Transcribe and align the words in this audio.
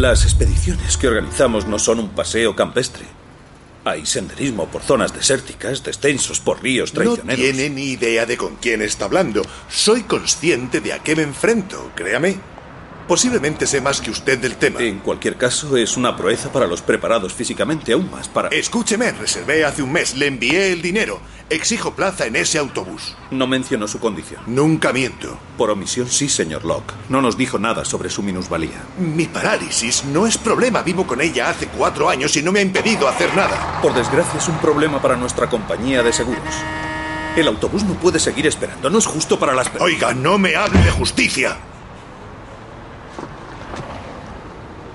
Las 0.00 0.24
expediciones 0.24 0.96
que 0.96 1.08
organizamos 1.08 1.66
no 1.66 1.78
son 1.78 2.00
un 2.00 2.08
paseo 2.08 2.56
campestre. 2.56 3.04
Hay 3.84 4.06
senderismo 4.06 4.64
por 4.64 4.80
zonas 4.80 5.12
desérticas, 5.12 5.84
descensos 5.84 6.40
por 6.40 6.62
ríos 6.62 6.94
traicioneros. 6.94 7.26
No 7.26 7.34
tiene 7.34 7.68
ni 7.68 7.90
idea 7.90 8.24
de 8.24 8.38
con 8.38 8.56
quién 8.56 8.80
está 8.80 9.04
hablando. 9.04 9.42
Soy 9.68 10.04
consciente 10.04 10.80
de 10.80 10.94
a 10.94 11.00
qué 11.00 11.14
me 11.16 11.22
enfrento, 11.22 11.92
créame. 11.94 12.38
Posiblemente 13.06 13.66
sé 13.66 13.82
más 13.82 14.00
que 14.00 14.10
usted 14.10 14.38
del 14.38 14.56
tema. 14.56 14.80
En 14.80 15.00
cualquier 15.00 15.36
caso, 15.36 15.76
es 15.76 15.98
una 15.98 16.16
proeza 16.16 16.50
para 16.50 16.66
los 16.66 16.80
preparados 16.80 17.34
físicamente 17.34 17.92
aún 17.92 18.10
más 18.10 18.26
para... 18.26 18.48
Escúcheme, 18.48 19.12
reservé 19.12 19.66
hace 19.66 19.82
un 19.82 19.92
mes, 19.92 20.16
le 20.16 20.28
envié 20.28 20.72
el 20.72 20.80
dinero. 20.80 21.20
Exijo 21.50 21.94
plaza 21.96 22.26
en 22.26 22.36
ese 22.36 22.58
autobús. 22.58 23.16
No 23.32 23.48
mencionó 23.48 23.88
su 23.88 23.98
condición. 23.98 24.40
Nunca 24.46 24.92
miento. 24.92 25.36
Por 25.58 25.70
omisión 25.70 26.06
sí, 26.08 26.28
señor 26.28 26.64
Locke. 26.64 26.94
No 27.08 27.20
nos 27.20 27.36
dijo 27.36 27.58
nada 27.58 27.84
sobre 27.84 28.08
su 28.08 28.22
minusvalía. 28.22 28.80
Mi 28.98 29.26
parálisis 29.26 30.04
no 30.04 30.28
es 30.28 30.38
problema. 30.38 30.82
Vivo 30.82 31.08
con 31.08 31.20
ella 31.20 31.50
hace 31.50 31.66
cuatro 31.66 32.08
años 32.08 32.36
y 32.36 32.42
no 32.44 32.52
me 32.52 32.60
ha 32.60 32.62
impedido 32.62 33.08
hacer 33.08 33.34
nada. 33.34 33.80
Por 33.82 33.92
desgracia 33.94 34.38
es 34.38 34.46
un 34.46 34.58
problema 34.58 35.02
para 35.02 35.16
nuestra 35.16 35.50
compañía 35.50 36.04
de 36.04 36.12
seguros. 36.12 36.54
El 37.36 37.48
autobús 37.48 37.82
no 37.82 37.94
puede 37.94 38.20
seguir 38.20 38.46
esperando. 38.46 38.88
No 38.88 38.98
es 38.98 39.06
justo 39.06 39.36
para 39.36 39.52
las... 39.52 39.72
Oiga, 39.80 40.14
no 40.14 40.38
me 40.38 40.54
hable 40.54 40.80
de 40.80 40.90
justicia. 40.92 41.56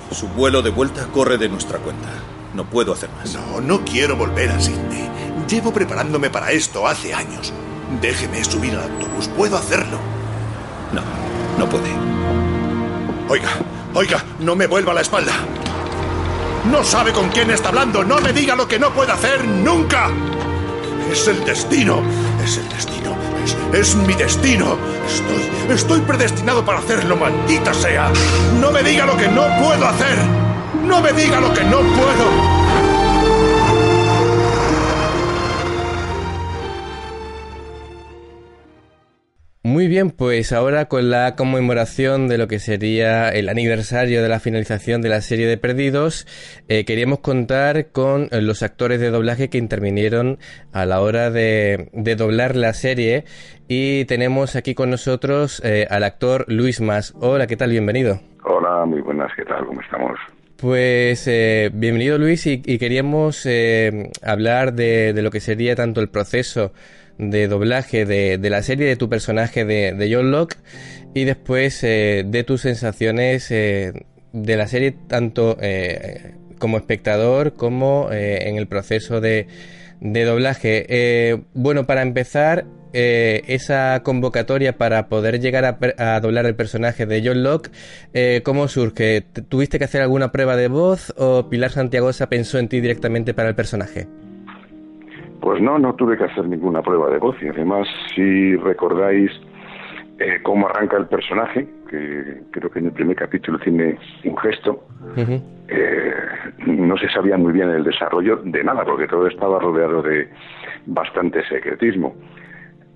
Su 0.10 0.30
vuelo 0.30 0.62
de 0.62 0.70
vuelta 0.70 1.06
corre 1.08 1.38
de 1.38 1.50
nuestra 1.50 1.80
cuenta. 1.80 2.08
No 2.54 2.64
puedo 2.70 2.94
hacer 2.94 3.10
más. 3.18 3.34
No, 3.34 3.60
no 3.60 3.84
quiero 3.84 4.16
volver 4.16 4.52
a 4.52 4.60
Sydney. 4.62 5.15
Llevo 5.48 5.72
preparándome 5.72 6.32
para 6.32 6.52
esto 6.52 6.88
hace 6.88 7.14
años. 7.14 7.54
Déjeme 8.02 8.44
subir 8.44 8.74
al 8.76 8.84
autobús. 8.84 9.28
Puedo 9.38 9.58
hacerlo. 9.58 10.00
No, 10.92 11.02
no 11.60 11.70
puede. 11.70 11.90
Oiga, 13.30 13.50
oiga, 13.94 14.24
no 14.40 14.56
me 14.56 14.66
vuelva 14.66 14.94
la 14.94 15.02
espalda. 15.02 15.34
No 16.72 16.84
sabe 16.84 17.12
con 17.12 17.30
quién 17.30 17.52
está 17.52 17.70
hablando. 17.70 18.04
No 18.04 18.20
me 18.22 18.34
diga 18.34 18.56
lo 18.56 18.68
que 18.68 18.80
no 18.80 18.90
puede 18.92 19.12
hacer 19.12 19.46
nunca. 19.46 20.10
Es 21.12 21.28
el 21.28 21.46
destino. 21.46 22.02
Es 22.44 22.58
el 22.58 22.68
destino. 22.70 23.16
Es, 23.44 23.56
es, 23.80 23.96
mi 23.96 24.16
destino. 24.16 24.78
Estoy, 25.08 25.76
estoy 25.76 26.00
predestinado 26.02 26.66
para 26.66 26.80
hacerlo, 26.80 27.16
maldita 27.18 27.72
sea. 27.72 28.12
No 28.60 28.72
me 28.72 28.82
diga 28.82 29.06
lo 29.06 29.16
que 29.16 29.28
no 29.28 29.44
puedo 29.64 29.88
hacer. 29.88 30.18
No 30.84 31.02
me 31.02 31.14
diga 31.14 31.40
lo 31.40 31.54
que 31.54 31.64
no 31.66 31.78
puedo. 31.78 32.55
Bien, 39.96 40.12
pues 40.12 40.52
ahora 40.52 40.90
con 40.90 41.10
la 41.10 41.38
conmemoración 41.38 42.28
de 42.28 42.38
lo 42.38 42.50
que 42.50 42.60
sería 42.60 43.30
el 43.30 43.48
aniversario 43.48 44.22
de 44.22 44.28
la 44.28 44.42
finalización 44.42 45.02
de 45.02 45.08
la 45.08 45.22
serie 45.22 45.48
de 45.48 45.58
Perdidos, 45.58 46.28
eh, 46.68 46.84
queríamos 46.84 47.20
contar 47.20 47.94
con 47.94 48.28
los 48.30 48.62
actores 48.62 49.00
de 49.00 49.10
doblaje 49.10 49.50
que 49.50 49.58
intervinieron 49.58 50.38
a 50.74 50.86
la 50.86 51.00
hora 51.00 51.32
de, 51.32 51.88
de 51.94 52.18
doblar 52.18 52.58
la 52.58 52.74
serie 52.74 53.24
y 53.70 54.04
tenemos 54.04 54.58
aquí 54.58 54.76
con 54.76 54.90
nosotros 54.90 55.62
eh, 55.64 55.88
al 55.90 56.04
actor 56.04 56.44
Luis 56.50 56.82
Mas. 56.82 57.14
Hola, 57.22 57.48
¿qué 57.48 57.56
tal? 57.56 57.70
Bienvenido. 57.70 58.20
Hola, 58.44 58.84
muy 58.84 59.00
buenas, 59.00 59.32
¿qué 59.38 59.46
tal? 59.46 59.66
¿Cómo 59.66 59.80
estamos? 59.80 60.20
Pues 60.58 61.26
eh, 61.28 61.70
bienvenido 61.74 62.18
Luis 62.18 62.46
y, 62.48 62.62
y 62.66 62.80
queríamos 62.80 63.48
hablar 64.22 64.74
de, 64.74 65.14
de, 65.14 65.22
lo 65.22 65.32
que 65.32 65.40
sería 65.40 65.74
tanto 65.74 66.02
el 66.02 66.10
proceso 66.10 66.74
de 67.18 67.48
doblaje 67.48 68.06
de, 68.06 68.38
de 68.38 68.50
la 68.50 68.62
serie 68.62 68.88
de 68.88 68.96
tu 68.96 69.10
personaje 69.10 69.66
de, 69.66 70.10
John 70.12 70.32
Locke 70.32 70.58
y 71.14 71.24
después 71.24 71.84
eh, 71.84 72.24
de 72.26 72.44
tus 72.44 72.62
sensaciones 72.62 73.50
eh, 73.52 73.94
de 74.34 74.58
la 74.58 74.68
serie 74.68 74.96
tanto 75.08 75.58
eh, 75.62 76.34
como 76.60 76.78
espectador 76.78 77.54
como 77.54 78.10
en 78.12 78.58
el 78.58 78.68
proceso 78.68 79.22
de, 79.22 79.48
de 80.00 80.24
doblaje. 80.24 81.44
bueno, 81.54 81.86
para 81.86 82.02
empezar, 82.02 82.66
esa 82.94 84.02
convocatoria 84.04 84.78
para 84.78 85.10
poder 85.10 85.42
llegar 85.42 85.66
a, 85.66 85.78
a, 85.98 86.20
doblar 86.22 86.46
el 86.46 86.56
personaje 86.56 87.06
de 87.06 87.22
John 87.26 87.44
Locke, 87.44 87.72
¿cómo 88.44 88.70
surge? 88.70 89.22
¿Tuviste 89.22 89.80
que 89.80 89.86
hacer 89.86 90.02
alguna 90.02 90.32
prueba 90.32 90.56
de 90.56 90.70
voz 90.70 91.14
o 91.18 91.50
Pilar 91.50 91.72
Santiagosa 91.72 92.30
pensó 92.30 92.58
en 92.58 92.70
ti 92.70 92.80
directamente 92.80 93.34
para 93.34 93.50
el 93.50 93.56
personaje? 93.56 94.08
Pues 95.46 95.62
no, 95.62 95.78
no 95.78 95.94
tuve 95.94 96.18
que 96.18 96.24
hacer 96.24 96.48
ninguna 96.48 96.82
prueba 96.82 97.08
de 97.12 97.20
voz 97.20 97.36
y 97.40 97.48
además 97.48 97.88
si 98.16 98.56
recordáis 98.56 99.30
eh, 100.18 100.40
cómo 100.42 100.68
arranca 100.68 100.98
el 100.98 101.06
personaje, 101.06 101.68
que 101.88 102.42
creo 102.50 102.72
que 102.72 102.80
en 102.80 102.86
el 102.88 102.92
primer 102.94 103.16
capítulo 103.16 103.60
tiene 103.60 103.96
un 104.24 104.36
gesto, 104.38 104.84
uh 105.02 105.20
-huh. 105.20 105.42
eh, 105.68 106.14
no 106.66 106.98
se 106.98 107.08
sabía 107.10 107.38
muy 107.38 107.54
bien 107.54 107.70
el 107.70 107.84
desarrollo 107.84 108.38
de 108.38 108.64
nada, 108.64 108.84
porque 108.86 109.08
todo 109.08 109.28
estaba 109.28 109.60
rodeado 109.60 110.02
de 110.02 110.28
bastante 110.88 111.44
secretismo. 111.48 112.16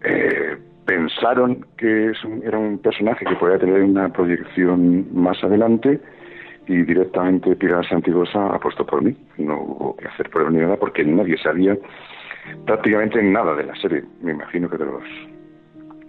Eh, 0.03 0.57
pensaron 0.87 1.67
que 1.77 2.09
es 2.09 2.23
un, 2.23 2.41
era 2.43 2.57
un 2.57 2.79
personaje 2.79 3.25
que 3.25 3.35
podía 3.35 3.59
tener 3.59 3.83
una 3.83 4.09
proyección 4.09 5.05
más 5.13 5.37
adelante 5.43 5.99
y 6.65 6.81
directamente 6.81 7.55
Pilar 7.55 7.87
Santigosa 7.87 8.47
apostó 8.47 8.87
por 8.87 9.03
mí. 9.03 9.15
No 9.37 9.61
hubo 9.61 9.95
que 9.97 10.07
hacer 10.07 10.31
prueba 10.31 10.49
ni 10.49 10.57
nada 10.57 10.77
porque 10.77 11.05
nadie 11.05 11.37
sabía 11.37 11.77
prácticamente 12.65 13.21
nada 13.21 13.55
de 13.55 13.63
la 13.63 13.75
serie. 13.75 14.03
Me 14.21 14.31
imagino 14.31 14.69
que 14.69 14.77
de 14.77 14.85
los 14.85 15.03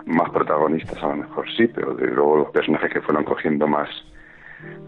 más 0.07 0.31
protagonistas 0.31 1.03
a 1.03 1.09
lo 1.09 1.17
mejor 1.17 1.47
sí, 1.57 1.67
pero 1.69 1.95
de 1.95 2.07
luego 2.07 2.39
los 2.39 2.51
personajes 2.51 2.93
que 2.93 3.01
fueron 3.01 3.25
cogiendo 3.25 3.67
más, 3.67 3.89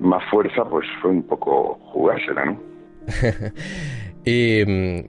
más 0.01 0.23
fuerza, 0.31 0.65
pues 0.65 0.87
fue 1.01 1.11
un 1.11 1.23
poco 1.23 1.79
jugársela, 1.93 2.45
¿no? 2.47 2.61
y 4.25 4.65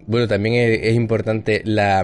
bueno, 0.05 0.27
también 0.27 0.55
es, 0.55 0.79
es 0.83 0.95
importante 0.95 1.61
la, 1.65 2.03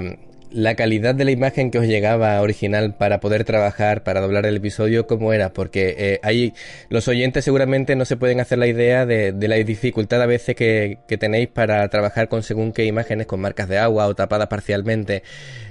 la 0.51 0.75
calidad 0.75 1.15
de 1.15 1.25
la 1.25 1.31
imagen 1.31 1.71
que 1.71 1.79
os 1.79 1.85
llegaba 1.85 2.41
original 2.41 2.95
para 2.97 3.19
poder 3.19 3.43
trabajar, 3.43 4.03
para 4.03 4.21
doblar 4.21 4.45
el 4.45 4.57
episodio, 4.57 5.05
¿cómo 5.07 5.33
era? 5.33 5.49
Porque 5.49 5.95
eh, 5.97 6.19
ahí 6.23 6.53
los 6.89 7.07
oyentes 7.07 7.45
seguramente 7.45 7.95
no 7.95 8.05
se 8.05 8.17
pueden 8.17 8.39
hacer 8.39 8.57
la 8.57 8.67
idea 8.67 9.05
de, 9.05 9.33
la 9.47 9.55
dificultad 9.55 10.21
a 10.21 10.25
veces 10.25 10.55
que, 10.55 10.97
tenéis 11.19 11.49
para 11.49 11.87
trabajar 11.89 12.29
con 12.29 12.43
según 12.43 12.71
qué 12.71 12.85
imágenes, 12.85 13.27
con 13.27 13.41
marcas 13.41 13.67
de 13.67 13.77
agua 13.77 14.07
o 14.07 14.15
tapadas 14.15 14.47
parcialmente. 14.47 15.21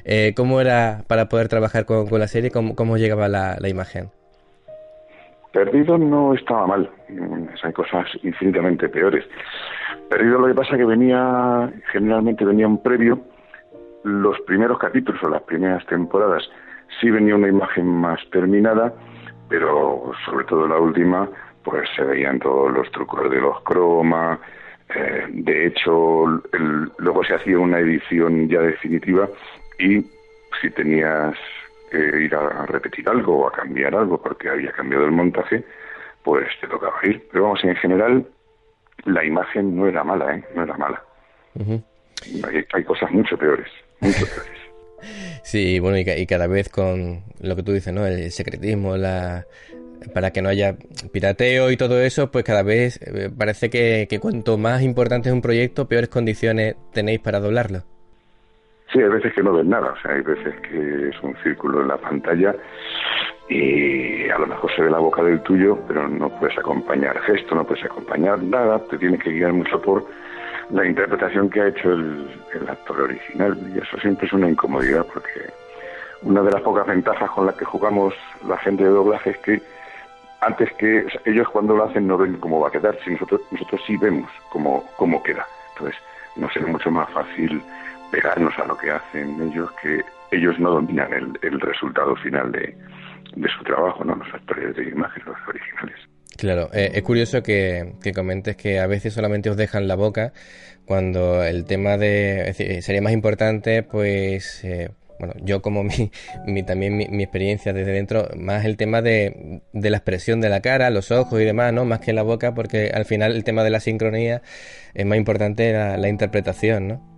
Eh, 0.04 0.32
¿Cómo 0.36 0.60
era 0.60 1.02
para 1.06 1.28
poder 1.28 1.48
trabajar 1.48 1.84
con, 1.84 2.06
con 2.06 2.20
la 2.20 2.28
serie? 2.28 2.50
¿Cómo, 2.50 2.96
llegaba 2.96 3.28
la, 3.28 3.56
la, 3.58 3.68
imagen? 3.68 4.10
Perdido 5.52 5.96
no 5.98 6.34
estaba 6.34 6.66
mal. 6.66 6.90
Hay 7.62 7.72
cosas 7.72 8.06
infinitamente 8.22 8.88
peores. 8.88 9.24
Perdido 10.08 10.38
lo 10.38 10.48
que 10.48 10.54
pasa 10.54 10.76
que 10.76 10.84
venía, 10.84 11.72
generalmente 11.92 12.44
venía 12.44 12.66
un 12.66 12.82
previo 12.82 13.20
los 14.08 14.40
primeros 14.40 14.78
capítulos 14.78 15.22
o 15.22 15.28
las 15.28 15.42
primeras 15.42 15.84
temporadas 15.86 16.48
sí 17.00 17.10
venía 17.10 17.36
una 17.36 17.48
imagen 17.48 17.86
más 17.86 18.20
terminada, 18.30 18.92
pero 19.48 20.12
sobre 20.24 20.44
todo 20.46 20.66
la 20.66 20.78
última, 20.78 21.28
pues 21.62 21.88
se 21.94 22.02
veían 22.02 22.38
todos 22.38 22.72
los 22.72 22.90
trucos 22.90 23.30
de 23.30 23.40
los 23.40 23.60
croma. 23.62 24.40
Eh, 24.94 25.26
de 25.28 25.66
hecho, 25.66 26.26
el, 26.52 26.90
luego 26.98 27.22
se 27.24 27.34
hacía 27.34 27.58
una 27.58 27.78
edición 27.78 28.48
ya 28.48 28.60
definitiva 28.60 29.28
y 29.78 30.00
si 30.60 30.70
tenías 30.70 31.36
que 31.90 31.98
ir 31.98 32.34
a 32.34 32.66
repetir 32.66 33.08
algo 33.08 33.40
o 33.40 33.48
a 33.48 33.52
cambiar 33.52 33.94
algo 33.94 34.20
porque 34.20 34.48
había 34.48 34.72
cambiado 34.72 35.04
el 35.04 35.12
montaje, 35.12 35.64
pues 36.22 36.48
te 36.60 36.66
tocaba 36.66 36.98
ir. 37.02 37.26
Pero 37.30 37.44
vamos, 37.44 37.62
en 37.64 37.76
general, 37.76 38.26
la 39.04 39.24
imagen 39.24 39.76
no 39.76 39.86
era 39.86 40.04
mala, 40.04 40.34
¿eh? 40.34 40.44
No 40.54 40.62
era 40.62 40.76
mala. 40.76 41.02
Uh 41.54 41.62
-huh. 41.62 41.84
hay, 42.46 42.64
hay 42.72 42.84
cosas 42.84 43.10
mucho 43.10 43.36
peores. 43.36 43.68
Sí, 45.42 45.78
bueno, 45.78 45.96
y, 45.98 46.02
y, 46.02 46.26
cada 46.26 46.46
vez 46.46 46.68
con 46.68 47.22
lo 47.40 47.56
que 47.56 47.62
tú 47.62 47.72
dices, 47.72 47.92
¿no? 47.94 48.06
El 48.06 48.30
secretismo, 48.30 48.96
la 48.96 49.46
para 50.14 50.30
que 50.30 50.42
no 50.42 50.48
haya 50.48 50.76
pirateo 51.12 51.70
y 51.70 51.76
todo 51.76 52.00
eso, 52.00 52.30
pues 52.30 52.44
cada 52.44 52.62
vez 52.62 53.00
eh, 53.02 53.30
parece 53.36 53.70
que, 53.70 54.06
que, 54.08 54.20
cuanto 54.20 54.58
más 54.58 54.82
importante 54.82 55.28
es 55.28 55.34
un 55.34 55.42
proyecto, 55.42 55.88
peores 55.88 56.08
condiciones 56.08 56.76
tenéis 56.92 57.20
para 57.20 57.40
doblarlo. 57.40 57.80
Sí, 58.92 59.00
hay 59.00 59.08
veces 59.08 59.34
que 59.34 59.42
no 59.42 59.52
ves 59.52 59.66
nada, 59.66 59.92
o 59.92 60.00
sea, 60.00 60.12
hay 60.12 60.22
veces 60.22 60.54
que 60.62 61.08
es 61.08 61.22
un 61.22 61.36
círculo 61.42 61.82
en 61.82 61.88
la 61.88 61.98
pantalla 61.98 62.54
y 63.48 64.28
a 64.30 64.38
lo 64.38 64.46
mejor 64.46 64.74
se 64.74 64.82
ve 64.82 64.90
la 64.90 64.98
boca 64.98 65.22
del 65.22 65.42
tuyo, 65.42 65.78
pero 65.86 66.08
no 66.08 66.30
puedes 66.38 66.56
acompañar 66.58 67.18
gesto, 67.20 67.54
no 67.54 67.64
puedes 67.64 67.84
acompañar 67.84 68.42
nada, 68.42 68.78
te 68.84 68.96
tienes 68.96 69.22
que 69.22 69.30
guiar 69.30 69.52
mucho 69.52 69.80
por 69.82 70.06
la 70.70 70.86
interpretación 70.86 71.48
que 71.50 71.60
ha 71.60 71.68
hecho 71.68 71.92
el, 71.92 72.28
actor 72.68 73.02
original 73.02 73.56
y 73.74 73.78
eso 73.78 73.98
siempre 74.00 74.26
es 74.26 74.32
una 74.32 74.48
incomodidad 74.48 75.06
porque 75.12 75.50
una 76.22 76.42
de 76.42 76.50
las 76.50 76.62
pocas 76.62 76.86
ventajas 76.86 77.30
con 77.30 77.46
las 77.46 77.54
que 77.54 77.64
jugamos 77.64 78.14
la 78.46 78.58
gente 78.58 78.84
de 78.84 78.90
doblaje 78.90 79.30
es 79.30 79.38
que 79.38 79.62
antes 80.40 80.72
que 80.74 81.06
ellos 81.24 81.48
cuando 81.48 81.74
lo 81.74 81.84
hacen 81.84 82.06
no 82.06 82.18
ven 82.18 82.36
cómo 82.38 82.60
va 82.60 82.68
a 82.68 82.72
quedar, 82.72 82.96
si 83.04 83.10
nosotros 83.10 83.40
nosotros 83.50 83.80
sí 83.86 83.96
vemos 83.96 84.30
cómo, 84.50 84.84
cómo 84.96 85.22
queda. 85.22 85.46
Entonces 85.72 86.00
nos 86.36 86.54
es 86.56 86.66
mucho 86.66 86.90
más 86.90 87.10
fácil 87.10 87.62
pegarnos 88.10 88.56
a 88.58 88.66
lo 88.66 88.76
que 88.76 88.90
hacen 88.90 89.40
ellos 89.50 89.70
que 89.82 90.04
ellos 90.30 90.58
no 90.58 90.70
dominan 90.70 91.12
el, 91.12 91.38
el 91.42 91.60
resultado 91.60 92.14
final 92.16 92.52
de, 92.52 92.76
de 93.34 93.48
su 93.48 93.64
trabajo, 93.64 94.04
¿no? 94.04 94.14
Los 94.14 94.32
actores 94.34 94.76
de 94.76 94.84
imagen, 94.84 95.22
los 95.26 95.36
originales. 95.48 95.96
Claro, 96.38 96.70
eh, 96.72 96.92
es 96.94 97.02
curioso 97.02 97.42
que, 97.42 97.94
comentes 98.14 98.54
que 98.54 98.78
a 98.78 98.86
veces 98.86 99.12
solamente 99.12 99.50
os 99.50 99.56
dejan 99.56 99.88
la 99.88 99.96
boca 99.96 100.32
cuando 100.86 101.42
el 101.42 101.64
tema 101.64 101.98
de... 101.98 102.80
sería 102.80 103.02
más 103.02 103.12
importante, 103.12 103.82
pues... 103.82 104.64
Eh, 104.64 104.90
bueno, 105.18 105.34
yo 105.42 105.62
como 105.62 105.82
mi, 105.84 106.12
mi 106.46 106.62
también 106.62 106.96
mi, 106.96 107.22
experiencia 107.24 107.72
desde 107.72 107.90
dentro, 107.90 108.28
más 108.36 108.64
el 108.64 108.76
tema 108.76 109.02
de, 109.02 109.62
de, 109.72 109.90
la 109.90 109.96
expresión 109.96 110.40
de 110.40 110.48
la 110.48 110.60
cara, 110.60 110.90
los 110.90 111.10
ojos 111.10 111.40
y 111.40 111.44
demás, 111.44 111.72
¿no? 111.72 111.84
Más 111.84 111.98
que 111.98 112.12
la 112.12 112.22
boca, 112.22 112.54
porque 112.54 112.92
al 112.94 113.04
final 113.04 113.34
el 113.34 113.42
tema 113.42 113.64
de 113.64 113.70
la 113.70 113.80
sincronía 113.80 114.40
es 114.94 115.06
más 115.06 115.18
importante 115.18 115.72
la 115.72 116.08
interpretación, 116.08 116.86
¿no? 116.86 117.17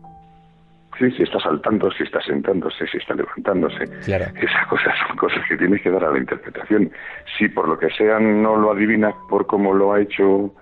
Sí, 0.98 1.10
si 1.12 1.22
está 1.22 1.40
saltando, 1.40 1.90
si 1.92 2.02
está 2.02 2.20
sentándose, 2.22 2.86
si 2.86 2.98
está 2.98 3.14
levantándose. 3.14 3.84
Esas 3.84 4.66
cosas 4.68 4.94
son 5.06 5.16
cosas 5.16 5.40
que 5.48 5.56
tienes 5.56 5.80
que 5.82 5.90
dar 5.90 6.04
a 6.04 6.10
la 6.10 6.18
interpretación. 6.18 6.90
Si 7.38 7.48
por 7.48 7.68
lo 7.68 7.78
que 7.78 7.90
sea 7.90 8.18
no 8.18 8.56
lo 8.56 8.72
adivinas 8.72 9.14
por 9.28 9.46
cómo 9.46 9.72
lo 9.72 9.92
ha 9.92 10.00
hecho 10.00 10.54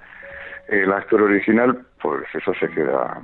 el 0.68 0.92
actor 0.92 1.22
original, 1.22 1.86
pues 2.00 2.24
eso 2.34 2.52
se 2.60 2.68
queda, 2.68 3.20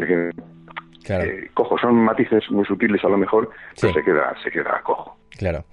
eh, 0.00 1.50
cojo. 1.54 1.78
Son 1.78 1.94
matices 1.94 2.50
muy 2.50 2.64
sutiles 2.64 3.04
a 3.04 3.08
lo 3.08 3.18
mejor, 3.18 3.50
pero 3.80 3.92
se 3.92 4.02
queda, 4.02 4.34
se 4.42 4.50
queda 4.50 4.80
cojo. 4.82 5.16
Claro. 5.38 5.64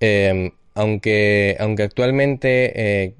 Eh, 0.00 0.52
aunque, 0.74 1.56
aunque 1.60 1.82
actualmente 1.82 2.72
eh, 2.74 3.14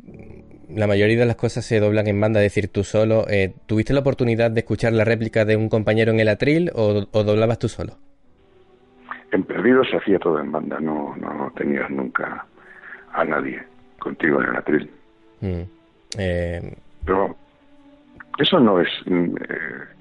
la 0.74 0.86
mayoría 0.86 1.18
de 1.18 1.26
las 1.26 1.36
cosas 1.36 1.64
se 1.64 1.80
doblan 1.80 2.06
en 2.06 2.20
banda, 2.20 2.40
es 2.40 2.54
decir, 2.54 2.70
tú 2.70 2.84
solo. 2.84 3.24
Eh, 3.28 3.54
¿Tuviste 3.66 3.92
la 3.92 4.00
oportunidad 4.00 4.50
de 4.50 4.60
escuchar 4.60 4.92
la 4.92 5.04
réplica 5.04 5.44
de 5.44 5.56
un 5.56 5.68
compañero 5.68 6.12
en 6.12 6.20
el 6.20 6.28
atril 6.28 6.70
o, 6.74 7.06
doblabas 7.24 7.58
tú 7.58 7.68
solo? 7.68 7.94
En 9.32 9.42
Perdido 9.44 9.84
se 9.84 9.96
hacía 9.96 10.18
todo 10.18 10.38
en 10.40 10.52
banda, 10.52 10.78
no, 10.80 11.14
no, 11.16 11.52
tenías 11.56 11.90
nunca 11.90 12.46
a 13.12 13.24
nadie 13.24 13.62
contigo 13.98 14.40
en 14.42 14.50
el 14.50 14.56
atril. 14.56 14.90
Mm, 15.40 15.62
eh, 16.18 16.76
Pero 17.04 17.36
eso 18.38 18.60
no 18.60 18.80
es... 18.80 18.88
Mm, 19.06 19.36
eh, 19.36 19.94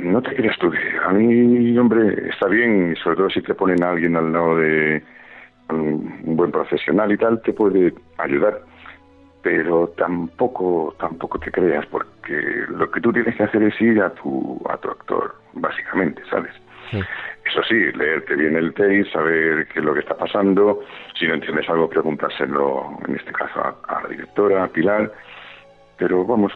no 0.00 0.22
te 0.22 0.34
creas 0.34 0.56
tú 0.58 0.72
a 1.06 1.12
mí, 1.12 1.76
hombre, 1.76 2.30
está 2.30 2.48
bien, 2.48 2.96
sobre 3.02 3.16
todo 3.16 3.28
si 3.28 3.42
te 3.42 3.54
ponen 3.54 3.82
a 3.82 3.90
alguien 3.90 4.16
al 4.16 4.32
lado 4.32 4.56
de 4.56 5.02
un 5.68 6.36
buen 6.36 6.50
profesional 6.50 7.12
y 7.12 7.18
tal, 7.18 7.42
te 7.42 7.52
puede 7.52 7.92
ayudar 8.16 8.62
pero 9.46 9.94
tampoco 9.96 10.92
tampoco 10.98 11.38
te 11.38 11.52
creas 11.52 11.86
porque 11.86 12.64
lo 12.68 12.90
que 12.90 13.00
tú 13.00 13.12
tienes 13.12 13.36
que 13.36 13.44
hacer 13.44 13.62
es 13.62 13.80
ir 13.80 14.02
a 14.02 14.10
tu 14.10 14.60
a 14.68 14.76
tu 14.76 14.90
actor 14.90 15.36
básicamente 15.52 16.20
sabes 16.28 16.52
eso 16.90 17.62
sí 17.68 17.92
leerte 17.96 18.34
bien 18.34 18.56
el 18.56 18.74
tape 18.74 19.08
saber 19.12 19.68
qué 19.68 19.78
es 19.78 19.84
lo 19.84 19.94
que 19.94 20.00
está 20.00 20.16
pasando. 20.16 20.80
Si 21.18 21.26
no 21.26 21.34
entiendes 21.34 21.68
algo 21.68 21.88
preguntárselo 21.88 22.98
en 23.06 23.16
este 23.16 23.32
caso 23.32 23.60
a, 23.60 24.02
la 24.02 24.08
directora 24.08 24.64
a 24.64 24.68
Pilar. 24.68 25.12
Pero 25.96 26.24
vamos 26.24 26.52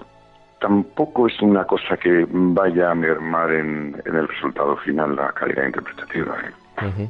tampoco 0.60 1.26
es 1.28 1.40
una 1.40 1.64
cosa 1.64 1.96
que 1.96 2.26
vaya 2.28 2.90
a 2.90 2.94
mermar 2.94 3.52
en, 3.52 4.00
el 4.04 4.28
resultado 4.28 4.76
final 4.78 5.16
la 5.16 5.32
calidad 5.32 5.66
interpretativa 5.66 6.36
¿eh? 6.44 7.08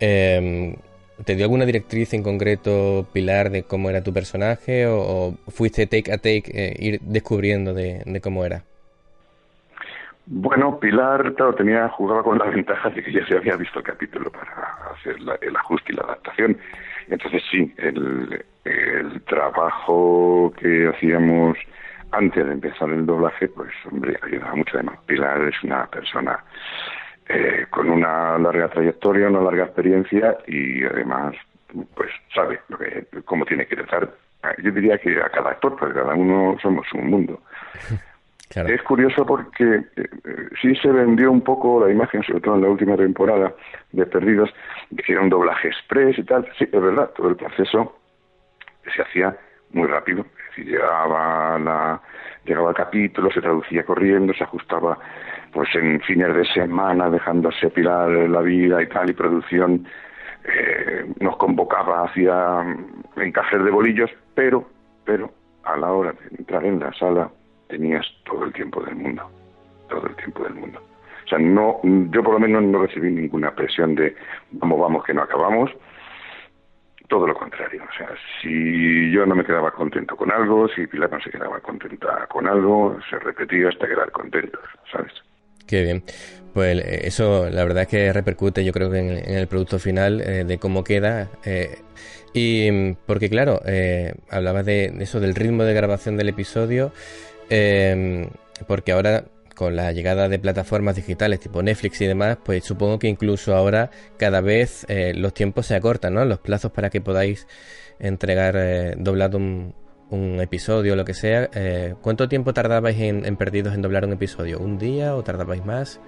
eh 0.00 0.78
¿Te 1.24 1.34
dio 1.34 1.46
alguna 1.46 1.64
directriz 1.64 2.12
en 2.12 2.22
concreto, 2.22 3.06
Pilar, 3.12 3.50
de 3.50 3.62
cómo 3.62 3.88
era 3.88 4.02
tu 4.02 4.12
personaje 4.12 4.86
o, 4.86 5.34
fuiste 5.48 5.86
take 5.86 6.12
a 6.12 6.18
take 6.18 6.44
eh, 6.52 6.76
ir 6.78 7.00
descubriendo 7.00 7.72
de, 7.72 8.20
cómo 8.22 8.44
era? 8.44 8.62
Bueno, 10.26 10.78
Pilar, 10.78 11.34
claro, 11.34 11.54
tenía, 11.54 11.88
jugaba 11.88 12.22
con 12.22 12.38
la 12.38 12.46
ventaja 12.46 12.90
de 12.90 13.02
que 13.02 13.12
ya 13.12 13.24
se 13.26 13.36
había 13.36 13.56
visto 13.56 13.78
el 13.78 13.84
capítulo 13.84 14.30
para 14.30 14.92
hacer 14.92 15.16
el 15.40 15.56
ajuste 15.56 15.92
y 15.92 15.96
la 15.96 16.02
adaptación. 16.02 16.58
Entonces 17.08 17.42
sí, 17.50 17.72
el, 17.78 18.44
el 18.64 19.22
trabajo 19.22 20.52
que 20.60 20.88
hacíamos 20.88 21.56
antes 22.10 22.44
de 22.44 22.52
empezar 22.52 22.90
el 22.90 23.06
doblaje, 23.06 23.48
pues 23.48 23.70
hombre, 23.90 24.18
ayudaba 24.22 24.54
mucho 24.54 24.72
además. 24.74 24.98
Pilar 25.06 25.40
es 25.42 25.62
una 25.62 25.86
persona 25.86 26.44
eh, 27.28 27.66
con 27.70 27.90
una 27.90 28.38
larga 28.38 28.68
trayectoria, 28.68 29.28
una 29.28 29.40
larga 29.40 29.64
experiencia 29.64 30.38
y 30.46 30.84
además, 30.84 31.34
pues 31.94 32.10
sabe 32.34 32.60
lo 32.68 32.78
que, 32.78 33.06
cómo 33.24 33.44
tiene 33.44 33.66
que 33.66 33.76
tratar. 33.76 34.14
Yo 34.62 34.70
diría 34.70 34.98
que 34.98 35.20
a 35.20 35.28
cada 35.28 35.50
actor, 35.50 35.76
porque 35.76 35.94
cada 35.94 36.14
uno 36.14 36.56
somos 36.62 36.86
un 36.94 37.10
mundo. 37.10 37.40
Es 38.54 38.82
curioso 38.84 39.26
porque 39.26 39.82
eh, 39.96 40.08
sí 40.62 40.74
se 40.76 40.88
vendió 40.88 41.30
un 41.32 41.42
poco 41.42 41.84
la 41.84 41.92
imagen, 41.92 42.22
sobre 42.22 42.40
todo 42.40 42.54
en 42.54 42.62
la 42.62 42.68
última 42.68 42.96
temporada 42.96 43.52
de 43.92 44.06
Perdidos, 44.06 44.50
de 44.88 45.02
que 45.02 45.12
era 45.12 45.20
un 45.20 45.28
doblaje 45.28 45.68
express 45.68 46.16
y 46.16 46.22
tal. 46.22 46.48
Sí, 46.56 46.64
es 46.64 46.80
verdad, 46.80 47.10
todo 47.16 47.28
el 47.28 47.36
proceso 47.36 47.98
se 48.94 49.02
hacía 49.02 49.36
muy 49.72 49.86
rápido. 49.88 50.24
Decir, 50.48 50.66
llegaba, 50.66 51.58
la, 51.58 52.00
llegaba 52.44 52.70
el 52.70 52.76
capítulo, 52.76 53.30
se 53.30 53.40
traducía 53.40 53.84
corriendo, 53.84 54.32
se 54.34 54.44
ajustaba 54.44 54.98
pues 55.52 55.74
en 55.74 56.00
fines 56.02 56.34
de 56.34 56.44
semana, 56.46 57.08
dejándose 57.08 57.70
pilar 57.70 58.10
la 58.10 58.40
vida 58.40 58.82
y 58.82 58.86
tal, 58.88 59.08
y 59.08 59.14
producción 59.14 59.86
eh, 60.44 61.06
nos 61.20 61.36
convocaba 61.38 62.04
hacia 62.04 62.62
encajes 63.16 63.64
de 63.64 63.70
bolillos, 63.70 64.10
pero, 64.34 64.68
pero 65.04 65.32
a 65.64 65.76
la 65.76 65.92
hora 65.92 66.12
de 66.12 66.36
entrar 66.38 66.64
en 66.64 66.78
la 66.78 66.92
sala 66.92 67.30
tenías 67.68 68.06
todo 68.24 68.44
el 68.44 68.52
tiempo 68.52 68.82
del 68.82 68.96
mundo, 68.96 69.28
todo 69.88 70.06
el 70.06 70.14
tiempo 70.16 70.44
del 70.44 70.54
mundo. 70.54 70.80
O 71.24 71.28
sea, 71.28 71.38
no, 71.38 71.80
yo 71.82 72.22
por 72.22 72.34
lo 72.34 72.38
menos 72.38 72.62
no 72.62 72.82
recibí 72.82 73.10
ninguna 73.10 73.50
presión 73.50 73.96
de 73.96 74.14
vamos, 74.52 74.80
vamos, 74.80 75.04
que 75.04 75.12
no 75.12 75.22
acabamos. 75.22 75.70
Todo 77.08 77.26
lo 77.26 77.34
contrario. 77.34 77.82
O 77.88 77.96
sea, 77.96 78.08
si 78.40 79.10
yo 79.12 79.24
no 79.26 79.34
me 79.34 79.44
quedaba 79.44 79.70
contento 79.70 80.16
con 80.16 80.32
algo, 80.32 80.68
si 80.68 80.86
Pilar 80.86 81.10
no 81.10 81.20
se 81.20 81.30
quedaba 81.30 81.60
contenta 81.60 82.26
con 82.28 82.48
algo, 82.48 82.98
se 83.08 83.18
repetía 83.18 83.68
hasta 83.68 83.86
quedar 83.86 84.10
contentos, 84.10 84.60
¿sabes? 84.90 85.12
Qué 85.66 85.82
bien. 85.82 86.02
Pues 86.54 86.78
eh, 86.78 87.06
eso 87.06 87.50
la 87.50 87.64
verdad 87.64 87.82
es 87.82 87.88
que 87.88 88.12
repercute 88.12 88.64
yo 88.64 88.72
creo 88.72 88.90
que 88.90 88.98
en, 88.98 89.36
el 89.36 89.46
producto 89.46 89.78
final 89.78 90.20
eh, 90.20 90.44
de 90.44 90.58
cómo 90.58 90.84
queda. 90.84 91.28
Eh, 91.44 91.78
y 92.32 92.94
porque 93.06 93.30
claro, 93.30 93.60
hablabas 94.30 94.66
de, 94.66 94.86
eso, 95.00 95.20
del 95.20 95.34
ritmo 95.34 95.64
de 95.64 95.74
grabación 95.74 96.16
del 96.16 96.28
episodio, 96.28 96.92
porque 98.66 98.92
ahora 98.92 99.24
con 99.56 99.74
la 99.74 99.90
llegada 99.92 100.28
de 100.28 100.38
plataformas 100.38 100.96
digitales 100.96 101.40
tipo 101.40 101.62
Netflix 101.62 102.00
y 102.02 102.06
demás, 102.06 102.38
pues 102.44 102.64
supongo 102.64 102.98
que 102.98 103.08
incluso 103.08 103.56
ahora 103.56 103.90
cada 104.18 104.40
vez 104.40 104.86
los 105.16 105.34
tiempos 105.34 105.66
se 105.66 105.74
acortan, 105.74 106.14
¿no? 106.14 106.24
Los 106.24 106.38
plazos 106.38 106.70
para 106.70 106.90
que 106.90 107.00
podáis 107.00 107.48
entregar 107.98 108.54
doblado 108.98 109.38
un, 109.38 109.74
un 110.10 110.40
episodio 110.40 110.92
o 110.92 110.96
lo 110.96 111.04
que 111.04 111.14
sea, 111.14 111.48
eh, 111.54 111.94
¿cuánto 112.00 112.28
tiempo 112.28 112.52
tardabais 112.52 112.98
en, 113.00 113.36
Perdidos 113.36 113.74
en 113.74 113.82
doblar 113.82 114.04
un 114.04 114.12
episodio? 114.12 114.58
¿Un 114.58 114.78
día 114.78 115.14
o 115.14 115.22
tardabais 115.22 115.64
más? 115.64 116.00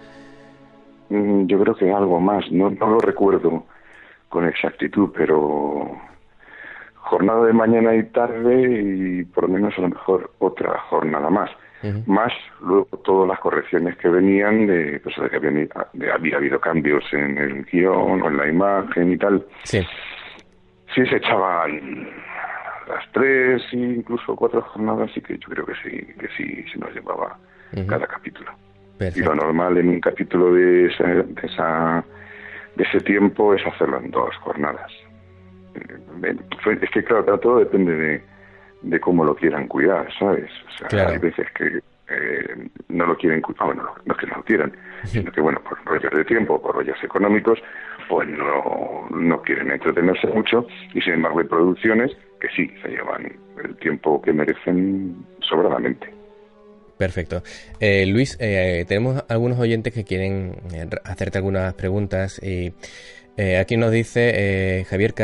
Mm, 1.08 1.46
yo 1.46 1.60
creo 1.60 1.74
que 1.74 1.92
algo 1.92 2.20
más, 2.20 2.44
no, 2.50 2.70
no 2.70 2.90
lo 2.90 2.98
recuerdo 2.98 3.64
con 4.28 4.46
exactitud, 4.46 5.10
pero 5.16 5.90
jornada 6.94 7.46
de 7.46 7.52
mañana 7.52 7.94
y 7.96 8.04
tarde 8.04 9.20
y 9.20 9.24
por 9.24 9.44
lo 9.44 9.54
menos 9.54 9.74
a 9.78 9.80
lo 9.80 9.88
mejor 9.88 10.30
otra 10.38 10.78
jornada 10.90 11.30
más. 11.30 11.50
Más 12.06 12.32
luego 12.60 12.88
todas 13.04 13.28
las 13.28 13.38
correcciones 13.38 13.96
que 13.98 14.08
venían 14.08 14.66
de, 14.66 15.00
pues, 15.00 15.14
de 15.16 15.30
que 15.30 15.36
había, 15.36 16.12
había, 16.12 16.36
habido 16.36 16.60
cambios 16.60 17.04
en 17.12 17.38
el 17.38 17.64
guion 17.64 18.20
o 18.22 18.28
en 18.28 18.36
la 18.36 18.48
imagen 18.48 19.12
y 19.12 19.16
tal. 19.16 19.46
Sí. 19.62 19.86
Sí 20.94 21.06
se 21.06 21.16
echaban 21.16 22.08
las 22.88 23.12
tres 23.12 23.62
incluso 23.72 24.34
cuatro 24.34 24.62
jornadas 24.62 25.10
sí 25.12 25.20
que 25.20 25.36
yo 25.38 25.48
creo 25.48 25.66
que 25.66 25.74
sí 25.82 26.06
que 26.18 26.28
sí 26.36 26.64
se 26.72 26.78
nos 26.78 26.92
llevaba 26.94 27.36
cada 27.86 28.06
capítulo. 28.06 28.50
Y 29.14 29.20
lo 29.20 29.34
normal 29.34 29.78
en 29.78 29.90
un 29.90 30.00
capítulo 30.00 30.54
de 30.54 30.86
ese, 30.86 31.04
de 31.04 31.46
esa 31.46 32.04
de 32.74 32.84
ese 32.84 33.00
tiempo 33.00 33.54
es 33.54 33.64
hacerlo 33.66 33.98
en 33.98 34.10
dos 34.10 34.34
jornadas. 34.38 34.90
Eh, 35.74 36.36
es 36.82 36.90
que 36.90 37.04
claro, 37.04 37.38
todo 37.38 37.58
depende 37.58 37.94
de, 37.94 38.22
de 38.82 39.00
cómo 39.00 39.24
lo 39.24 39.34
quieran 39.34 39.66
cuidar 39.68 40.08
sabes 40.18 40.50
o 40.84 40.88
sea, 40.88 41.08
hay 41.08 41.18
veces 41.18 41.46
que 41.52 41.80
eh, 42.10 42.68
no 42.88 43.06
lo 43.06 43.16
quieren 43.16 43.40
cuidar 43.40 43.66
bueno 43.66 43.82
no, 44.04 44.14
es 44.14 44.18
que 44.20 44.26
no 44.26 44.36
lo 44.36 44.44
quieran 44.44 44.72
sino 45.04 45.32
que 45.32 45.40
bueno 45.40 45.60
por 45.60 45.84
rollos 45.84 46.12
de 46.12 46.24
tiempo 46.24 46.60
por 46.60 46.74
rollos 46.74 47.02
económicos 47.02 47.58
pues 48.08 48.28
no, 48.28 49.06
no 49.10 49.42
quieren 49.42 49.70
entretenerse 49.70 50.26
mucho 50.28 50.66
y 50.94 51.00
sin 51.00 51.14
embargo 51.14 51.40
hay 51.40 51.46
producciones 51.46 52.16
que 52.40 52.48
sí, 52.56 52.70
se 52.82 52.88
llevan 52.88 53.32
el 53.62 53.76
tiempo 53.76 54.20
que 54.22 54.32
merecen 54.32 55.16
sobradamente. 55.40 56.12
Perfecto. 56.96 57.42
Eh, 57.78 58.06
Luis, 58.06 58.36
eh, 58.40 58.84
tenemos 58.88 59.24
algunos 59.28 59.58
oyentes 59.58 59.92
que 59.92 60.04
quieren 60.04 60.56
eh, 60.72 60.88
hacerte 61.04 61.38
algunas 61.38 61.74
preguntas 61.74 62.40
y 62.42 62.72
aquí 63.60 63.76
nos 63.76 63.92
dice 63.92 64.84
Javier, 64.90 65.14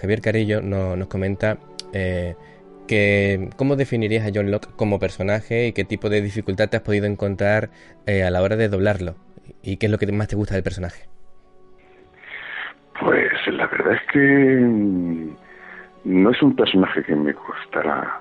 Javier 0.00 0.22
Carillo, 0.22 0.62
nos 0.62 1.06
comenta 1.08 1.58
que 2.88 3.50
cómo 3.56 3.76
definirías 3.76 4.26
a 4.26 4.32
John 4.34 4.50
Locke 4.50 4.74
como 4.74 4.98
personaje 4.98 5.68
y 5.68 5.72
qué 5.72 5.84
tipo 5.84 6.08
de 6.08 6.20
dificultad 6.20 6.68
te 6.68 6.78
has 6.78 6.82
podido 6.82 7.06
encontrar 7.06 7.70
a 8.08 8.30
la 8.30 8.42
hora 8.42 8.56
de 8.56 8.68
doblarlo 8.68 9.14
y 9.62 9.76
qué 9.76 9.86
es 9.86 9.92
lo 9.92 9.98
que 9.98 10.10
más 10.10 10.26
te 10.28 10.36
gusta 10.36 10.54
del 10.54 10.64
personaje. 10.64 11.08
Pues 13.00 13.30
la 13.46 13.66
verdad 13.68 13.94
es 13.94 14.02
que 14.12 15.38
no 16.04 16.30
es 16.30 16.42
un 16.42 16.56
personaje 16.56 17.02
que 17.04 17.14
me 17.14 17.32
costará 17.34 18.20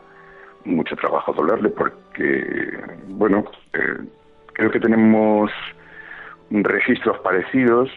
mucho 0.66 0.96
trabajo 0.96 1.34
doblarle 1.34 1.70
porque, 1.70 2.80
bueno, 3.08 3.46
eh, 3.74 4.06
creo 4.54 4.72
que 4.72 4.80
tenemos 4.80 5.52
registros 6.52 7.18
parecidos 7.20 7.90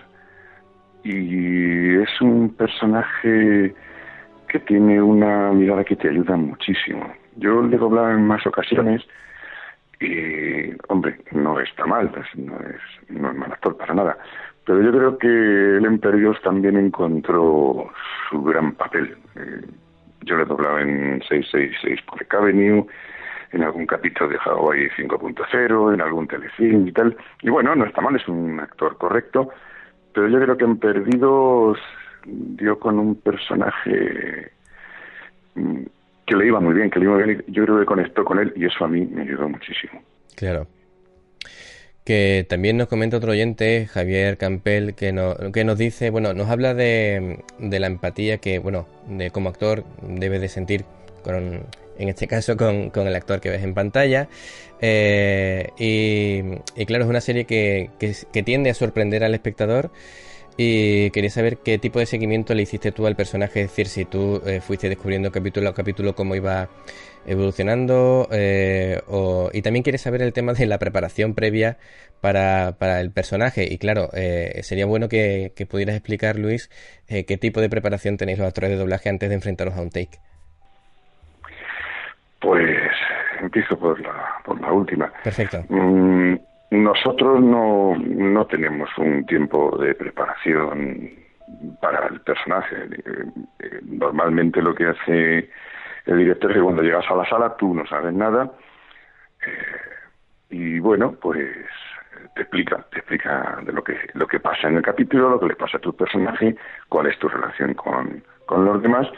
y 1.03 1.97
es 1.97 2.21
un 2.21 2.55
personaje 2.55 3.75
que 4.51 4.59
tiene 4.61 5.01
una 5.01 5.53
mirada 5.53 5.85
que 5.85 5.97
te 5.97 6.09
ayuda 6.09 6.37
muchísimo. 6.37 7.13
Yo 7.37 7.63
le 7.63 7.77
he 7.77 7.79
doblado 7.79 8.11
en 8.11 8.27
más 8.27 8.45
ocasiones 8.47 9.03
y, 10.01 10.73
hombre, 10.89 11.19
no 11.31 11.61
está 11.61 11.87
mal, 11.87 12.11
no 12.37 12.57
es, 12.57 13.11
no 13.11 13.31
es 13.31 13.37
mal 13.37 13.53
actor 13.53 13.77
para 13.77 13.95
nada. 13.95 14.19
Pero 14.65 14.83
yo 14.83 14.91
creo 14.91 15.19
que 15.19 15.29
él 15.29 15.85
en 15.85 15.99
Perdidos 15.99 16.41
también 16.43 16.77
encontró 16.77 17.91
su 18.29 18.43
gran 18.43 18.73
papel. 18.73 19.17
Eh, 19.37 19.63
yo 20.23 20.37
le 20.37 20.43
he 20.43 20.47
doblado 20.47 20.79
en 20.81 21.23
666 21.23 22.01
por 22.03 22.27
Avenue, 22.39 22.87
en 23.53 23.63
algún 23.63 23.87
capítulo 23.87 24.31
de 24.31 24.39
Hawaii 24.45 24.89
5.0, 24.97 25.95
en 25.95 26.01
algún 26.01 26.27
telefilm 26.27 26.89
y 26.89 26.93
tal. 26.93 27.17
Y 27.43 27.51
bueno, 27.51 27.75
no 27.75 27.85
está 27.85 28.01
mal, 28.01 28.17
es 28.17 28.27
un 28.29 28.59
actor 28.61 28.97
correcto, 28.99 29.51
pero 30.13 30.29
yo 30.29 30.41
creo 30.41 30.57
que 30.57 30.65
en 30.65 30.79
Perdidos 30.79 31.79
dio 32.27 32.79
con 32.79 32.99
un 32.99 33.17
personaje 33.17 34.53
mm, 35.55 35.83
que 36.27 36.37
le 36.37 36.47
iba 36.47 36.61
muy 36.61 36.75
bien, 36.75 36.91
que 36.91 36.99
le 36.99 37.07
iba 37.07 37.15
muy 37.15 37.25
bien, 37.25 37.45
y 37.47 37.53
yo 37.53 37.65
creo 37.65 37.81
que 37.81 37.87
conectó 37.87 38.25
con 38.25 38.39
él 38.39 38.53
y 38.57 38.65
eso 38.65 38.85
a 38.85 38.89
mí 38.89 39.01
me 39.07 39.23
ayudó 39.23 39.49
muchísimo. 39.49 40.01
Claro. 40.37 40.67
Que 42.05 42.47
también 42.49 42.77
nos 42.77 42.89
comenta 42.89 43.17
otro 43.17 43.33
oyente, 43.33 43.87
Javier 43.87 44.39
Campel, 44.39 44.95
que, 44.95 45.13
no, 45.13 45.35
que 45.53 45.65
nos 45.65 45.77
dice, 45.77 46.11
bueno, 46.11 46.33
nos 46.33 46.49
habla 46.49 46.73
de, 46.73 47.43
la 47.59 47.87
empatía 47.87 48.39
que, 48.39 48.59
bueno, 48.59 48.87
de 49.09 49.31
como 49.31 49.49
actor 49.49 49.85
debe 50.03 50.39
de 50.39 50.49
sentir 50.49 50.85
con, 51.23 51.61
en 51.99 52.09
este 52.09 52.27
caso 52.27 52.57
con, 52.57 52.91
con, 52.91 53.07
el 53.07 53.15
actor 53.15 53.41
que 53.41 53.51
ves 53.51 53.63
en 53.63 53.75
pantalla. 53.75 54.29
Eh, 54.81 55.69
y, 55.79 56.85
claro, 56.87 57.05
es 57.05 57.11
una 57.11 57.21
serie 57.21 57.45
que, 57.45 57.91
que, 57.99 58.15
que, 58.33 58.43
tiende 58.43 58.71
a 58.71 58.75
sorprender 58.75 59.23
al 59.23 59.35
espectador 59.35 59.91
y 60.63 61.11
quería 61.13 61.31
saber 61.31 61.57
qué 61.65 61.79
tipo 61.79 62.01
de 62.01 62.05
seguimiento 62.05 62.53
le 62.53 62.61
hiciste 62.61 62.93
tú 62.93 63.07
al 63.07 63.17
personaje, 63.17 63.63
es 63.63 63.69
decir, 63.69 63.87
si 63.87 64.05
tú 64.05 64.43
eh, 64.45 64.61
fuiste 64.61 64.91
descubriendo 64.91 65.33
capítulo 65.33 65.71
a 65.71 65.73
capítulo 65.73 66.15
cómo 66.15 66.35
iba 66.35 66.69
evolucionando, 67.25 68.29
eh, 68.31 69.01
y 69.55 69.63
también 69.63 69.83
quieres 69.83 70.03
saber 70.03 70.21
el 70.21 70.35
tema 70.35 70.53
de 70.53 70.67
la 70.67 70.77
preparación 70.77 71.35
previa 71.35 71.79
para, 72.21 72.77
para 72.79 73.01
el 73.01 73.11
personaje. 73.11 73.73
Y 73.73 73.79
claro, 73.79 74.11
eh, 74.13 74.61
sería 74.63 74.85
bueno 74.85 75.09
que, 75.09 75.51
pudieras 75.67 75.97
explicar, 75.97 76.39
Luis, 76.39 76.69
qué 77.09 77.39
tipo 77.41 77.63
de 77.63 77.71
preparación 77.71 78.19
tenéis 78.19 78.39
los 78.39 78.47
actores 78.47 78.69
de 78.69 78.77
doblaje 78.77 79.09
antes 79.09 79.31
de 79.31 79.37
enfrentaros 79.37 79.75
a 79.79 79.81
un 79.81 79.89
take. 79.89 80.19
Pues 82.39 82.77
empiezo 83.41 83.79
por 83.79 83.99
la, 83.99 84.43
por 84.45 84.61
la 84.61 84.71
última. 84.71 85.11
Perfecto. 85.25 85.65
Mm, 85.71 86.37
nosotros 86.71 87.41
no, 87.41 87.97
no 87.97 88.47
tenemos 88.47 88.89
un 88.99 89.27
tiempo 89.27 89.77
de 89.79 89.95
preparación 89.95 91.11
para 91.81 92.07
el 92.07 92.21
personaje. 92.21 92.77
Eh, 93.59 93.81
normalmente 93.83 94.63
lo 94.63 94.75
que 94.75 94.87
hace 94.87 95.51
el 96.07 96.19
director 96.19 96.51
es 96.51 96.57
que 96.57 96.63
cuando 96.63 96.83
llegas 96.83 97.05
a 97.11 97.17
la 97.17 97.29
sala 97.29 97.57
tú 97.57 97.75
no 97.75 97.85
sabes 97.87 98.15
nada 98.15 98.51
eh, 99.47 100.51
y 100.51 100.79
bueno, 100.79 101.17
pues 101.21 101.49
te 102.35 102.43
explica, 102.43 102.85
te 102.93 102.99
explica 102.99 103.59
de 103.65 103.73
lo 103.73 103.83
que 103.83 103.97
lo 104.15 104.27
que 104.27 104.41
pasa 104.41 104.69
en 104.69 104.77
el 104.77 104.83
capítulo, 104.83 105.31
lo 105.31 105.41
que 105.41 105.49
le 105.49 105.57
pasa 105.57 105.79
a 105.79 105.81
tu 105.81 105.95
personaje, 105.95 106.57
cuál 106.89 107.07
es 107.07 107.19
tu 107.19 107.29
relación 107.29 107.75
con, 107.75 108.23
con 108.47 108.65
los 108.65 108.81
demás 108.83 109.09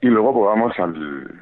y 0.00 0.08
luego 0.08 0.44
vamos 0.44 0.78
al 0.78 1.40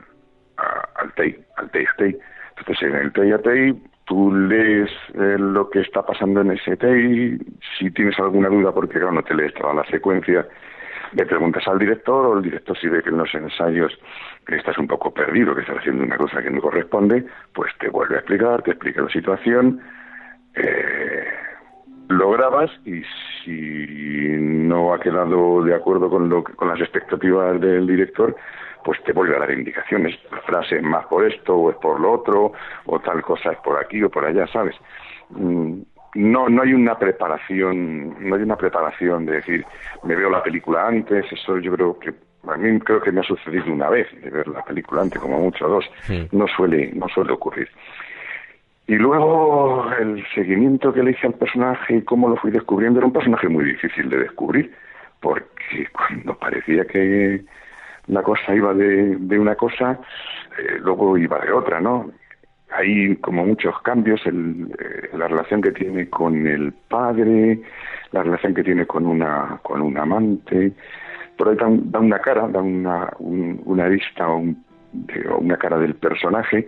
al 0.57 1.13
take, 1.15 1.43
al 1.57 1.71
take, 1.71 2.19
Entonces 2.57 2.83
en 2.83 2.95
el 2.95 3.13
take 3.13 3.35
a 3.35 3.39
take 3.39 3.92
tú 4.05 4.35
lees 4.35 4.91
eh, 5.15 5.37
lo 5.39 5.71
que 5.71 5.81
está 5.81 6.05
pasando 6.05 6.41
en 6.41 6.53
y 6.53 7.39
si 7.79 7.91
tienes 7.91 8.19
alguna 8.19 8.49
duda, 8.49 8.73
porque 8.73 8.95
claro, 8.95 9.13
no 9.13 9.23
te 9.23 9.35
lees 9.35 9.55
toda 9.55 9.75
la 9.75 9.85
secuencia, 9.87 10.47
le 11.13 11.27
preguntas 11.27 11.67
al 11.69 11.79
director 11.79 12.27
o 12.27 12.37
el 12.39 12.43
director 12.43 12.77
si 12.79 12.89
ve 12.89 13.03
que 13.03 13.11
en 13.11 13.19
los 13.19 13.35
ensayos 13.35 13.93
estás 14.49 14.79
un 14.79 14.87
poco 14.87 15.13
perdido, 15.13 15.55
que 15.55 15.61
estás 15.61 15.79
haciendo 15.79 16.05
una 16.05 16.17
cosa 16.17 16.43
que 16.43 16.51
no 16.51 16.61
corresponde, 16.61 17.25
pues 17.55 17.73
te 17.79 17.89
vuelve 17.89 18.17
a 18.17 18.19
explicar, 18.19 18.63
te 18.63 18.73
explica 18.73 19.03
la 19.03 19.11
situación, 19.11 19.81
eh, 20.55 21.25
lo 22.09 22.31
grabas 22.31 22.71
y 22.85 23.03
si 23.45 24.37
no 24.39 24.93
ha 24.93 25.01
quedado 25.01 25.63
de 25.65 25.75
acuerdo 25.75 26.11
con, 26.11 26.29
lo, 26.29 26.45
con 26.45 26.69
las 26.69 26.81
expectativas 26.81 27.61
del 27.61 27.87
director, 27.87 28.37
pues 28.85 29.03
te 29.05 29.13
vuelve 29.13 29.37
a 29.37 29.41
dar 29.41 29.51
indicaciones. 29.51 30.19
La 30.31 30.41
frase 30.41 30.77
es 30.77 30.83
más 30.83 31.07
por 31.07 31.25
esto 31.27 31.57
o 31.57 31.71
es 31.71 31.77
por 31.77 32.01
lo 32.01 32.13
otro, 32.13 32.53
o 32.87 33.01
tal 33.01 33.23
cosa 33.23 33.53
es 33.53 33.59
por 33.59 33.79
aquí 33.79 34.03
o 34.03 34.11
por 34.11 34.25
allá, 34.25 34.47
¿sabes? 34.49 34.77
Mm, 35.31 35.81
no, 36.15 36.49
no 36.49 36.63
hay 36.63 36.75
una 36.75 36.99
preparación, 36.99 38.29
no 38.29 38.37
hay 38.37 38.43
una 38.43 38.57
preparación 38.57 39.25
de 39.25 39.35
decir, 39.35 39.65
me 40.03 40.15
veo 40.15 40.29
la 40.29 40.43
película 40.43 40.87
antes, 40.87 41.25
eso 41.33 41.59
yo 41.59 41.73
creo 41.73 41.99
que 41.99 42.13
a 42.49 42.57
mí 42.57 42.79
creo 42.81 43.01
que 43.01 43.13
me 43.13 43.21
ha 43.21 43.25
sucedido 43.25 43.73
una 43.73 43.89
vez 43.89 44.09
de 44.21 44.31
ver 44.31 44.49
la 44.49 44.63
película 44.63 45.03
antes, 45.03 45.21
como 45.21 45.39
mucho 45.39 45.67
dos, 45.69 45.85
no 46.33 46.47
suele, 46.49 46.93
no 46.93 47.09
suele 47.09 47.33
ocurrir. 47.33 47.69
Y 48.87 48.97
luego 48.97 49.91
el 49.99 50.25
seguimiento 50.35 50.93
que 50.93 51.03
le 51.03 51.13
hice 51.13 51.29
al 51.29 51.35
personaje 51.35 51.97
y 51.97 52.03
cómo 52.03 52.29
lo 52.29 52.37
fui 52.37 52.51
descubriendo 52.51 52.99
era 52.99 53.07
un 53.07 53.13
personaje 53.13 53.49
muy 53.49 53.65
difícil 53.65 54.11
de 54.11 54.19
descubrir, 54.19 54.75
porque 55.21 55.87
cuando 55.93 56.37
parecía 56.37 56.85
que 56.85 57.43
la 58.13 58.23
cosa 58.23 58.55
iba 58.55 58.75
de, 58.75 59.17
de 59.17 59.39
una 59.39 59.55
cosa, 59.55 59.99
eh, 60.59 60.79
luego 60.81 61.17
iba 61.17 61.39
de 61.39 61.53
otra, 61.53 61.81
¿no? 61.81 62.11
Hay 62.71 63.17
como 63.17 63.45
muchos 63.45 63.81
cambios, 63.83 64.25
el, 64.27 64.71
eh, 64.79 65.17
la 65.17 65.29
relación 65.29 65.61
que 65.61 65.73
tiene 65.73 66.09
con 66.09 66.47
el 66.47 66.73
padre, 66.89 67.61
la 68.13 68.23
relación 68.23 68.55
que 68.55 68.63
tiene 68.63 68.87
con 68.87 69.07
una, 69.07 69.59
con 69.63 69.81
un 69.81 69.97
amante, 69.99 70.73
por 71.37 71.49
ahí 71.49 71.57
da, 71.57 71.99
una 71.99 72.19
cara, 72.19 72.49
da 72.49 72.61
una, 72.61 73.11
una 73.19 73.89
vista 73.89 74.29
o, 74.29 74.43
una 75.39 75.57
cara 75.57 75.79
del 75.79 75.95
personaje. 75.95 76.67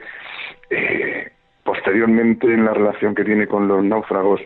Eh, 0.71 1.31
posteriormente, 1.63 2.47
en 2.47 2.65
la 2.65 2.73
relación 2.73 3.15
que 3.15 3.25
tiene 3.25 3.47
con 3.47 3.69
los 3.69 3.85
náufragos, 3.85 4.41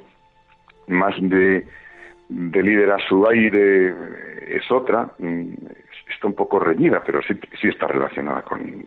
más 0.89 1.15
de, 1.21 1.65
de 2.29 2.63
líder 2.63 2.91
a 2.91 2.99
su 3.09 3.27
aire, 3.29 3.95
es 4.49 4.71
otra, 4.71 5.11
mm, 5.19 5.53
está 6.13 6.27
un 6.27 6.35
poco 6.35 6.59
reñida, 6.59 7.03
pero 7.05 7.23
sí, 7.23 7.39
sí 7.61 7.69
está 7.69 7.87
relacionada 7.87 8.43
con, 8.43 8.87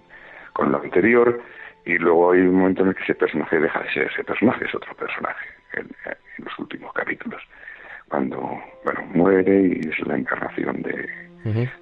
con 0.54 0.72
lo 0.72 0.82
anterior. 0.82 1.42
Y 1.86 1.98
luego 1.98 2.32
hay 2.32 2.42
un 2.42 2.56
momento 2.56 2.84
en 2.84 2.90
el 2.90 2.96
que 2.96 3.04
ese 3.04 3.16
personaje 3.16 3.60
deja 3.60 3.80
de 3.80 3.92
ser 3.92 4.04
ese 4.12 4.24
personaje, 4.24 4.66
es 4.66 4.75
otro 4.75 4.94
personaje 4.96 5.46
en, 5.74 5.88
los 6.38 6.60
últimos 6.60 6.94
capítulos. 6.94 7.42
Cuando, 8.08 8.38
bueno, 8.84 9.01
muere 9.13 9.68
y 9.68 9.88
es 9.88 10.00
la 10.06 10.18
encarnación 10.18 10.82
de, 10.82 11.10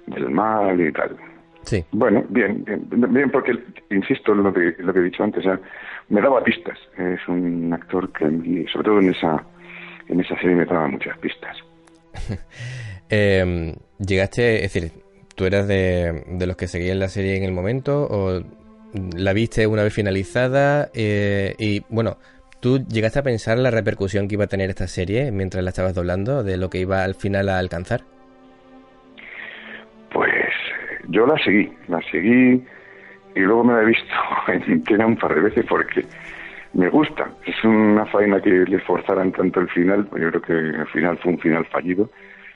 del 0.06 0.30
mal 0.30 0.80
y 0.80 0.92
tal. 0.92 1.16
Sí. 1.62 1.84
Bueno, 1.92 2.24
bien, 2.28 2.64
bien, 2.90 3.30
porque, 3.30 3.52
insisto 3.90 4.32
en 4.32 4.44
lo 4.44 4.52
que, 4.52 4.74
lo 4.78 4.92
que 4.92 5.00
he 5.00 5.04
dicho 5.04 5.22
antes, 5.22 5.44
me 6.08 6.20
daba 6.20 6.42
pistas. 6.42 6.78
Es 6.96 7.26
un 7.28 7.72
actor 7.72 8.10
que, 8.12 8.24
sobre 8.72 8.84
todo 8.84 9.00
en 9.00 9.10
esa, 9.10 9.44
en 10.08 10.20
esa 10.20 10.36
serie, 10.36 10.56
me 10.56 10.64
daba 10.64 10.88
muchas 10.88 11.18
pistas. 11.18 11.56
eh, 13.10 13.74
llegaste, 13.98 14.64
es 14.64 14.72
decir, 14.72 14.92
¿Tú 15.40 15.46
eras 15.46 15.66
de, 15.66 16.22
los 16.46 16.54
que 16.54 16.66
seguían 16.66 16.98
la 16.98 17.08
serie 17.08 17.34
en 17.34 17.44
el 17.44 17.52
momento 17.52 18.06
o 18.10 18.42
la 19.16 19.32
viste 19.32 19.66
una 19.66 19.82
vez 19.82 19.94
finalizada? 19.94 20.90
Eh, 20.92 21.54
y 21.58 21.80
bueno, 21.88 22.18
¿tú 22.60 22.84
llegaste 22.86 23.20
a 23.20 23.22
pensar 23.22 23.56
la 23.56 23.70
repercusión 23.70 24.28
que 24.28 24.34
iba 24.34 24.44
a 24.44 24.48
tener 24.48 24.68
esta 24.68 24.86
serie 24.86 25.32
mientras 25.32 25.64
la 25.64 25.70
estabas 25.70 25.94
doblando, 25.94 26.44
de 26.44 26.58
lo 26.58 26.68
que 26.68 26.80
iba 26.80 27.04
al 27.04 27.14
final 27.14 27.48
a 27.48 27.58
alcanzar? 27.58 28.02
Pues 30.12 30.30
yo 31.08 31.26
la 31.26 31.42
seguí, 31.42 31.72
la 31.88 32.02
seguí 32.12 32.62
y 33.34 33.40
luego 33.40 33.64
me 33.64 33.72
la 33.72 33.80
he 33.80 33.86
visto 33.86 34.14
entera 34.68 35.06
un 35.06 35.16
par 35.16 35.34
de 35.36 35.40
veces 35.40 35.64
porque 35.66 36.04
me 36.74 36.90
gusta. 36.90 37.30
Es 37.46 37.64
una 37.64 38.04
faena 38.04 38.42
que 38.42 38.50
le 38.50 38.78
forzaran 38.80 39.32
tanto 39.32 39.60
el 39.60 39.70
final, 39.70 40.06
yo 40.20 40.28
creo 40.32 40.42
que 40.42 40.52
el 40.52 40.86
final 40.88 41.16
fue 41.16 41.32
un 41.32 41.38
final 41.38 41.64
fallido 41.64 42.10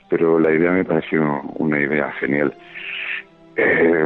pero 0.09 0.39
la 0.39 0.51
idea 0.51 0.71
me 0.71 0.85
pareció 0.85 1.41
una 1.55 1.79
idea 1.79 2.11
genial. 2.13 2.53
Eh, 3.57 4.05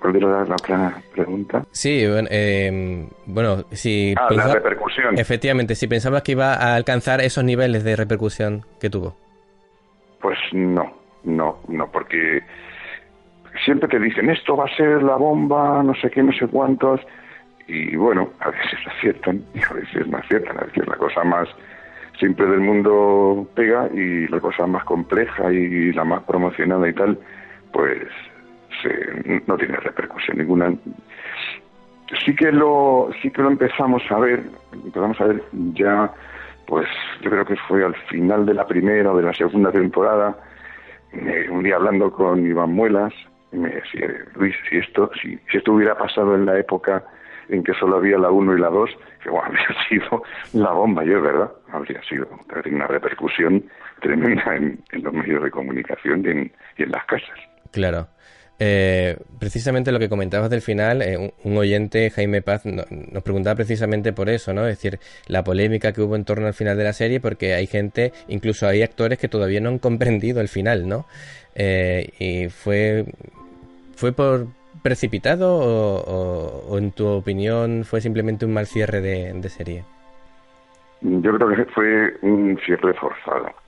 ¿Cuál 0.00 0.16
era 0.16 0.44
la 0.44 0.54
otra 0.54 1.02
pregunta? 1.14 1.64
Sí, 1.72 2.06
bueno, 2.06 2.28
eh, 2.30 3.06
bueno 3.26 3.64
si... 3.72 4.14
Ah, 4.18 4.28
la 4.30 4.54
repercusión. 4.54 5.18
Efectivamente, 5.18 5.74
si 5.74 5.86
pensabas 5.86 6.22
que 6.22 6.32
iba 6.32 6.54
a 6.54 6.74
alcanzar 6.74 7.20
esos 7.20 7.44
niveles 7.44 7.84
de 7.84 7.96
repercusión 7.96 8.64
que 8.80 8.90
tuvo. 8.90 9.16
Pues 10.20 10.38
no, 10.52 10.92
no, 11.24 11.58
no, 11.68 11.90
porque 11.90 12.42
siempre 13.64 13.88
te 13.88 13.98
dicen 13.98 14.30
esto 14.30 14.56
va 14.56 14.64
a 14.64 14.76
ser 14.76 15.02
la 15.02 15.16
bomba, 15.16 15.82
no 15.82 15.94
sé 15.96 16.10
qué, 16.10 16.22
no 16.22 16.32
sé 16.32 16.46
cuántos, 16.46 17.00
y 17.66 17.96
bueno, 17.96 18.30
a 18.40 18.50
veces 18.50 18.78
aciertan 18.86 19.44
y 19.54 19.62
a 19.62 19.72
veces 19.74 20.06
no 20.06 20.18
aciertan, 20.18 20.58
a 20.58 20.64
veces 20.64 20.86
la 20.86 20.96
cosa 20.96 21.24
más 21.24 21.48
siempre 22.22 22.46
del 22.46 22.60
mundo 22.60 23.48
pega 23.56 23.88
y 23.92 24.28
la 24.28 24.38
cosa 24.38 24.64
más 24.68 24.84
compleja 24.84 25.52
y 25.52 25.92
la 25.92 26.04
más 26.04 26.22
promocionada 26.22 26.88
y 26.88 26.92
tal, 26.92 27.18
pues 27.72 28.06
no 29.48 29.56
tiene 29.56 29.76
repercusión 29.78 30.38
ninguna. 30.38 30.72
Sí 32.24 32.36
que 32.36 32.52
lo, 32.52 33.10
sí 33.20 33.28
que 33.32 33.42
lo 33.42 33.50
empezamos 33.50 34.04
a 34.08 34.20
ver, 34.20 34.44
empezamos 34.72 35.20
a 35.20 35.24
ver 35.24 35.42
ya, 35.74 36.12
pues 36.68 36.86
yo 37.22 37.30
creo 37.30 37.44
que 37.44 37.56
fue 37.56 37.84
al 37.84 37.96
final 38.08 38.46
de 38.46 38.54
la 38.54 38.68
primera 38.68 39.10
o 39.10 39.16
de 39.16 39.24
la 39.24 39.34
segunda 39.34 39.72
temporada, 39.72 40.36
un 41.50 41.64
día 41.64 41.74
hablando 41.74 42.12
con 42.12 42.46
Iván 42.46 42.72
Muelas, 42.72 43.12
me 43.50 43.68
decía, 43.68 44.06
Luis, 44.36 44.54
si 44.70 44.76
esto, 44.76 45.10
si, 45.20 45.36
si 45.50 45.58
esto 45.58 45.72
hubiera 45.72 45.98
pasado 45.98 46.36
en 46.36 46.46
la 46.46 46.56
época 46.56 47.02
en 47.52 47.62
que 47.62 47.74
solo 47.74 47.96
había 47.96 48.18
la 48.18 48.30
1 48.30 48.56
y 48.56 48.60
la 48.60 48.68
2, 48.68 48.90
que 49.22 49.30
bueno, 49.30 49.46
habría 49.46 49.88
sido 49.88 50.22
la 50.54 50.72
bomba, 50.72 51.04
yo, 51.04 51.20
¿verdad? 51.20 51.50
Habría 51.72 52.02
sido 52.02 52.26
una 52.66 52.86
repercusión 52.86 53.64
tremenda 54.00 54.56
en, 54.56 54.82
los 54.92 55.12
medios 55.12 55.42
de 55.42 55.50
comunicación 55.50 56.24
y 56.24 56.30
en, 56.30 56.52
y 56.76 56.82
en 56.82 56.90
las 56.90 57.04
casas. 57.04 57.38
Claro. 57.70 58.08
Eh, 58.64 59.16
precisamente 59.40 59.90
lo 59.90 59.98
que 59.98 60.08
comentabas 60.08 60.48
del 60.48 60.60
final, 60.60 61.02
eh, 61.02 61.32
un, 61.42 61.56
oyente, 61.56 62.10
Jaime 62.10 62.42
Paz, 62.42 62.64
nos 62.64 63.22
preguntaba 63.24 63.56
precisamente 63.56 64.12
por 64.12 64.28
eso, 64.28 64.52
¿no? 64.52 64.68
Es 64.68 64.76
decir, 64.76 65.00
la 65.26 65.42
polémica 65.42 65.92
que 65.92 66.00
hubo 66.00 66.14
en 66.14 66.24
torno 66.24 66.46
al 66.46 66.54
final 66.54 66.76
de 66.76 66.84
la 66.84 66.92
serie, 66.92 67.18
porque 67.18 67.54
hay 67.54 67.66
gente, 67.66 68.12
incluso 68.28 68.68
hay 68.68 68.82
actores 68.82 69.18
que 69.18 69.28
todavía 69.28 69.60
no 69.60 69.70
han 69.70 69.78
comprendido 69.80 70.40
el 70.40 70.48
final, 70.48 70.88
¿no? 70.88 71.06
Eh, 71.56 72.10
y 72.20 72.48
fue, 72.50 73.04
fue 73.96 74.12
por 74.12 74.46
precipitado 74.82 75.58
o, 75.58 76.78
en 76.78 76.92
tu 76.92 77.06
opinión 77.06 77.84
fue 77.84 78.00
simplemente 78.00 78.46
un 78.46 78.54
mal 78.54 78.66
cierre 78.66 79.00
de 79.00 79.48
serie. 79.48 79.84
Yo 81.00 81.36
creo 81.36 81.48
que 81.48 81.64
fue 81.66 82.16
un 82.22 82.58
cierre 82.64 82.94
forzado 82.94 83.62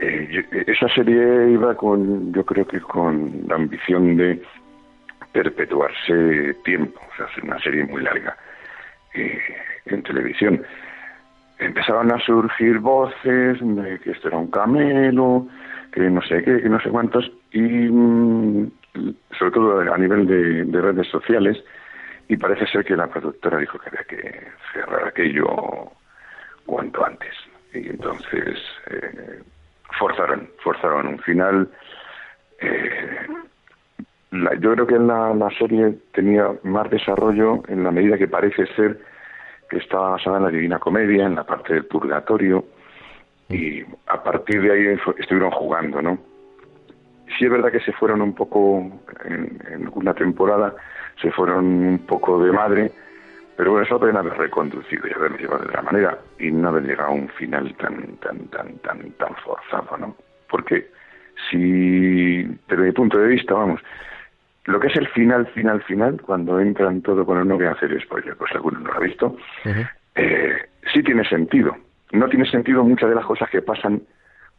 eh, 0.00 0.64
esa 0.66 0.88
serie 0.88 1.50
iba 1.50 1.74
con, 1.74 2.32
yo 2.32 2.44
creo 2.44 2.66
que 2.66 2.80
con 2.80 3.42
la 3.46 3.56
ambición 3.56 4.16
de 4.16 4.40
perpetuarse 5.32 6.54
tiempo, 6.64 6.98
o 7.12 7.16
sea, 7.16 7.26
hacer 7.26 7.44
una 7.44 7.60
serie 7.60 7.84
muy 7.84 8.02
larga 8.02 8.34
eh, 9.12 9.38
en 9.84 10.02
televisión. 10.02 10.62
Empezaban 11.58 12.10
a 12.10 12.18
surgir 12.20 12.78
voces 12.78 13.58
de 13.60 13.98
que 13.98 14.12
esto 14.12 14.28
era 14.28 14.38
un 14.38 14.50
camelo, 14.50 15.46
que 15.92 16.08
no 16.08 16.22
sé 16.22 16.42
qué, 16.44 16.62
que 16.62 16.68
no 16.70 16.80
sé 16.80 16.88
cuántos, 16.88 17.30
y 17.52 17.60
mm, 17.60 18.70
sobre 19.38 19.50
todo 19.52 19.80
a 19.80 19.98
nivel 19.98 20.26
de, 20.26 20.80
redes 20.80 21.08
sociales, 21.08 21.62
y 22.28 22.36
parece 22.36 22.66
ser 22.66 22.84
que 22.84 22.96
la 22.96 23.08
productora 23.08 23.58
dijo 23.58 23.78
que 23.78 23.88
había 23.88 24.04
que 24.04 24.46
cerrar 24.72 25.08
aquello 25.08 25.92
cuanto 26.66 27.04
antes. 27.04 27.34
Y 27.72 27.88
entonces 27.88 28.58
eh, 28.90 29.42
forzaron, 29.98 30.48
forzaron 30.62 31.06
un 31.08 31.18
final. 31.20 31.68
Eh, 32.60 33.26
yo 34.60 34.72
creo 34.74 34.86
que 34.86 34.98
la, 34.98 35.34
la 35.34 35.50
serie 35.50 35.98
tenía 36.12 36.48
más 36.62 36.88
desarrollo 36.90 37.62
en 37.68 37.82
la 37.82 37.90
medida 37.90 38.16
que 38.16 38.28
parece 38.28 38.66
ser 38.74 39.00
que 39.68 39.78
estaba 39.78 40.10
basada 40.10 40.38
en 40.38 40.44
la 40.44 40.50
Divina 40.50 40.78
Comedia, 40.78 41.26
en 41.26 41.36
la 41.36 41.44
parte 41.44 41.74
del 41.74 41.86
purgatorio, 41.86 42.64
y 43.48 43.82
a 44.06 44.22
partir 44.22 44.62
de 44.62 44.72
ahí 44.72 44.98
estuvieron 45.18 45.50
jugando, 45.50 46.00
¿no? 46.00 46.29
Sí 47.38 47.44
es 47.44 47.50
verdad 47.50 47.70
que 47.70 47.80
se 47.80 47.92
fueron 47.92 48.22
un 48.22 48.34
poco, 48.34 48.80
en, 49.24 49.58
en 49.70 49.90
una 49.94 50.14
temporada, 50.14 50.74
se 51.20 51.30
fueron 51.30 51.64
un 51.64 51.98
poco 52.06 52.42
de 52.42 52.52
madre, 52.52 52.92
pero 53.56 53.72
bueno, 53.72 53.84
eso 53.84 53.98
pueden 53.98 54.16
haber 54.16 54.38
reconducido 54.38 55.06
y 55.06 55.12
haberlo 55.12 55.36
llevado 55.36 55.62
de 55.62 55.68
otra 55.68 55.82
manera 55.82 56.18
y 56.38 56.50
no 56.50 56.68
haber 56.68 56.84
llegado 56.84 57.10
a 57.10 57.14
un 57.14 57.28
final 57.28 57.74
tan, 57.76 58.16
tan, 58.16 58.38
tan, 58.48 58.78
tan, 58.78 59.10
tan 59.12 59.34
forzado, 59.36 59.98
¿no? 59.98 60.16
Porque 60.48 60.90
si, 61.50 62.42
desde 62.42 62.82
mi 62.82 62.92
punto 62.92 63.18
de 63.18 63.28
vista, 63.28 63.54
vamos, 63.54 63.80
lo 64.64 64.80
que 64.80 64.88
es 64.88 64.96
el 64.96 65.08
final, 65.08 65.46
final, 65.48 65.82
final, 65.82 66.20
cuando 66.22 66.60
entran 66.60 67.02
todo, 67.02 67.24
bueno, 67.24 67.44
no 67.44 67.56
voy 67.56 67.66
a 67.66 67.72
hacer 67.72 68.00
spoiler, 68.02 68.36
pues 68.36 68.50
alguno 68.52 68.80
no 68.80 68.92
lo 68.92 68.96
ha 68.96 69.00
visto, 69.00 69.36
eh, 70.14 70.56
sí 70.92 71.02
tiene 71.02 71.24
sentido. 71.24 71.76
No 72.12 72.28
tiene 72.28 72.50
sentido 72.50 72.82
muchas 72.82 73.08
de 73.08 73.14
las 73.14 73.24
cosas 73.24 73.48
que 73.50 73.62
pasan 73.62 74.02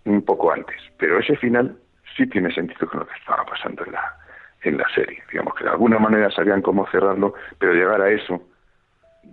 un 0.05 0.21
poco 0.21 0.51
antes, 0.51 0.77
pero 0.97 1.19
ese 1.19 1.35
final 1.37 1.75
sí 2.15 2.27
tiene 2.27 2.53
sentido 2.53 2.87
con 2.89 3.01
lo 3.01 3.07
que 3.07 3.17
estaba 3.17 3.45
pasando 3.45 3.85
en 3.85 3.93
la, 3.93 4.17
en 4.63 4.77
la 4.77 4.85
serie. 4.93 5.21
Digamos 5.31 5.55
que 5.55 5.63
de 5.63 5.71
alguna 5.71 5.99
manera 5.99 6.29
sabían 6.31 6.61
cómo 6.61 6.87
cerrarlo, 6.89 7.33
pero 7.57 7.73
llegar 7.73 8.01
a 8.01 8.09
eso 8.09 8.41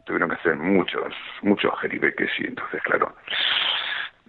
tuvieron 0.04 0.30
que 0.30 0.36
hacer 0.36 0.56
muchos, 0.56 1.12
muchos 1.42 1.72
jeribeques 1.80 2.30
y 2.38 2.46
entonces, 2.46 2.82
claro, 2.82 3.14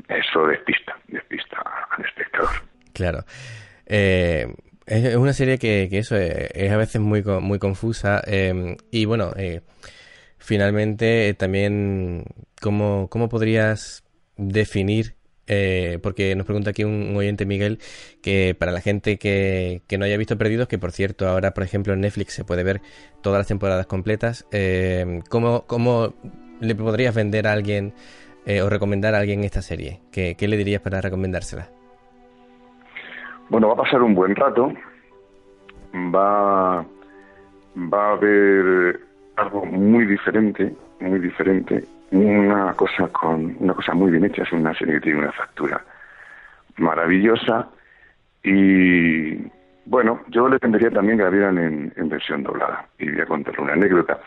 eso 0.08 0.48
despista, 0.48 0.98
despista 1.08 1.58
al 1.92 2.06
espectador. 2.06 2.50
Claro. 2.94 3.20
Eh, 3.86 4.48
es 4.86 5.16
una 5.16 5.34
serie 5.34 5.58
que, 5.60 5.88
que 5.90 6.00
eso 6.00 6.16
es, 6.16 6.72
a 6.72 6.78
veces 6.78 7.00
muy, 7.00 7.24
muy 7.24 7.60
confusa 7.60 8.22
eh, 8.26 8.76
y 8.92 9.06
bueno, 9.06 9.32
eh, 9.38 9.62
finalmente 10.38 11.34
también, 11.36 12.26
¿cómo, 12.60 13.08
¿cómo 13.10 13.30
podrías 13.30 14.04
definir 14.36 15.19
eh, 15.52 15.98
porque 16.04 16.36
nos 16.36 16.46
pregunta 16.46 16.70
aquí 16.70 16.84
un, 16.84 17.16
oyente 17.18 17.48
Miguel 17.48 17.80
que 18.22 18.56
para 18.58 18.72
la 18.72 18.82
gente 18.82 19.18
que, 19.18 19.82
no 19.98 20.06
haya 20.06 20.16
visto 20.16 20.38
Perdidos, 20.38 20.68
que 20.68 20.78
por 20.78 20.92
cierto 20.92 21.28
ahora 21.28 21.52
por 21.56 21.64
ejemplo 21.64 21.94
en 21.94 22.02
Netflix 22.02 22.34
se 22.34 22.46
puede 22.46 22.64
ver 22.64 22.82
todas 23.22 23.40
las 23.40 23.48
temporadas 23.48 23.88
completas, 23.88 24.48
eh, 24.52 25.22
¿cómo, 25.30 26.14
le 26.62 26.76
podrías 26.76 27.16
vender 27.16 27.48
a 27.48 27.54
alguien 27.54 27.94
eh, 28.46 28.62
o 28.62 28.70
recomendar 28.70 29.16
a 29.16 29.20
alguien 29.20 29.44
esta 29.44 29.64
serie? 29.64 30.02
¿Qué, 30.12 30.36
le 30.40 30.56
dirías 30.56 30.82
para 30.82 31.02
recomendársela? 31.02 31.68
Bueno, 33.50 33.70
va 33.70 33.74
a 33.74 33.78
pasar 33.78 34.04
un 34.04 34.14
buen 34.14 34.36
rato, 34.36 34.72
va, 36.14 36.86
va 37.76 38.08
a 38.08 38.12
haber 38.12 39.00
algo 39.36 39.66
muy 39.66 40.06
diferente, 40.06 40.72
muy 41.00 41.20
diferente 41.20 41.84
una 42.12 42.74
cosa 42.74 43.08
con 43.08 43.56
una 43.60 43.74
cosa 43.74 43.94
muy 43.94 44.12
bien 44.12 44.26
hecha, 44.26 44.44
es 44.44 44.52
una 44.52 44.74
serie 44.74 44.96
que 44.96 45.02
tiene 45.02 45.20
una 45.20 45.32
factura 45.32 45.84
maravillosa 46.78 47.68
y 48.44 49.36
bueno, 49.86 50.22
yo 50.28 50.48
le 50.48 50.60
tendría 50.60 50.92
también 50.92 51.18
que 51.18 51.24
la 51.24 51.30
vieran 51.30 51.58
en, 51.58 52.10
versión 52.10 52.44
doblada 52.44 52.86
y 53.00 53.10
voy 53.10 53.22
a 53.22 53.26
contarle 53.26 53.64
una 53.64 53.74
anécdota. 53.74 54.20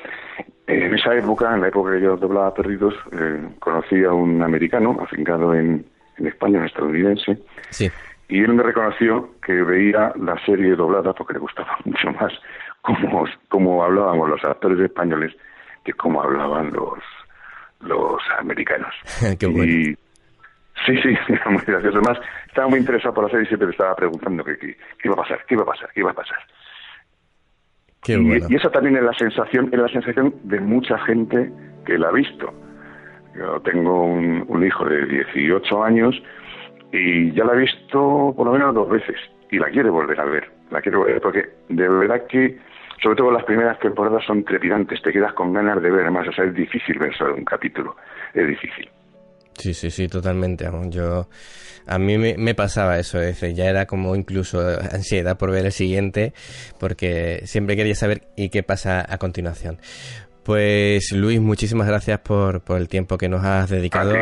En 0.66 0.94
esa 0.94 1.14
época, 1.14 1.54
en 1.54 1.60
la 1.60 1.68
época 1.68 1.92
que 1.92 2.00
yo 2.00 2.16
doblaba 2.16 2.52
Perdidos, 2.54 2.94
eh, 3.12 3.48
conocí 3.60 4.02
a 4.04 4.12
un 4.12 4.42
americano 4.42 4.96
afincado 5.00 5.54
en, 5.54 5.84
en 6.18 6.26
España, 6.26 6.58
un 6.58 6.66
estadounidense, 6.66 7.38
sí. 7.70 7.90
y 8.28 8.42
él 8.42 8.54
me 8.54 8.62
reconoció 8.62 9.30
que 9.44 9.62
veía 9.62 10.12
la 10.16 10.36
serie 10.44 10.74
doblada 10.74 11.12
porque 11.12 11.34
le 11.34 11.40
gustaba 11.40 11.76
mucho 11.84 12.10
más 12.12 12.32
cómo, 12.80 13.24
cómo 13.48 13.84
hablábamos 13.84 14.30
los 14.30 14.44
actores 14.44 14.80
españoles 14.80 15.32
que 15.84 15.92
cómo 15.92 16.22
hablaban 16.22 16.72
los, 16.72 16.98
los 17.82 18.20
americanos. 18.38 18.94
Qué 19.38 19.46
bueno. 19.46 19.64
Y, 19.64 19.96
sí, 20.86 20.96
sí, 21.02 21.16
muy 21.50 21.62
gracioso. 21.66 21.98
Además, 21.98 22.18
estaba 22.46 22.68
muy 22.68 22.80
interesado 22.80 23.14
por 23.14 23.24
la 23.24 23.30
serie 23.30 23.46
siempre 23.46 23.70
estaba 23.70 23.94
preguntando 23.94 24.44
qué, 24.44 24.56
qué, 24.58 24.76
iba 25.04 25.14
a 25.14 25.16
pasar, 25.16 25.44
qué 25.46 25.54
iba 25.54 25.62
a 25.62 25.66
pasar, 25.66 25.90
qué 25.92 26.00
iba 26.00 26.10
a 26.10 26.14
pasar. 26.14 26.38
Qué 28.02 28.14
y, 28.14 28.52
y, 28.52 28.56
esa 28.56 28.70
también 28.70 28.96
es 28.96 29.02
la 29.02 29.14
sensación, 29.14 29.70
es 29.72 29.78
la 29.78 29.88
sensación 29.88 30.34
de 30.42 30.60
mucha 30.60 30.98
gente 31.00 31.50
que 31.86 31.98
la 31.98 32.08
ha 32.08 32.12
visto. 32.12 32.52
Yo 33.36 33.60
tengo 33.60 34.04
un, 34.04 34.44
un 34.48 34.66
hijo 34.66 34.84
de 34.84 35.06
18 35.06 35.84
años 35.84 36.20
y 36.92 37.32
ya 37.32 37.44
la 37.44 37.52
ha 37.52 37.56
visto 37.56 38.34
por 38.36 38.46
lo 38.46 38.52
menos 38.52 38.74
dos 38.74 38.90
veces 38.90 39.16
y 39.50 39.58
la 39.58 39.70
quiere 39.70 39.88
volver 39.88 40.20
a 40.20 40.24
ver. 40.24 40.50
La 40.70 40.80
quiere 40.80 40.98
volver 40.98 41.20
porque 41.20 41.48
de 41.68 41.88
verdad 41.88 42.26
que 42.26 42.58
sobre 43.02 43.16
todo 43.16 43.32
las 43.32 43.44
primeras 43.44 43.78
temporadas 43.80 44.24
son 44.24 44.44
trepidantes, 44.44 45.02
te 45.02 45.12
quedas 45.12 45.32
con 45.32 45.52
ganas 45.52 45.82
de 45.82 45.90
ver 45.90 46.10
más, 46.10 46.28
o 46.28 46.32
sea, 46.32 46.44
es 46.44 46.54
difícil 46.54 46.98
ver 46.98 47.14
solo 47.16 47.34
un 47.34 47.44
capítulo, 47.44 47.96
es 48.32 48.46
difícil. 48.46 48.88
Sí, 49.54 49.74
sí, 49.74 49.90
sí, 49.90 50.08
totalmente. 50.08 50.64
Yo, 50.88 51.28
a 51.86 51.98
mí 51.98 52.16
me, 52.16 52.54
pasaba 52.54 52.98
eso, 52.98 53.18
ya 53.20 53.66
era 53.66 53.86
como 53.86 54.14
incluso 54.16 54.60
ansiedad 54.60 55.36
por 55.36 55.50
ver 55.50 55.66
el 55.66 55.72
siguiente, 55.72 56.32
porque 56.80 57.40
siempre 57.44 57.76
quería 57.76 57.94
saber 57.94 58.22
y 58.36 58.50
qué 58.50 58.62
pasa 58.62 59.04
a 59.06 59.18
continuación. 59.18 59.78
Pues 60.44 61.12
Luis, 61.12 61.40
muchísimas 61.40 61.86
gracias 61.86 62.18
por, 62.20 62.62
por 62.62 62.78
el 62.78 62.88
tiempo 62.88 63.18
que 63.18 63.28
nos 63.28 63.44
has 63.44 63.70
dedicado. 63.70 64.14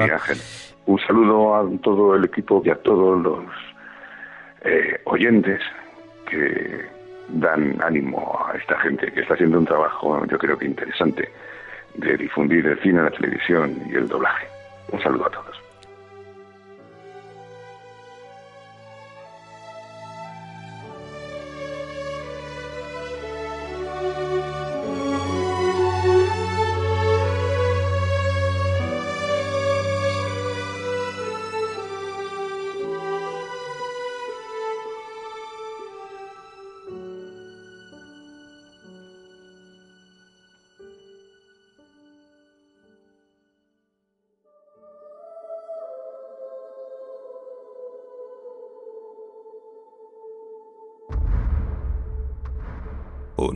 Un 0.87 0.99
saludo 1.07 1.55
a 1.55 1.71
todo 1.83 2.17
el 2.17 2.25
equipo 2.25 2.61
y 2.65 2.71
a 2.71 2.77
todos 2.77 3.23
los 3.23 3.45
eh, 4.65 5.01
oyentes 5.05 5.61
que 6.29 7.00
dan 7.33 7.81
ánimo 7.83 8.39
a 8.47 8.57
esta 8.57 8.79
gente 8.81 9.11
que 9.13 9.21
está 9.21 9.35
haciendo 9.35 9.59
un 9.59 9.67
trabajo, 9.67 10.25
yo 10.27 10.39
creo 10.39 10.59
que 10.59 10.67
interesante, 10.67 11.29
de 11.95 12.17
difundir 12.17 12.67
el 12.67 12.79
cine, 12.81 13.03
la 13.03 13.11
televisión 13.11 13.77
y 13.91 13.95
el 13.95 14.09
doblaje. 14.09 14.47
Un 14.93 15.03
saludo 15.03 15.27
a 15.27 15.31
todos. 15.31 15.70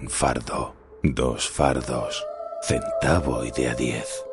Fardo, 0.09 0.75
dos 1.03 1.49
fardos, 1.49 2.25
centavo 2.63 3.45
y 3.45 3.51
de 3.51 3.69
a 3.69 3.75
diez. 3.75 4.25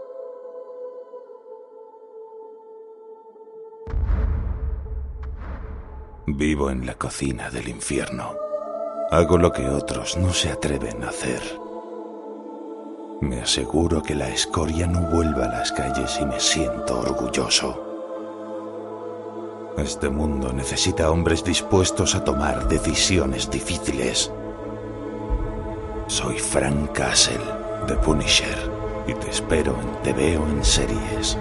Vivo 6.27 6.69
en 6.69 6.85
la 6.85 6.95
cocina 6.95 7.49
del 7.49 7.67
infierno. 7.67 8.35
Hago 9.11 9.37
lo 9.37 9.51
que 9.51 9.67
otros 9.67 10.17
no 10.17 10.33
se 10.33 10.49
atreven 10.49 11.03
a 11.03 11.09
hacer. 11.09 11.41
Me 13.21 13.41
aseguro 13.41 14.01
que 14.01 14.15
la 14.15 14.29
escoria 14.29 14.87
no 14.87 15.01
vuelva 15.01 15.45
a 15.45 15.49
las 15.49 15.71
calles 15.71 16.17
y 16.21 16.25
me 16.25 16.39
siento 16.39 16.99
orgulloso. 16.99 17.91
Este 19.77 20.09
mundo 20.09 20.51
necesita 20.53 21.09
hombres 21.09 21.43
dispuestos 21.43 22.15
a 22.15 22.23
tomar 22.23 22.67
decisiones 22.67 23.49
difíciles. 23.49 24.31
Soy 26.11 26.37
Frank 26.37 26.91
Castle, 26.91 27.39
The 27.87 27.95
Punisher, 27.95 28.57
y 29.07 29.13
te 29.13 29.29
espero 29.29 29.73
en 29.79 30.03
Te 30.03 30.11
veo 30.11 30.45
en 30.45 30.61
series. 30.61 31.37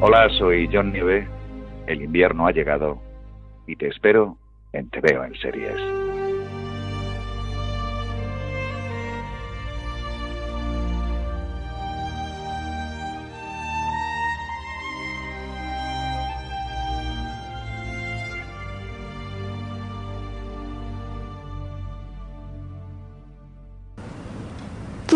Hola, 0.00 0.28
soy 0.38 0.70
John 0.72 0.92
Nieve. 0.92 1.33
El 1.86 2.02
invierno 2.02 2.46
ha 2.46 2.52
llegado 2.52 3.00
y 3.66 3.76
te 3.76 3.88
espero 3.88 4.36
en 4.72 4.88
Te 4.90 5.00
veo 5.00 5.24
en 5.24 5.34
series. 5.36 5.80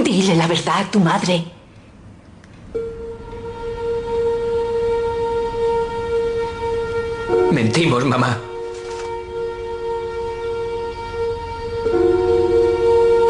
Dile 0.09 0.35
la 0.37 0.47
verdad 0.47 0.81
a 0.81 0.91
tu 0.91 1.01
madre. 1.01 1.58
Mentimos, 7.59 8.05
mamá. 8.05 8.39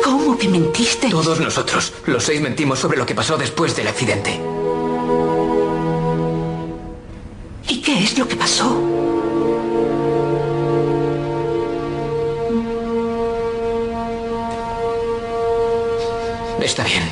¿Cómo 0.05 0.37
que 0.37 0.49
mentiste? 0.51 1.09
Todos 1.09 1.41
nosotros, 1.41 1.95
los 2.05 2.25
seis 2.25 2.39
mentimos 2.39 2.79
sobre 2.79 2.99
lo 2.99 3.07
que 3.07 3.15
pasó 3.15 3.39
después 3.39 3.75
del 3.75 3.89
accidente. 3.89 4.39
¿Y 7.69 7.81
qué 7.81 8.05
es 8.05 8.19
lo 8.19 8.29
que 8.29 8.37
pasó? 8.37 8.69
Está 16.61 16.85
bien. 16.85 17.05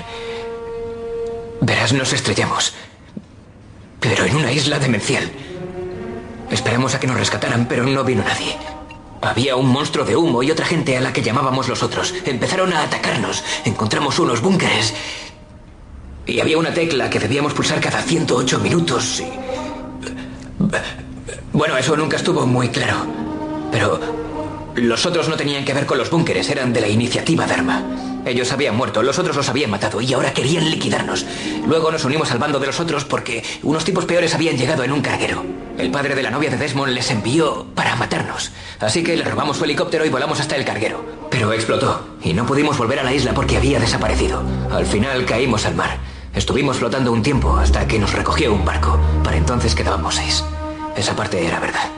Verás, 1.63 1.95
nos 1.95 2.13
estrellamos. 2.13 2.75
Pero 4.01 4.27
en 4.27 4.37
una 4.37 4.53
isla 4.53 4.79
demencial. 4.79 5.46
Esperamos 6.51 6.95
a 6.95 7.01
que 7.01 7.07
nos 7.07 7.19
rescataran, 7.19 7.67
pero 7.67 7.85
no 7.85 8.05
vino 8.05 8.23
nadie. 8.23 8.57
Había 9.23 9.57
un 9.57 9.69
monstruo 9.69 10.05
de 10.05 10.17
humo 10.17 10.43
y 10.43 10.51
otra 10.51 10.67
gente 10.67 10.97
a 10.97 11.01
la 11.01 11.13
que 11.13 11.23
llamábamos 11.23 11.69
los 11.69 11.83
otros. 11.83 12.15
Empezaron 12.25 12.73
a 12.73 12.83
atacarnos. 12.83 13.43
Encontramos 13.65 14.19
unos 14.19 14.41
búnkeres. 14.41 14.95
Y 16.27 16.41
había 16.41 16.59
una 16.59 16.73
tecla 16.73 17.11
que 17.11 17.19
debíamos 17.19 17.55
pulsar 17.55 17.81
cada 17.81 18.03
108 18.03 18.59
minutos. 18.61 19.21
Y... 19.21 19.33
Bueno, 21.53 21.77
eso 21.77 21.97
nunca 21.97 22.17
estuvo 22.17 22.47
muy 22.47 22.69
claro. 22.69 23.07
Pero 23.73 24.01
los 24.77 25.07
otros 25.07 25.29
no 25.29 25.37
tenían 25.37 25.65
que 25.65 25.75
ver 25.75 25.87
con 25.87 25.99
los 25.99 26.11
búnkeres, 26.11 26.49
eran 26.51 26.73
de 26.73 26.81
la 26.81 26.89
iniciativa 26.89 27.47
Dharma. 27.47 27.83
Ellos 28.27 28.53
habían 28.53 28.77
muerto, 28.77 29.03
los 29.03 29.19
otros 29.19 29.37
los 29.37 29.49
habían 29.49 29.71
matado 29.71 30.01
y 30.01 30.13
ahora 30.13 30.35
querían 30.35 30.69
liquidarnos. 30.69 31.25
Luego 31.67 31.91
nos 31.91 32.05
unimos 32.05 32.31
al 32.31 32.39
bando 32.39 32.59
de 32.59 32.67
los 32.67 32.81
otros 32.81 33.05
porque 33.05 33.43
unos 33.63 33.85
tipos 33.85 34.05
peores 34.05 34.35
habían 34.35 34.57
llegado 34.57 34.83
en 34.85 34.93
un 34.93 35.01
carguero. 35.01 35.45
El 35.79 35.91
padre 35.91 36.15
de 36.15 36.23
la 36.23 36.31
novia 36.31 36.51
de 36.51 36.57
Desmond 36.57 36.93
les 36.93 37.11
envió 37.11 37.67
para 37.75 37.97
matarnos. 37.97 38.53
Así 38.81 39.03
que 39.03 39.17
le 39.17 39.25
robamos 39.25 39.59
su 39.59 39.65
helicóptero 39.65 40.07
y 40.07 40.09
volamos 40.09 40.41
hasta 40.41 40.57
el 40.57 40.65
carguero. 40.65 41.05
Pero 41.31 41.53
explotó 41.53 42.17
y 42.23 42.33
no 42.33 42.47
pudimos 42.47 42.79
volver 42.79 42.99
a 42.99 43.03
la 43.03 43.13
isla 43.13 43.35
porque 43.35 43.57
había 43.57 43.79
desaparecido. 43.79 44.43
Al 44.71 44.87
final 44.87 45.27
caímos 45.27 45.67
al 45.67 45.75
mar. 45.75 45.99
Estuvimos 46.35 46.79
flotando 46.79 47.13
un 47.13 47.23
tiempo 47.23 47.57
hasta 47.57 47.87
que 47.87 47.99
nos 47.99 48.13
recogió 48.13 48.53
un 48.53 48.65
barco. 48.65 48.99
Para 49.23 49.37
entonces 49.37 49.75
quedábamos 49.75 50.15
seis. 50.15 50.45
Esa 50.97 51.15
parte 51.15 51.47
era 51.47 51.61
verdad. 51.61 51.96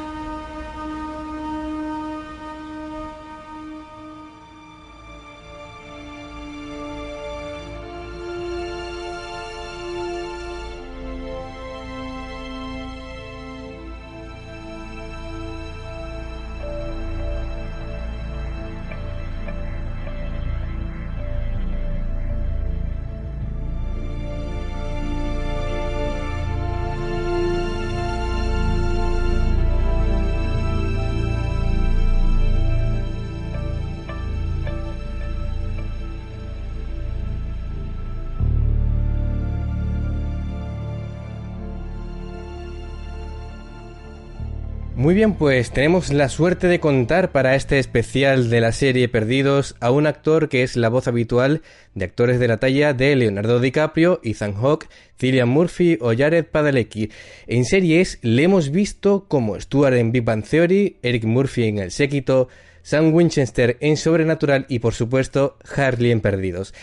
Muy 45.08 45.14
bien, 45.14 45.32
pues 45.32 45.70
tenemos 45.70 46.12
la 46.12 46.28
suerte 46.28 46.66
de 46.66 46.80
contar 46.80 47.32
para 47.32 47.54
este 47.54 47.78
especial 47.78 48.50
de 48.50 48.60
la 48.60 48.72
serie 48.72 49.08
Perdidos 49.08 49.74
a 49.80 49.90
un 49.90 50.06
actor 50.06 50.50
que 50.50 50.62
es 50.62 50.76
la 50.76 50.90
voz 50.90 51.08
habitual 51.08 51.62
de 51.94 52.04
actores 52.04 52.38
de 52.38 52.46
la 52.46 52.58
talla 52.58 52.92
de 52.92 53.16
Leonardo 53.16 53.58
DiCaprio, 53.58 54.20
Ethan 54.22 54.52
Hawke, 54.52 54.90
Cillian 55.18 55.48
Murphy 55.48 55.96
o 56.02 56.12
Jared 56.14 56.44
Padalecki. 56.44 57.10
En 57.46 57.64
series 57.64 58.18
le 58.20 58.42
hemos 58.42 58.70
visto 58.70 59.24
como 59.28 59.58
Stuart 59.58 59.96
en 59.96 60.12
Big 60.12 60.24
Bang 60.24 60.44
Theory, 60.44 60.98
Eric 61.02 61.24
Murphy 61.24 61.68
en 61.68 61.78
El 61.78 61.90
Séquito, 61.90 62.48
Sam 62.82 63.14
Winchester 63.14 63.78
en 63.80 63.96
Sobrenatural 63.96 64.66
y 64.68 64.80
por 64.80 64.92
supuesto 64.92 65.56
Harley 65.74 66.10
en 66.10 66.20
Perdidos. 66.20 66.74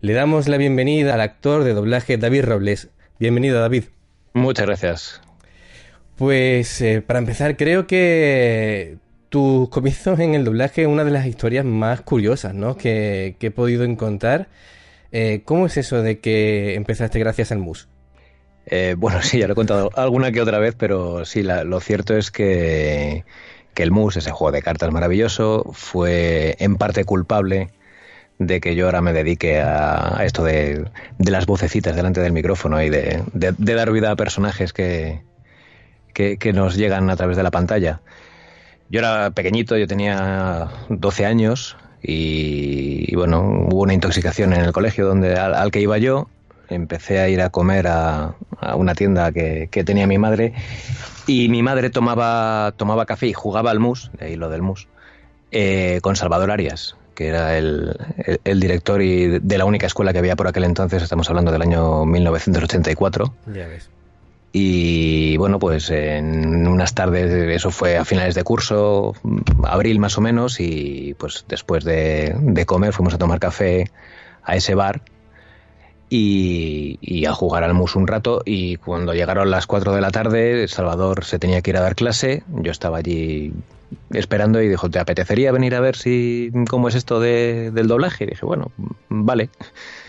Le 0.00 0.14
damos 0.14 0.48
la 0.48 0.56
bienvenida 0.56 1.12
al 1.12 1.20
actor 1.20 1.64
de 1.64 1.74
doblaje 1.74 2.16
David 2.16 2.46
Robles. 2.46 2.88
Bienvenido 3.18 3.60
David. 3.60 3.84
Muchas 4.32 4.64
gracias. 4.64 5.23
Pues 6.16 6.80
eh, 6.80 7.02
para 7.02 7.18
empezar, 7.18 7.56
creo 7.56 7.86
que 7.86 8.98
tus 9.30 9.68
comienzos 9.68 10.20
en 10.20 10.34
el 10.34 10.44
doblaje 10.44 10.82
es 10.82 10.88
una 10.88 11.02
de 11.04 11.10
las 11.10 11.26
historias 11.26 11.64
más 11.64 12.02
curiosas 12.02 12.54
¿no? 12.54 12.76
que, 12.76 13.36
he 13.40 13.50
podido 13.50 13.82
encontrar. 13.82 14.48
Eh, 15.10 15.42
¿Cómo 15.44 15.66
es 15.66 15.76
eso 15.76 16.02
de 16.02 16.20
que 16.20 16.74
empezaste 16.74 17.18
gracias 17.18 17.50
al 17.50 17.58
MUS? 17.58 17.88
Eh, 18.66 18.94
bueno, 18.96 19.22
sí, 19.22 19.38
ya 19.38 19.48
lo 19.48 19.54
he 19.54 19.56
contado 19.56 19.90
alguna 19.96 20.30
que 20.30 20.40
otra 20.40 20.58
vez, 20.58 20.76
pero 20.78 21.24
sí, 21.24 21.42
lo 21.42 21.80
cierto 21.80 22.16
es 22.16 22.30
que, 22.30 23.24
que 23.74 23.82
el 23.82 23.90
MUS, 23.90 24.16
ese 24.16 24.30
juego 24.30 24.52
de 24.52 24.62
cartas 24.62 24.92
maravilloso, 24.92 25.64
fue 25.72 26.54
en 26.60 26.76
parte 26.76 27.04
culpable 27.04 27.70
de 28.38 28.60
que 28.60 28.76
yo 28.76 28.86
ahora 28.86 29.00
me 29.00 29.12
dedique 29.12 29.60
a, 29.60 30.18
a 30.20 30.24
esto 30.24 30.44
de, 30.44 30.84
las 31.18 31.46
vocecitas 31.46 31.96
delante 31.96 32.20
del 32.20 32.32
micrófono 32.32 32.80
y 32.80 32.88
de, 32.88 33.22
de 33.32 33.74
dar 33.74 33.90
vida 33.90 34.12
a 34.12 34.16
personajes 34.16 34.72
que, 34.72 35.22
que, 36.14 36.52
nos 36.54 36.76
llegan 36.76 37.10
a 37.10 37.16
través 37.16 37.36
de 37.36 37.42
la 37.42 37.50
pantalla. 37.50 38.00
Yo 38.88 39.00
era 39.00 39.30
pequeñito, 39.30 39.76
yo 39.76 39.86
tenía 39.86 40.68
12 40.88 41.26
años 41.26 41.76
y, 42.02 43.14
bueno, 43.16 43.66
hubo 43.70 43.82
una 43.82 43.94
intoxicación 43.94 44.52
en 44.52 44.60
el 44.60 44.72
colegio 44.72 45.06
donde 45.06 45.34
al, 45.36 45.70
que 45.70 45.80
iba 45.80 45.98
yo. 45.98 46.28
Empecé 46.70 47.20
a 47.20 47.28
ir 47.28 47.42
a 47.42 47.50
comer 47.50 47.86
a, 47.88 48.34
una 48.76 48.94
tienda 48.94 49.32
que, 49.32 49.68
tenía 49.84 50.06
mi 50.06 50.16
madre 50.16 50.54
y 51.26 51.48
mi 51.48 51.62
madre 51.62 51.90
tomaba, 51.90 52.72
tomaba 52.76 53.04
café 53.04 53.26
y 53.26 53.32
jugaba 53.32 53.70
al 53.70 53.80
mus, 53.80 54.10
de 54.18 54.26
ahí 54.26 54.36
lo 54.36 54.48
del 54.48 54.62
mus, 54.62 54.88
eh, 55.50 55.98
con 56.02 56.16
Salvador 56.16 56.50
Arias, 56.50 56.96
que 57.14 57.28
era 57.28 57.58
el, 57.58 57.96
director 58.44 59.02
y 59.02 59.38
de 59.40 59.58
la 59.58 59.66
única 59.66 59.86
escuela 59.86 60.12
que 60.12 60.20
había 60.20 60.36
por 60.36 60.48
aquel 60.48 60.64
entonces, 60.64 61.02
estamos 61.02 61.28
hablando 61.28 61.52
del 61.52 61.62
año 61.62 62.06
1984. 62.06 63.34
Ya 63.52 63.66
ves 63.66 63.90
Y 64.56 65.36
bueno, 65.36 65.58
pues 65.58 65.90
en 65.90 66.68
unas 66.68 66.94
tardes, 66.94 67.32
eso 67.32 67.72
fue 67.72 67.96
a 67.96 68.04
finales 68.04 68.36
de 68.36 68.44
curso, 68.44 69.16
abril 69.64 69.98
más 69.98 70.16
o 70.16 70.20
menos, 70.20 70.60
y 70.60 71.16
pues 71.18 71.44
después 71.48 71.82
de, 71.82 72.64
comer 72.64 72.92
fuimos 72.92 73.14
a 73.14 73.18
tomar 73.18 73.40
café 73.40 73.90
a 74.44 74.54
ese 74.54 74.76
bar 74.76 75.02
y, 76.08 77.26
a 77.26 77.32
jugar 77.32 77.64
al 77.64 77.74
mus 77.74 77.96
un 77.96 78.06
rato. 78.06 78.42
Y 78.44 78.76
cuando 78.76 79.12
llegaron 79.12 79.50
las 79.50 79.66
4 79.66 79.92
de 79.92 80.00
la 80.00 80.12
tarde, 80.12 80.68
Salvador 80.68 81.24
se 81.24 81.40
tenía 81.40 81.60
que 81.60 81.70
ir 81.70 81.76
a 81.76 81.80
dar 81.80 81.96
clase, 81.96 82.44
yo 82.46 82.70
estaba 82.70 82.98
allí 82.98 83.52
esperando 84.10 84.62
y 84.62 84.68
dijo, 84.68 84.88
¿te 84.88 85.00
apetecería 85.00 85.50
venir 85.50 85.74
a 85.74 85.80
ver 85.80 85.96
si 85.96 86.52
cómo 86.70 86.86
es 86.86 86.94
esto 86.94 87.18
de, 87.18 87.72
del 87.72 87.88
doblaje? 87.88 88.22
Y 88.22 88.28
dije, 88.28 88.46
bueno, 88.46 88.70
vale. 89.08 89.50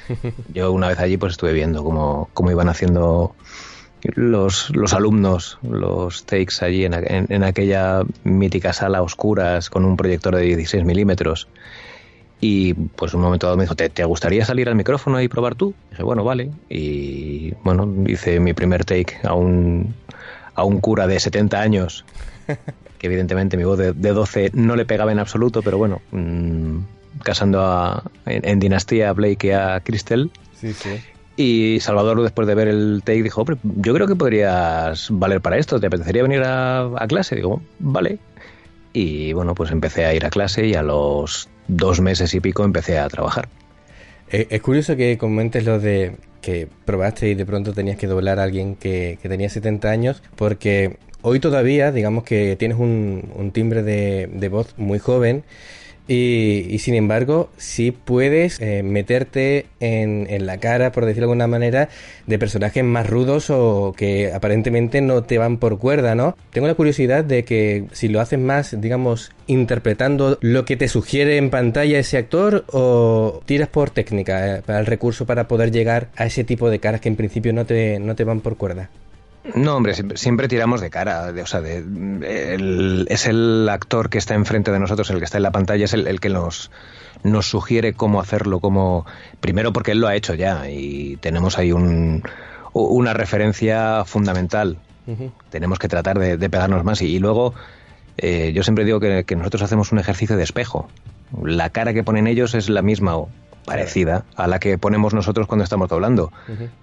Yo 0.54 0.72
una 0.72 0.88
vez 0.90 1.00
allí 1.00 1.18
pues 1.18 1.32
estuve 1.32 1.52
viendo 1.52 1.84
cómo, 1.84 2.30
cómo 2.36 2.52
iban 2.52 2.70
haciendo 2.70 3.34
los, 4.14 4.70
los 4.76 4.94
alumnos, 4.94 5.58
los 5.68 6.26
takes 6.26 6.56
allí 6.62 6.86
en, 6.86 6.94
en, 6.94 7.44
aquella 7.44 8.02
mítica 8.24 8.74
sala 8.74 9.02
oscuras 9.02 9.70
con 9.70 9.86
un 9.86 9.98
proyector 9.98 10.36
de 10.36 10.44
16 10.44 10.86
milímetros. 10.86 11.48
Y 12.42 12.74
pues 12.74 13.14
un 13.14 13.22
momento 13.22 13.48
dado 13.48 13.58
me 13.58 13.64
dijo, 13.64 13.76
¿Te, 13.76 13.90
¿te, 13.90 14.04
gustaría 14.04 14.46
salir 14.46 14.68
al 14.68 14.76
micrófono 14.76 15.22
y 15.22 15.28
probar 15.28 15.56
tú? 15.56 15.74
dije, 15.90 16.04
bueno, 16.04 16.24
vale. 16.24 16.52
Y 16.70 17.54
bueno, 17.64 17.92
hice 18.08 18.40
mi 18.40 18.54
primer 18.54 18.86
take 18.86 19.18
a 19.24 19.34
un, 19.34 19.96
a 20.54 20.64
un 20.64 20.80
cura 20.80 21.08
de 21.08 21.20
70 21.20 21.60
años, 21.60 22.06
que 22.98 23.08
evidentemente 23.08 23.58
mi 23.58 23.64
voz 23.64 23.78
de, 23.78 23.94
12 23.94 24.52
no 24.54 24.76
le 24.76 24.86
pegaba 24.86 25.12
en 25.12 25.20
absoluto, 25.20 25.62
pero 25.62 25.78
bueno, 25.78 26.02
mm, 26.12 26.80
casando 27.24 27.62
a, 27.62 28.04
en, 28.26 28.60
Dinastía 28.60 29.10
a 29.10 29.14
Blake 29.14 29.48
y 29.48 29.52
a 29.52 29.80
Crystal. 29.80 30.30
Sí, 30.60 30.74
sí. 30.74 31.00
Y 31.38 31.80
Salvador, 31.82 32.22
después 32.22 32.48
de 32.48 32.56
ver 32.56 32.70
el 32.70 33.02
take, 33.04 33.24
dijo, 33.24 33.44
yo 33.64 33.94
creo 33.94 34.08
que 34.08 34.16
podrías 34.16 35.08
valer 35.12 35.42
para 35.42 35.58
esto, 35.58 35.80
¿te 35.80 35.88
apetecería 35.88 36.24
venir 36.24 36.44
a, 36.46 37.06
clase? 37.08 37.36
Digo, 37.36 37.62
vale. 37.80 38.20
Y 38.94 39.34
bueno, 39.34 39.54
pues 39.54 39.72
empecé 39.72 40.06
a 40.06 40.14
ir 40.14 40.26
a 40.26 40.30
clase 40.30 40.66
y 40.66 40.76
a 40.76 40.82
los 40.82 41.50
dos 41.68 42.00
meses 42.00 42.34
y 42.34 42.40
pico 42.40 42.64
empecé 42.64 42.98
a 42.98 43.10
trabajar. 43.10 43.50
Eh, 44.32 44.48
es 44.50 44.62
curioso 44.62 44.96
que 44.96 45.18
comentes 45.18 45.66
lo 45.66 45.80
de 45.80 46.16
que 46.42 46.70
probaste 46.86 47.30
y 47.30 47.36
de 47.36 47.46
pronto 47.46 47.74
tenías 47.74 47.98
que 47.98 48.08
doblar 48.08 48.40
a 48.40 48.44
alguien 48.44 48.76
que, 48.76 49.20
tenía 49.22 49.50
70 49.50 49.90
años, 49.90 50.24
porque 50.38 50.98
hoy 51.22 51.40
todavía, 51.40 51.92
digamos 51.92 52.24
que 52.24 52.56
tienes 52.56 52.78
un, 52.78 53.52
timbre 53.54 53.84
de, 53.84 54.30
de 54.32 54.50
voz 54.50 54.74
muy 54.78 55.00
joven 55.00 55.44
y, 56.08 56.78
sin 56.80 56.94
embargo, 56.94 57.50
sí 57.58 57.92
puedes 57.92 58.60
eh, 58.62 58.84
meterte 58.84 59.66
en, 59.80 60.46
la 60.46 60.60
cara, 60.60 60.92
por 60.92 61.06
decirlo 61.06 61.28
de 61.28 61.34
alguna 61.34 61.48
manera, 61.48 61.90
de 62.28 62.38
personajes 62.38 62.84
más 62.84 63.10
rudos 63.10 63.50
o 63.50 63.94
que 63.98 64.32
aparentemente 64.32 65.02
no 65.02 65.24
te 65.24 65.38
van 65.38 65.58
por 65.58 65.80
cuerda, 65.80 66.14
¿no? 66.14 66.38
Tengo 66.52 66.68
la 66.68 66.76
curiosidad 66.76 67.24
de 67.24 67.44
que 67.44 67.86
si 67.92 68.08
lo 68.08 68.22
haces 68.22 68.40
más, 68.40 68.80
digamos, 68.80 69.32
interpretando 69.48 70.38
lo 70.42 70.66
que 70.66 70.78
te 70.78 70.88
sugiere 70.88 71.38
en 71.38 71.50
pantalla 71.50 72.00
ese 72.00 72.18
actor 72.18 72.66
o 72.72 73.42
tiras 73.46 73.70
por 73.70 73.90
técnica, 73.90 74.58
eh, 74.58 74.62
para 74.64 74.80
el 74.80 74.86
recurso 74.86 75.26
para 75.26 75.48
poder 75.48 75.72
llegar 75.72 76.10
a 76.16 76.26
ese 76.26 76.44
tipo 76.44 76.70
de 76.70 76.80
caras 76.80 77.02
que 77.02 77.10
en 77.10 77.16
principio 77.16 77.54
no 77.54 77.66
te, 77.66 78.00
no 78.00 78.16
te 78.16 78.24
van 78.24 78.42
por 78.42 78.58
cuerda. 78.58 78.90
No, 79.54 79.76
hombre, 79.76 79.94
siempre, 80.16 80.48
tiramos 80.48 80.82
de 80.82 80.90
cara. 80.90 81.32
o 81.42 81.46
sea, 81.46 81.62
es 81.62 83.26
el 83.28 83.70
actor 83.70 84.10
que 84.10 84.18
está 84.18 84.34
enfrente 84.34 84.72
de 84.72 84.80
nosotros, 84.80 85.10
el 85.12 85.20
que 85.20 85.26
está 85.26 85.38
en 85.38 85.44
la 85.44 85.52
pantalla, 85.52 85.86
es 85.86 85.94
el, 85.94 86.20
que 86.20 86.30
nos, 86.30 86.72
nos 87.24 87.46
sugiere 87.46 87.94
cómo 87.94 88.20
hacerlo, 88.20 88.60
cómo 88.60 89.06
primero 89.42 89.72
porque 89.72 89.92
él 89.92 90.00
lo 90.00 90.08
ha 90.08 90.16
hecho 90.16 90.34
ya 90.34 90.70
y 90.70 91.18
tenemos 91.18 91.60
ahí 91.60 91.72
un, 91.72 92.24
una 92.74 93.14
referencia 93.14 94.04
fundamental. 94.06 94.78
Tenemos 95.52 95.78
que 95.78 95.88
tratar 95.88 96.18
de, 96.18 96.50
pegarnos 96.50 96.84
más 96.84 97.04
y, 97.04 97.20
luego 97.20 97.54
eh, 98.18 98.52
yo 98.56 98.64
siempre 98.64 98.86
digo 98.86 99.00
que, 99.00 99.24
que, 99.24 99.36
nosotros 99.36 99.62
hacemos 99.62 99.92
un 99.92 100.00
ejercicio 100.00 100.36
de 100.36 100.44
espejo. 100.44 100.90
La 101.44 101.70
cara 101.70 101.94
que 101.94 102.04
ponen 102.04 102.26
ellos 102.26 102.56
es 102.56 102.70
la 102.70 102.82
misma 102.82 103.16
o 103.18 103.30
parecida 103.66 104.26
a 104.36 104.48
la 104.48 104.60
que 104.60 104.78
ponemos 104.78 105.14
nosotros 105.14 105.48
cuando 105.48 105.64
estamos 105.64 105.90
doblando. 105.90 106.32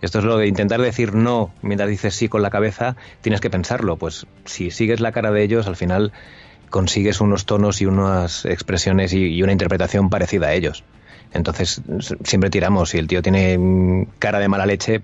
Esto 0.01 0.19
es 0.19 0.25
lo 0.25 0.37
de 0.37 0.47
intentar 0.47 0.81
decir 0.81 1.15
no 1.15 1.53
mientras 1.63 1.89
dices 1.89 2.15
sí 2.15 2.29
con 2.29 2.43
la 2.43 2.51
cabeza, 2.51 2.97
tienes 3.21 3.41
que 3.41 3.51
pensarlo. 3.51 3.97
Pues 3.97 4.27
si 4.45 4.71
sigues 4.71 5.01
la 5.01 5.13
cara 5.13 5.31
de 5.31 5.43
ellos, 5.43 5.67
al 5.67 5.77
final 5.77 6.13
consigues 6.71 7.21
unos 7.21 7.47
tonos 7.47 7.81
y 7.81 7.87
unas 7.87 8.45
expresiones 8.45 9.13
y, 9.13 9.43
una 9.43 9.53
interpretación 9.53 10.11
parecida 10.11 10.49
a 10.49 10.55
ellos. 10.55 10.85
Entonces 11.35 11.81
siempre 12.25 12.51
tiramos. 12.51 12.91
Si 12.91 12.99
el 12.99 13.07
tío 13.07 13.23
tiene 13.23 14.07
cara 14.19 14.39
de 14.39 14.49
mala 14.49 14.67
leche, 14.67 15.03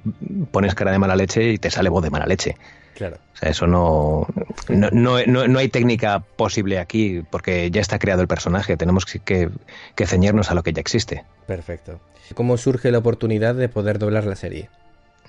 pones 0.51 0.75
cara 0.75 0.93
de 0.93 0.99
mala 0.99 1.17
leche 1.17 1.53
y 1.53 1.59
te 1.59 1.71
sale 1.71 1.89
voz 1.89 2.03
de 2.03 2.11
mala 2.11 2.27
leche. 2.27 2.57
Claro. 2.95 3.17
O 3.35 3.37
sea, 3.37 3.51
eso 3.51 3.67
no 3.67 4.27
no, 4.69 4.91
no, 4.91 5.47
no, 5.47 5.59
hay 5.59 5.69
técnica 5.69 6.21
posible 6.21 6.79
aquí 6.79 7.23
porque 7.31 7.71
ya 7.71 7.81
está 7.81 7.99
creado 7.99 8.23
el 8.23 8.29
personaje. 8.29 8.77
Tenemos 8.77 9.07
que, 9.07 9.51
que, 9.95 10.07
ceñirnos 10.07 10.51
a 10.51 10.55
lo 10.55 10.63
que 10.63 10.73
ya 10.73 10.81
existe. 10.81 11.25
Perfecto. 11.47 12.01
¿Cómo 12.35 12.57
surge 12.57 12.91
la 12.91 12.99
oportunidad 12.99 13.55
de 13.55 13.69
poder 13.69 13.99
doblar 13.99 14.25
la 14.25 14.37
serie? 14.37 14.69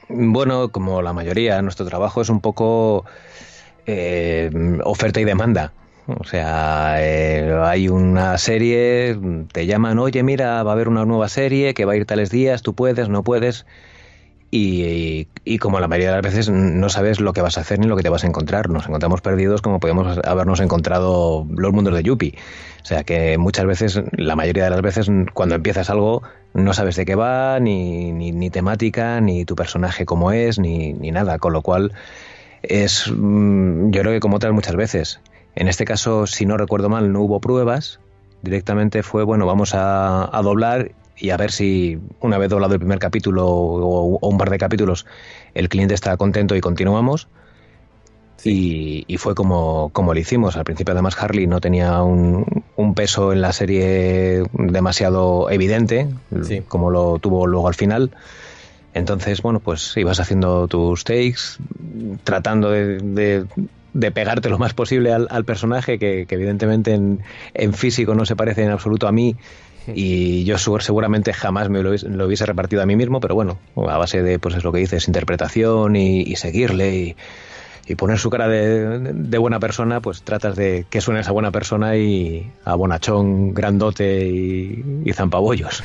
Bueno, 0.09 0.69
como 0.69 1.01
la 1.01 1.13
mayoría, 1.13 1.61
nuestro 1.61 1.85
trabajo 1.85 2.21
es 2.21 2.29
un 2.29 2.41
poco 2.41 3.05
eh, 3.85 4.49
oferta 4.83 5.21
y 5.21 5.23
demanda. 5.23 5.71
O 6.17 6.23
sea, 6.23 6.95
eh, 6.99 7.55
hay 7.63 7.87
una 7.87 8.37
serie, 8.37 9.17
te 9.51 9.67
llaman, 9.67 9.99
oye, 9.99 10.23
mira, 10.23 10.63
va 10.63 10.71
a 10.71 10.73
haber 10.73 10.87
una 10.87 11.05
nueva 11.05 11.29
serie 11.29 11.73
que 11.73 11.85
va 11.85 11.93
a 11.93 11.95
ir 11.95 12.05
tales 12.05 12.31
días, 12.31 12.63
tú 12.63 12.73
puedes, 12.73 13.09
no 13.09 13.23
puedes. 13.23 13.65
Y, 14.51 15.27
como 15.59 15.79
la 15.79 15.87
mayoría 15.87 16.09
de 16.09 16.21
las 16.21 16.33
veces 16.33 16.49
no 16.49 16.89
sabes 16.89 17.19
lo 17.19 17.33
que 17.33 17.41
vas 17.41 17.59
a 17.59 17.61
hacer 17.61 17.77
ni 17.77 17.85
lo 17.85 17.95
que 17.95 18.01
te 18.01 18.09
vas 18.09 18.23
a 18.23 18.27
encontrar. 18.27 18.69
Nos 18.69 18.87
encontramos 18.87 19.21
perdidos 19.21 19.61
como 19.61 19.79
podemos 19.79 20.19
habernos 20.25 20.59
encontrado 20.59 21.45
los 21.55 21.71
mundos 21.71 21.93
de 21.93 22.01
Yuppie. 22.01 22.33
O 22.81 22.85
sea 22.85 23.03
que 23.03 23.37
muchas 23.37 23.65
veces, 23.65 24.01
la 24.11 24.35
mayoría 24.35 24.63
de 24.63 24.71
las 24.71 24.81
veces, 24.81 25.11
cuando 25.33 25.53
empiezas 25.53 25.91
algo, 25.91 26.23
no 26.55 26.73
sabes 26.73 26.95
de 26.95 27.05
qué 27.05 27.13
va, 27.13 27.59
ni, 27.59 28.11
ni, 28.11 28.49
temática, 28.49 29.21
ni 29.21 29.45
tu 29.45 29.55
personaje 29.55 30.05
cómo 30.05 30.31
es, 30.31 30.57
ni, 30.57 30.93
ni 30.93 31.11
nada. 31.11 31.37
Con 31.37 31.53
lo 31.53 31.61
cual 31.61 31.93
es, 32.63 33.11
mm, 33.15 33.91
yo 33.91 34.01
creo 34.01 34.13
que 34.13 34.19
como 34.19 34.37
otras 34.37 34.53
muchas 34.53 34.75
veces. 34.75 35.19
En 35.55 35.67
este 35.67 35.85
caso, 35.85 36.27
si 36.27 36.45
no 36.45 36.57
recuerdo 36.57 36.89
mal, 36.89 37.11
no 37.11 37.21
hubo 37.21 37.39
pruebas. 37.39 37.99
Directamente 38.41 39.03
fue, 39.03 39.23
bueno, 39.23 39.45
vamos 39.45 39.73
a, 39.73 40.35
a 40.35 40.41
doblar 40.41 40.91
y 41.19 41.31
a 41.31 41.37
ver 41.37 41.51
si 41.51 41.99
una 42.21 42.37
vez 42.37 42.49
doblado 42.49 42.73
el 42.73 42.79
primer 42.79 42.99
capítulo 42.99 43.47
o, 43.47 44.27
un 44.27 44.37
par 44.37 44.49
de 44.49 44.57
capítulos 44.57 45.05
el 45.53 45.69
cliente 45.69 45.93
está 45.93 46.15
contento 46.17 46.55
y 46.55 46.61
continuamos. 46.61 47.27
Y, 48.45 49.17
fue 49.17 49.35
como, 49.35 49.89
como 49.91 50.13
lo 50.13 50.19
hicimos. 50.19 50.55
Al 50.55 50.63
principio 50.63 50.93
además 50.93 51.21
Harley 51.21 51.45
no 51.45 51.59
tenía 51.59 52.01
un, 52.03 52.63
peso 52.95 53.33
en 53.33 53.41
la 53.41 53.51
serie 53.51 54.43
demasiado 54.53 55.49
evidente, 55.49 56.07
como 56.69 56.89
lo 56.89 57.19
tuvo 57.19 57.47
luego 57.47 57.67
al 57.67 57.75
final. 57.75 58.11
Entonces, 58.93 59.41
bueno, 59.41 59.59
pues 59.59 59.95
ibas 59.97 60.21
haciendo 60.21 60.69
tus 60.69 61.03
takes, 61.03 61.59
tratando 62.23 62.71
de, 62.71 62.99
de, 62.99 63.45
pegarte 63.93 64.49
lo 64.49 64.57
más 64.57 64.73
posible 64.73 65.11
al, 65.13 65.45
personaje, 65.45 65.99
que, 65.99 66.25
evidentemente 66.29 66.93
en, 66.93 67.21
en, 67.53 67.73
físico 67.73 68.15
no 68.15 68.25
se 68.25 68.35
parece 68.35 68.63
en 68.63 68.71
absoluto 68.71 69.07
a 69.07 69.11
mí, 69.11 69.35
y 69.95 70.43
yo 70.43 70.57
seguramente 70.57 71.33
jamás 71.33 71.69
me 71.69 71.81
lo, 71.81 71.91
hubiese 71.91 72.45
repartido 72.45 72.81
a 72.81 72.85
mí 72.85 72.95
mismo, 72.95 73.19
pero 73.19 73.35
bueno, 73.35 73.59
a 73.75 73.97
base 73.97 74.21
de, 74.21 74.39
pues 74.39 74.55
es 74.55 74.63
lo 74.63 74.71
que 74.71 74.79
dices, 74.79 75.07
interpretación 75.07 75.95
y, 75.95 76.35
seguirle 76.35 77.15
y, 77.87 77.95
poner 77.95 78.19
su 78.19 78.29
cara 78.29 78.47
de, 78.47 79.37
buena 79.39 79.59
persona, 79.59 79.99
pues 79.99 80.21
tratas 80.21 80.55
de 80.55 80.85
que 80.89 81.01
suene 81.01 81.21
esa 81.21 81.31
buena 81.31 81.51
persona 81.51 81.97
y 81.97 82.51
a 82.63 82.75
bonachón, 82.75 83.53
grandote 83.53 84.27
y, 84.27 85.11
zampabollos. 85.13 85.83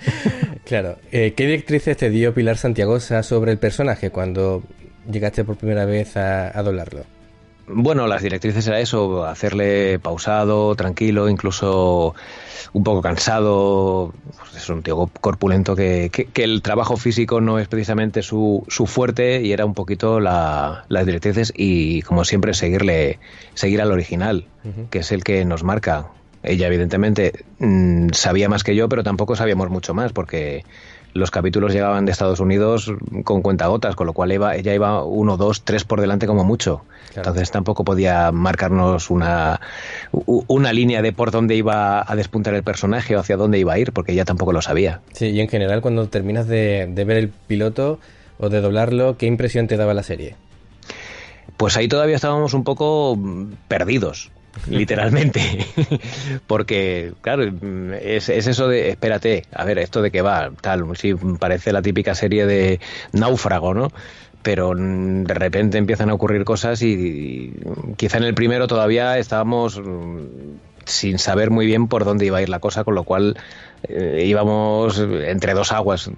claro. 0.64 0.98
Eh, 1.10 1.34
¿Qué 1.36 1.46
directrices 1.46 1.96
te 1.96 2.10
dio 2.10 2.32
Pilar 2.32 2.58
Santiagosa 2.58 3.22
sobre 3.24 3.50
el 3.52 3.58
personaje 3.58 4.10
cuando 4.10 4.62
llegaste 5.10 5.44
por 5.44 5.56
primera 5.56 5.84
vez 5.84 6.16
a, 6.16 6.56
a 6.56 6.62
doblarlo? 6.62 7.21
Bueno, 7.66 8.06
las 8.06 8.22
directrices 8.22 8.66
era 8.66 8.80
eso, 8.80 9.24
hacerle 9.24 9.98
pausado, 10.00 10.74
tranquilo, 10.74 11.28
incluso 11.28 12.14
un 12.72 12.84
poco 12.84 13.02
cansado. 13.02 14.12
Pues 14.38 14.56
es 14.56 14.68
un 14.68 14.82
tío 14.82 15.08
corpulento 15.20 15.76
que, 15.76 16.10
que, 16.10 16.44
el 16.44 16.62
trabajo 16.62 16.96
físico 16.96 17.40
no 17.40 17.58
es 17.58 17.68
precisamente 17.68 18.22
su, 18.22 18.64
su 18.68 18.86
fuerte 18.86 19.42
y 19.42 19.52
era 19.52 19.64
un 19.64 19.74
poquito 19.74 20.18
la, 20.18 20.84
las 20.88 21.06
directrices 21.06 21.52
y 21.56 22.02
como 22.02 22.24
siempre 22.24 22.52
seguirle, 22.54 23.18
seguir 23.54 23.80
al 23.80 23.92
original, 23.92 24.46
que 24.90 24.98
es 24.98 25.12
el 25.12 25.22
que 25.22 25.44
nos 25.44 25.62
marca. 25.62 26.08
Ella 26.42 26.66
evidentemente 26.66 27.44
mm, 27.60 28.08
sabía 28.12 28.48
más 28.48 28.64
que 28.64 28.74
yo, 28.74 28.88
pero 28.88 29.04
tampoco 29.04 29.36
sabíamos 29.36 29.70
mucho 29.70 29.94
más 29.94 30.12
porque 30.12 30.64
los 31.14 31.30
capítulos 31.30 31.72
llegaban 31.72 32.04
de 32.04 32.12
Estados 32.12 32.40
Unidos 32.40 32.92
con 33.24 33.42
cuentagotas, 33.42 33.96
con 33.96 34.06
lo 34.06 34.12
cual 34.12 34.32
ella 34.32 34.74
iba 34.74 35.04
uno, 35.04 35.36
dos, 35.36 35.62
tres 35.62 35.84
por 35.84 36.00
delante 36.00 36.26
como 36.26 36.44
mucho. 36.44 36.82
Entonces 37.14 37.50
tampoco 37.50 37.84
podía 37.84 38.32
marcarnos 38.32 39.10
una, 39.10 39.60
una 40.12 40.72
línea 40.72 41.02
de 41.02 41.12
por 41.12 41.30
dónde 41.30 41.54
iba 41.54 42.10
a 42.10 42.16
despuntar 42.16 42.54
el 42.54 42.62
personaje 42.62 43.16
o 43.16 43.20
hacia 43.20 43.36
dónde 43.36 43.58
iba 43.58 43.74
a 43.74 43.78
ir, 43.78 43.92
porque 43.92 44.12
ella 44.12 44.24
tampoco 44.24 44.52
lo 44.52 44.62
sabía. 44.62 45.00
Sí, 45.12 45.26
y 45.26 45.40
en 45.40 45.48
general 45.48 45.82
cuando 45.82 46.08
terminas 46.08 46.46
de, 46.46 46.90
ver 46.94 47.16
el 47.16 47.28
piloto 47.28 47.98
o 48.38 48.48
de 48.48 48.60
doblarlo, 48.60 49.18
¿qué 49.18 49.26
impresión 49.26 49.66
te 49.66 49.76
daba 49.76 49.94
la 49.94 50.02
serie? 50.02 50.36
pues 51.58 51.76
ahí 51.76 51.86
todavía 51.86 52.16
estábamos 52.16 52.54
un 52.54 52.64
poco 52.64 53.16
perdidos, 53.68 54.32
literalmente. 54.68 55.40
Porque, 56.46 57.12
claro, 57.20 57.44
es, 58.00 58.28
es, 58.28 58.46
eso 58.46 58.68
de, 58.68 58.90
espérate, 58.90 59.44
a 59.52 59.64
ver, 59.64 59.78
esto 59.78 60.02
de 60.02 60.10
qué 60.10 60.22
va, 60.22 60.50
tal, 60.60 60.84
sí, 60.96 61.14
parece 61.38 61.72
la 61.72 61.82
típica 61.82 62.14
serie 62.14 62.46
de 62.46 62.80
náufrago, 63.12 63.74
¿no? 63.74 63.88
Pero 64.42 64.72
de 64.74 65.34
repente 65.34 65.78
empiezan 65.78 66.10
a 66.10 66.14
ocurrir 66.14 66.44
cosas 66.44 66.82
y 66.82 67.52
quizá 67.96 68.18
en 68.18 68.24
el 68.24 68.34
primero 68.34 68.66
todavía 68.66 69.16
estábamos 69.18 69.80
sin 70.86 71.18
saber 71.18 71.50
muy 71.50 71.66
bien 71.66 71.88
por 71.88 72.04
dónde 72.04 72.26
iba 72.26 72.38
a 72.38 72.42
ir 72.42 72.48
la 72.48 72.58
cosa, 72.60 72.84
con 72.84 72.94
lo 72.94 73.04
cual 73.04 73.36
eh, 73.88 74.24
íbamos 74.26 74.98
entre 74.98 75.54
dos 75.54 75.72
aguas, 75.72 76.10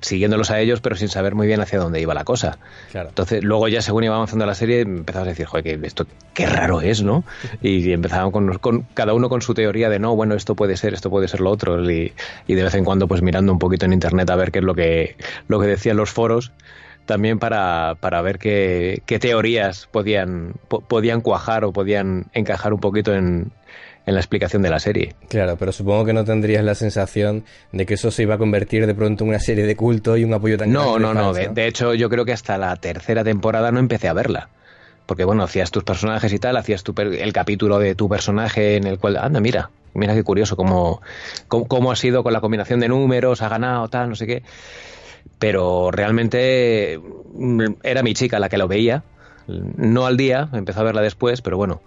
siguiéndolos 0.00 0.50
a 0.50 0.60
ellos, 0.60 0.80
pero 0.80 0.96
sin 0.96 1.08
saber 1.08 1.34
muy 1.34 1.46
bien 1.46 1.60
hacia 1.60 1.78
dónde 1.78 2.00
iba 2.00 2.12
la 2.12 2.24
cosa. 2.24 2.58
Entonces, 2.92 3.44
luego 3.44 3.68
ya 3.68 3.82
según 3.82 4.04
iba 4.04 4.16
avanzando 4.16 4.46
la 4.46 4.54
serie, 4.54 4.80
empezamos 4.80 5.28
a 5.28 5.30
decir, 5.30 5.46
joder, 5.46 5.64
que 5.64 5.86
esto 5.86 6.06
qué 6.32 6.46
raro 6.46 6.80
es, 6.80 7.02
¿no? 7.02 7.24
Y, 7.62 7.92
empezaban 7.92 8.30
con, 8.30 8.86
cada 8.94 9.14
uno 9.14 9.28
con 9.28 9.42
su 9.42 9.54
teoría 9.54 9.88
de, 9.88 9.98
no, 9.98 10.16
bueno, 10.16 10.34
esto 10.34 10.54
puede 10.54 10.76
ser, 10.76 10.94
esto 10.94 11.08
puede 11.10 11.28
ser 11.28 11.40
lo 11.40 11.50
otro, 11.50 11.80
y, 11.90 12.12
de 12.46 12.62
vez 12.62 12.74
en 12.74 12.84
cuando, 12.84 13.06
pues 13.06 13.22
mirando 13.22 13.52
un 13.52 13.58
poquito 13.58 13.86
en 13.86 13.92
internet 13.92 14.28
a 14.30 14.36
ver 14.36 14.50
qué 14.50 14.58
es 14.58 14.64
lo 14.64 14.74
que, 14.74 15.16
lo 15.48 15.60
que 15.60 15.66
decían 15.66 15.96
los 15.96 16.10
foros 16.10 16.52
también 17.06 17.38
para, 17.38 17.96
para 18.00 18.22
ver 18.22 18.38
qué, 18.38 19.02
qué 19.04 19.18
teorías 19.18 19.88
podían, 19.92 20.54
podían 20.88 21.20
cuajar 21.20 21.64
o 21.64 21.72
podían 21.72 22.26
encajar 22.32 22.72
un 22.72 22.80
poquito 22.80 23.14
en, 23.14 23.52
en 24.06 24.14
la 24.14 24.20
explicación 24.20 24.62
de 24.62 24.70
la 24.70 24.78
serie. 24.78 25.14
Claro, 25.28 25.56
pero 25.58 25.72
supongo 25.72 26.04
que 26.04 26.12
no 26.12 26.24
tendrías 26.24 26.64
la 26.64 26.74
sensación 26.74 27.44
de 27.72 27.86
que 27.86 27.94
eso 27.94 28.10
se 28.10 28.22
iba 28.22 28.34
a 28.34 28.38
convertir 28.38 28.86
de 28.86 28.94
pronto 28.94 29.24
en 29.24 29.30
una 29.30 29.38
serie 29.38 29.64
de 29.64 29.76
culto 29.76 30.16
y 30.16 30.24
un 30.24 30.34
apoyo 30.34 30.58
tan 30.58 30.72
No, 30.72 30.98
no, 30.98 31.14
no. 31.14 31.32
De, 31.32 31.66
hecho, 31.66 31.94
yo 31.94 32.10
creo 32.10 32.24
que 32.24 32.32
hasta 32.32 32.58
la 32.58 32.76
tercera 32.76 33.24
temporada 33.24 33.72
no 33.72 33.78
empecé 33.78 34.08
a 34.08 34.12
verla. 34.12 34.48
Porque 35.06 35.24
bueno, 35.24 35.42
hacías 35.42 35.70
tus 35.70 35.84
personajes 35.84 36.32
y 36.32 36.38
tal, 36.38 36.56
hacías 36.56 36.82
tu 36.82 36.94
el 36.96 37.32
capítulo 37.32 37.78
de 37.78 37.94
tu 37.94 38.08
personaje 38.08 38.76
en 38.76 38.86
el 38.86 38.98
cual, 38.98 39.18
anda, 39.18 39.38
mira, 39.38 39.70
mira 39.92 40.14
qué 40.14 40.22
curioso 40.22 40.56
cómo, 40.56 41.02
cómo, 41.48 41.92
ha 41.92 41.96
sido 41.96 42.22
con 42.22 42.32
la 42.32 42.40
combinación 42.40 42.80
de 42.80 42.88
números, 42.88 43.42
ha 43.42 43.50
ganado, 43.50 43.88
tal, 43.88 44.08
no 44.08 44.14
sé 44.14 44.26
qué. 44.26 44.42
Pero 45.38 45.90
realmente 45.90 46.98
mm, 47.34 47.64
era 47.82 48.02
mi 48.02 48.14
chica 48.14 48.38
la 48.38 48.48
que 48.48 48.56
lo 48.56 48.66
veía, 48.66 49.04
no 49.46 50.06
al 50.06 50.16
día, 50.16 50.48
empezó 50.54 50.80
a 50.80 50.84
verla 50.84 51.02
después, 51.02 51.42
pero 51.42 51.58
bueno, 51.58 51.82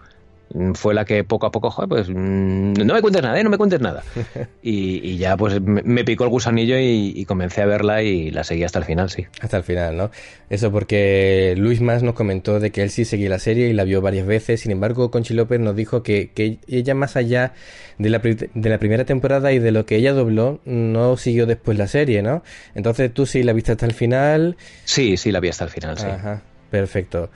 fue 0.73 0.93
la 0.93 1.05
que 1.05 1.23
poco 1.23 1.45
a 1.45 1.51
poco, 1.51 1.69
joder, 1.69 1.89
pues 1.89 2.09
mm, 2.09 2.73
no 2.73 2.93
me 2.93 3.01
cuentes 3.01 3.21
nada, 3.21 3.39
¿eh? 3.39 3.43
no 3.43 3.49
me 3.49 3.57
cuentes 3.57 3.81
nada. 3.81 4.03
Y, 4.61 5.17
ya 5.17 5.37
pues 5.37 5.61
me, 5.61 6.03
picó 6.03 6.25
el 6.25 6.29
gusanillo 6.29 6.75
y, 6.77 7.23
comencé 7.25 7.61
a 7.61 7.65
verla 7.65 8.03
y 8.03 8.31
la 8.31 8.43
seguí 8.43 8.63
hasta 8.63 8.79
el 8.79 8.85
final, 8.85 9.09
sí. 9.09 9.25
Hasta 9.41 9.57
el 9.57 9.63
final, 9.63 9.95
¿no? 9.95 10.11
Eso 10.49 10.71
porque 10.71 11.55
Luis 11.57 11.79
Más 11.79 12.03
nos 12.03 12.15
comentó 12.15 12.59
de 12.59 12.71
que 12.71 12.83
él 12.83 12.89
sí 12.89 13.05
seguía 13.05 13.29
la 13.29 13.39
serie 13.39 13.69
y 13.69 13.73
la 13.73 13.85
vio 13.85 14.01
varias 14.01 14.27
veces, 14.27 14.61
sin 14.61 14.71
embargo 14.71 15.09
Conchi 15.09 15.33
López 15.33 15.59
nos 15.59 15.75
dijo 15.75 16.03
que, 16.03 16.31
que 16.33 16.59
ella 16.67 16.95
más 16.95 17.15
allá 17.15 17.53
de 17.97 18.09
la, 18.09 18.19
de 18.19 18.69
la 18.69 18.77
primera 18.77 19.05
temporada 19.05 19.51
y 19.51 19.59
de 19.59 19.71
lo 19.71 19.85
que 19.85 19.95
ella 19.95 20.13
dobló, 20.13 20.59
no 20.65 21.17
siguió 21.17 21.45
después 21.45 21.77
la 21.77 21.87
serie, 21.87 22.21
¿no? 22.21 22.43
Entonces 22.75 23.13
tú 23.13 23.25
sí 23.25 23.43
la 23.43 23.53
viste 23.53 23.71
hasta 23.71 23.85
el 23.85 23.93
final. 23.93 24.57
Sí, 24.85 25.17
sí 25.17 25.31
la 25.31 25.39
vi 25.39 25.49
hasta 25.49 25.63
el 25.63 25.69
final, 25.69 25.97
sí. 25.97 26.07
Ajá, 26.07 26.41
perfecto. 26.69 27.29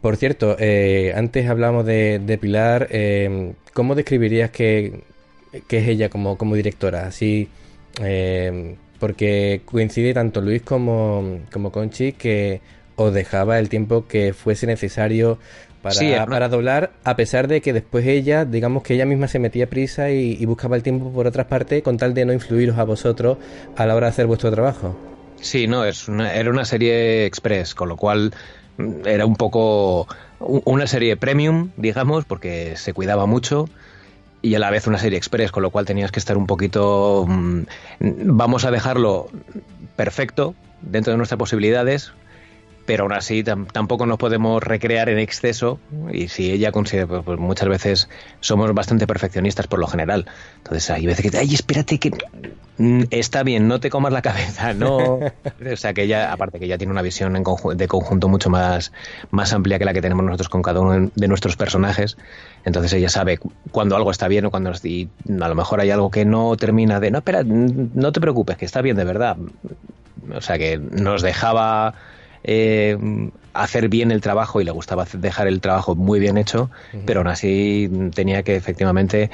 Por 0.00 0.16
cierto, 0.16 0.56
eh, 0.58 1.12
antes 1.16 1.48
hablamos 1.48 1.84
de, 1.84 2.38
Pilar. 2.40 2.88
Eh, 2.90 3.52
¿Cómo 3.72 3.94
describirías 3.94 4.50
que, 4.50 5.02
es 5.52 5.88
ella 5.88 6.08
como, 6.08 6.38
como 6.38 6.54
directora? 6.54 7.06
Así, 7.06 7.48
eh, 8.02 8.76
porque 9.00 9.62
coincide 9.64 10.14
tanto 10.14 10.40
Luis 10.40 10.62
como, 10.62 11.40
como 11.52 11.72
Conchi 11.72 12.12
que 12.12 12.60
os 12.96 13.12
dejaba 13.12 13.58
el 13.58 13.68
tiempo 13.68 14.06
que 14.06 14.32
fuese 14.32 14.66
necesario 14.66 15.38
para, 15.82 16.26
para 16.26 16.48
doblar, 16.48 16.90
a 17.04 17.14
pesar 17.16 17.46
de 17.46 17.60
que 17.60 17.72
después 17.72 18.04
ella, 18.06 18.44
digamos 18.44 18.82
que 18.82 18.94
ella 18.94 19.06
misma 19.06 19.28
se 19.28 19.38
metía 19.38 19.68
prisa 19.68 20.10
y, 20.10 20.44
buscaba 20.46 20.76
el 20.76 20.82
tiempo 20.82 21.12
por 21.12 21.26
otras 21.26 21.46
partes 21.46 21.82
con 21.82 21.96
tal 21.96 22.14
de 22.14 22.24
no 22.24 22.32
influiros 22.32 22.78
a 22.78 22.84
vosotros 22.84 23.38
a 23.76 23.86
la 23.86 23.94
hora 23.94 24.08
de 24.08 24.10
hacer 24.10 24.26
vuestro 24.26 24.50
trabajo. 24.50 24.96
Sí, 25.40 25.68
no, 25.68 25.84
es 25.84 26.08
una, 26.08 26.34
era 26.34 26.50
una 26.50 26.64
serie 26.64 27.24
express, 27.24 27.74
con 27.74 27.88
lo 27.88 27.96
cual 27.96 28.32
era 29.04 29.26
un 29.26 29.36
poco 29.36 30.06
una 30.40 30.86
serie 30.86 31.16
premium, 31.16 31.70
digamos, 31.76 32.24
porque 32.24 32.76
se 32.76 32.92
cuidaba 32.92 33.26
mucho 33.26 33.68
y 34.40 34.54
a 34.54 34.58
la 34.58 34.70
vez 34.70 34.86
una 34.86 34.98
serie 34.98 35.18
express, 35.18 35.50
con 35.50 35.62
lo 35.62 35.70
cual 35.70 35.84
tenías 35.84 36.12
que 36.12 36.20
estar 36.20 36.36
un 36.36 36.46
poquito... 36.46 37.24
Mm, 37.26 37.62
vamos 38.00 38.64
a 38.64 38.70
dejarlo 38.70 39.28
perfecto 39.96 40.54
dentro 40.80 41.10
de 41.10 41.16
nuestras 41.16 41.38
posibilidades, 41.38 42.12
pero 42.88 43.02
aún 43.02 43.12
así 43.12 43.44
tampoco 43.44 44.06
nos 44.06 44.16
podemos 44.16 44.62
recrear 44.62 45.10
en 45.10 45.18
exceso 45.18 45.78
y 46.10 46.28
si 46.28 46.50
ella 46.50 46.72
considera, 46.72 47.06
pues, 47.06 47.22
pues, 47.22 47.38
muchas 47.38 47.68
veces 47.68 48.08
somos 48.40 48.72
bastante 48.72 49.06
perfeccionistas 49.06 49.66
por 49.66 49.78
lo 49.78 49.86
general. 49.86 50.24
Entonces 50.56 50.88
hay 50.88 51.04
veces 51.04 51.30
que, 51.30 51.36
ay, 51.36 51.52
espérate 51.52 51.98
que 51.98 52.12
mm, 52.78 53.02
está 53.10 53.42
bien, 53.42 53.68
no 53.68 53.78
te 53.78 53.90
comas 53.90 54.10
la 54.10 54.22
cabeza, 54.22 54.72
no. 54.72 54.96
o 55.70 55.76
sea 55.76 55.92
que 55.92 56.04
ella, 56.04 56.32
aparte 56.32 56.58
que 56.58 56.64
ella 56.64 56.78
tiene 56.78 56.90
una 56.90 57.02
visión 57.02 57.34
de 57.34 57.88
conjunto 57.88 58.26
mucho 58.26 58.48
más, 58.48 58.90
más 59.32 59.52
amplia 59.52 59.78
que 59.78 59.84
la 59.84 59.92
que 59.92 60.00
tenemos 60.00 60.24
nosotros 60.24 60.48
con 60.48 60.62
cada 60.62 60.80
uno 60.80 61.10
de 61.14 61.28
nuestros 61.28 61.56
personajes. 61.56 62.16
Entonces 62.64 62.94
ella 62.94 63.10
sabe 63.10 63.38
cuando 63.70 63.96
algo 63.96 64.10
está 64.10 64.28
bien 64.28 64.46
o 64.46 64.50
cuando 64.50 64.72
y 64.82 65.10
a 65.28 65.48
lo 65.48 65.54
mejor 65.54 65.82
hay 65.82 65.90
algo 65.90 66.10
que 66.10 66.24
no 66.24 66.56
termina 66.56 67.00
de, 67.00 67.10
no, 67.10 67.18
espera, 67.18 67.42
no 67.44 68.12
te 68.12 68.20
preocupes, 68.22 68.56
que 68.56 68.64
está 68.64 68.80
bien 68.80 68.96
de 68.96 69.04
verdad. 69.04 69.36
O 70.34 70.40
sea 70.40 70.56
que 70.56 70.78
nos 70.78 71.20
dejaba 71.20 71.94
eh, 72.50 72.96
hacer 73.52 73.90
bien 73.90 74.10
el 74.10 74.22
trabajo 74.22 74.58
y 74.58 74.64
le 74.64 74.70
gustaba 74.70 75.04
dejar 75.12 75.48
el 75.48 75.60
trabajo 75.60 75.94
muy 75.94 76.18
bien 76.18 76.38
hecho, 76.38 76.70
pero 77.04 77.20
aún 77.20 77.28
así 77.28 77.90
tenía 78.14 78.42
que 78.42 78.56
efectivamente 78.56 79.30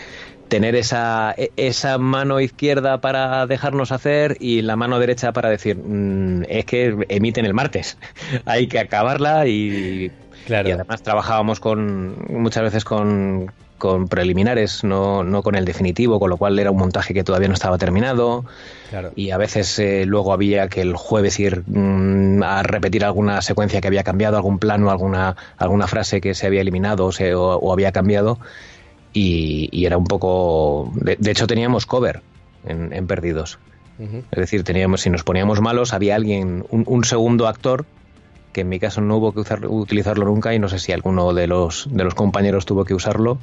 tener 0.48 0.74
esa, 0.74 1.33
e, 1.37 1.53
esa 1.57 1.96
mano 1.98 2.40
izquierda 2.40 3.00
para 3.00 3.46
dejarnos 3.46 3.92
hacer 3.92 4.37
y 4.40 4.62
la 4.62 4.74
mano 4.74 4.98
derecha 4.98 5.33
para 5.33 5.48
decir, 5.48 5.77
mm, 5.77 6.42
es 6.48 6.64
que 6.64 7.07
emiten 7.09 7.46
el 7.46 7.55
martes, 7.55 7.98
hay 8.46 8.67
que 8.67 8.81
acabarla 8.81 9.46
y, 9.46 10.10
y 10.49 10.53
además 10.71 11.03
trabajábamos 11.03 11.61
con 11.61 12.17
muchas 12.29 12.63
veces 12.63 12.85
con, 12.85 13.51
con 13.79 14.09
preliminares, 14.09 14.85
no, 14.85 15.25
no 15.25 15.42
con 15.42 15.57
el 15.57 15.65
definitivo, 15.65 16.19
con 16.19 16.31
lo 16.31 16.37
cual 16.37 16.59
era 16.59 16.71
un 16.71 16.79
montaje 16.79 17.13
que 17.13 17.25
todavía 17.25 17.49
no 17.49 17.55
estaba 17.55 17.79
terminado. 17.79 18.45
Y 19.17 19.31
a 19.31 19.37
veces 19.37 19.79
eh, 19.79 20.07
luego 20.07 20.33
había 20.33 20.69
que 20.69 20.81
el 20.81 20.95
jueves 20.95 21.38
ir 21.40 21.65
mm, 21.67 22.42
a 22.42 22.63
repetir 22.63 23.05
alguna 23.05 23.42
secuencia 23.42 23.81
que 23.81 23.88
había 23.88 24.05
cambiado, 24.05 24.37
algún 24.37 24.59
plano, 24.59 24.90
alguna, 24.90 25.37
alguna 25.59 25.87
frase 25.87 26.21
que 26.21 26.35
se 26.35 26.47
había 26.47 26.61
eliminado 26.61 27.11
o, 27.11 27.73
había 27.73 27.92
cambiado. 27.92 28.38
Y, 29.13 29.85
era 29.85 29.99
un 29.99 30.05
poco. 30.05 30.90
De, 30.97 31.31
hecho, 31.31 31.47
teníamos 31.47 31.87
cover 31.87 32.23
en, 32.67 33.07
Perdidos. 33.07 33.59
Es 33.99 34.38
decir, 34.38 34.65
teníamos, 34.65 35.03
si 35.03 35.11
nos 35.11 35.23
poníamos 35.23 35.61
malos, 35.61 35.92
había 35.92 36.17
alguien, 36.17 36.65
un, 36.71 37.05
segundo 37.05 37.47
actor 37.47 37.85
que 38.55 38.63
en 38.63 38.71
mi 38.71 38.79
caso 38.79 39.02
no 39.02 39.19
hubo 39.19 39.33
que 39.33 39.67
utilizarlo 39.67 40.25
nunca 40.25 40.55
y 40.55 40.59
no 40.59 40.69
sé 40.69 40.79
si 40.79 40.92
alguno 40.92 41.35
de 41.35 41.46
los, 41.46 41.88
de 41.90 42.05
los 42.05 42.15
compañeros 42.15 42.65
tuvo 42.65 42.87
que 42.87 42.94
usarlo, 42.94 43.38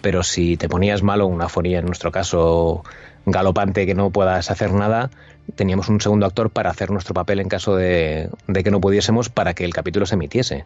pero 0.00 0.22
si 0.22 0.56
te 0.56 0.68
ponías 0.68 1.02
malo, 1.02 1.26
una 1.26 1.50
fonía 1.50 1.80
en 1.80 1.86
nuestro 1.86 2.10
caso 2.10 2.84
galopante 3.26 3.84
que 3.84 3.94
no 3.94 4.10
puedas 4.10 4.50
hacer 4.50 4.72
nada, 4.72 5.10
teníamos 5.56 5.88
un 5.88 6.00
segundo 6.00 6.24
actor 6.24 6.50
para 6.50 6.70
hacer 6.70 6.90
nuestro 6.90 7.12
papel 7.12 7.40
en 7.40 7.48
caso 7.48 7.76
de, 7.76 8.30
de 8.46 8.64
que 8.64 8.70
no 8.70 8.80
pudiésemos 8.80 9.28
para 9.28 9.52
que 9.54 9.64
el 9.64 9.74
capítulo 9.74 10.06
se 10.06 10.14
emitiese. 10.14 10.64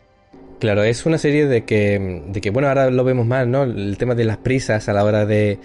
Claro, 0.62 0.84
es 0.84 1.06
una 1.06 1.18
serie 1.18 1.48
de 1.48 1.64
que, 1.64 2.22
de 2.24 2.40
que, 2.40 2.50
bueno, 2.50 2.68
ahora 2.68 2.88
lo 2.88 3.02
vemos 3.02 3.26
más, 3.26 3.48
¿no? 3.48 3.64
El 3.64 3.96
tema 3.98 4.14
de 4.14 4.24
las 4.24 4.36
prisas 4.36 4.88
a 4.88 4.92
la 4.92 5.04
hora 5.04 5.26
de, 5.26 5.58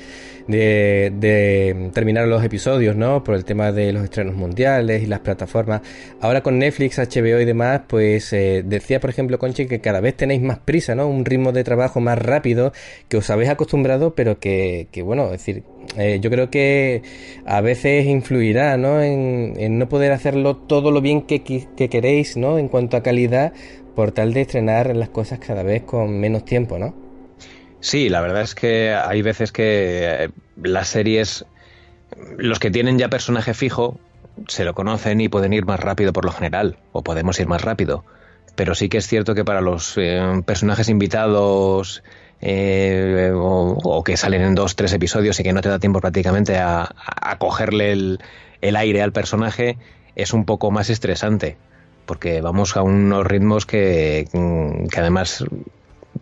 de, 0.47 1.91
terminar 1.93 2.27
los 2.27 2.43
episodios, 2.43 2.95
¿no? 2.95 3.23
Por 3.23 3.35
el 3.35 3.45
tema 3.45 3.71
de 3.71 3.93
los 3.93 4.03
estrenos 4.03 4.33
mundiales 4.33 5.03
y 5.03 5.05
las 5.05 5.19
plataformas. 5.19 5.81
Ahora 6.19 6.41
con 6.41 6.57
Netflix, 6.57 6.97
HBO 6.97 7.39
y 7.39 7.45
demás, 7.45 7.81
pues 7.87 8.33
eh, 8.33 8.63
decía, 8.65 8.99
por 8.99 9.11
ejemplo, 9.11 9.37
Conchi, 9.37 9.67
que 9.67 9.81
cada 9.81 9.99
vez 9.99 10.17
tenéis 10.17 10.41
más 10.41 10.57
prisa, 10.57 10.95
¿no? 10.95 11.07
Un 11.07 11.25
ritmo 11.25 11.51
de 11.51 11.63
trabajo 11.63 11.99
más 11.99 12.17
rápido, 12.17 12.73
que 13.07 13.17
os 13.17 13.29
habéis 13.29 13.51
acostumbrado, 13.51 14.15
pero 14.15 14.39
que, 14.39 14.87
que 14.91 15.03
bueno, 15.03 15.25
es 15.25 15.33
decir, 15.33 15.61
eh, 15.95 16.17
yo 16.19 16.31
creo 16.31 16.49
que 16.49 17.03
a 17.45 17.61
veces 17.61 18.07
influirá, 18.07 18.77
¿no? 18.77 18.99
En, 19.03 19.53
en, 19.57 19.77
no 19.77 19.87
poder 19.89 20.11
hacerlo 20.11 20.55
todo 20.55 20.89
lo 20.89 21.01
bien 21.01 21.21
que 21.21 21.43
queréis, 21.43 22.35
¿no? 22.35 22.57
En 22.57 22.67
cuanto 22.67 22.97
a 22.97 23.03
calidad, 23.03 23.53
por 23.97 24.11
tal 24.11 24.31
de 24.31 24.41
estrenar 24.41 24.95
las 24.95 25.09
cosas 25.09 25.39
cada 25.39 25.63
vez 25.63 25.81
con 25.81 26.19
menos 26.19 26.45
tiempo, 26.45 26.77
¿no? 26.77 26.93
Sí, 27.79 28.09
la 28.09 28.21
verdad 28.21 28.43
es 28.43 28.53
que 28.53 28.93
hay 28.93 29.23
veces 29.23 29.51
que 29.51 30.25
eh, 30.25 30.29
las 30.61 30.89
series, 30.89 31.45
los 32.37 32.59
que 32.59 32.69
tienen 32.69 32.99
ya 32.99 33.09
personaje 33.09 33.55
fijo, 33.55 33.99
se 34.47 34.65
lo 34.65 34.75
conocen 34.75 35.19
y 35.19 35.29
pueden 35.29 35.51
ir 35.51 35.65
más 35.65 35.79
rápido 35.79 36.13
por 36.13 36.25
lo 36.25 36.31
general, 36.31 36.77
o 36.91 37.01
podemos 37.01 37.39
ir 37.39 37.47
más 37.47 37.63
rápido. 37.63 38.05
Pero 38.53 38.75
sí 38.75 38.87
que 38.87 38.99
es 38.99 39.07
cierto 39.07 39.33
que 39.33 39.43
para 39.43 39.61
los 39.61 39.95
eh, 39.97 40.43
personajes 40.45 40.89
invitados 40.89 42.03
eh, 42.39 43.31
o, 43.33 44.03
que 44.03 44.15
salen 44.15 44.43
en 44.43 44.53
dos, 44.53 44.75
tres 44.75 44.93
episodios 44.93 45.39
y 45.39 45.43
que 45.43 45.53
no 45.53 45.61
te 45.61 45.69
da 45.69 45.79
tiempo 45.79 46.01
prácticamente 46.01 46.59
a, 46.59 46.87
cogerle 47.39 47.93
el, 47.93 48.75
aire 48.75 49.01
al 49.01 49.11
personaje, 49.11 49.79
es 50.15 50.33
un 50.33 50.45
poco 50.45 50.69
más 50.69 50.91
estresante 50.91 51.57
porque 52.07 52.41
vamos 52.41 52.75
a 52.75 52.81
unos 52.81 53.27
ritmos 53.27 53.67
que, 53.67 54.27
que 54.31 54.99
además, 54.99 55.45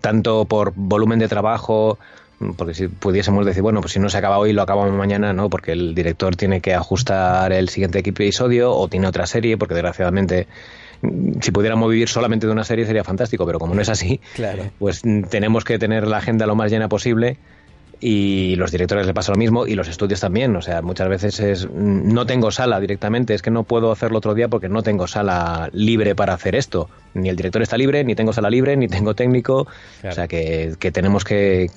tanto 0.01 0.43
por 0.43 0.73
volumen 0.75 1.19
de 1.19 1.29
trabajo, 1.29 1.97
porque 2.57 2.73
si 2.73 2.87
pudiésemos 2.89 3.45
decir, 3.45 3.61
bueno, 3.61 3.79
pues 3.79 3.93
si 3.93 3.99
no 3.99 4.09
se 4.09 4.17
acaba 4.17 4.37
hoy, 4.37 4.51
lo 4.51 4.61
acabamos 4.61 4.93
mañana, 4.93 5.31
¿no? 5.31 5.49
Porque 5.49 5.71
el 5.71 5.95
director 5.95 6.35
tiene 6.35 6.59
que 6.59 6.73
ajustar 6.73 7.53
el 7.53 7.69
siguiente 7.69 7.99
episodio 7.99 8.73
o 8.73 8.87
tiene 8.89 9.07
otra 9.07 9.25
serie, 9.25 9.57
porque 9.57 9.75
desgraciadamente 9.75 10.47
si 11.41 11.51
pudiéramos 11.51 11.89
vivir 11.89 12.09
solamente 12.09 12.47
de 12.47 12.53
una 12.53 12.63
serie 12.63 12.85
sería 12.85 13.03
fantástico, 13.03 13.45
pero 13.45 13.59
como 13.59 13.75
no 13.75 13.81
es 13.81 13.89
así, 13.89 14.19
pues 14.79 15.03
tenemos 15.29 15.63
que 15.63 15.77
tener 15.77 16.07
la 16.07 16.17
agenda 16.17 16.45
lo 16.47 16.55
más 16.55 16.71
llena 16.71 16.89
posible 16.89 17.37
y 17.99 18.55
los 18.55 18.71
directores 18.71 19.05
le 19.05 19.13
pasa 19.13 19.31
lo 19.31 19.37
mismo 19.37 19.67
y 19.67 19.75
los 19.75 19.87
estudios 19.87 20.19
también. 20.19 20.55
O 20.55 20.61
sea, 20.61 20.81
muchas 20.81 21.09
veces 21.09 21.39
es 21.39 21.69
no 21.69 22.25
tengo 22.25 22.51
sala 22.51 22.79
directamente, 22.79 23.33
es 23.33 23.41
que 23.41 23.51
no 23.51 23.63
puedo 23.63 23.91
hacerlo 23.91 24.17
otro 24.17 24.33
día 24.33 24.47
porque 24.47 24.69
no 24.69 24.83
tengo 24.83 25.07
sala 25.07 25.69
libre 25.73 26.15
para 26.15 26.33
hacer 26.33 26.55
esto. 26.55 26.89
Ni 27.13 27.29
el 27.29 27.35
director 27.35 27.61
está 27.61 27.77
libre, 27.77 28.03
ni 28.03 28.15
tengo 28.15 28.33
sala 28.33 28.49
libre, 28.49 28.75
ni 28.75 28.87
tengo 28.87 29.15
técnico. 29.15 29.67
O 30.03 30.11
sea, 30.11 30.27
que, 30.27 30.75
tenemos 30.91 31.23
que, 31.23 31.69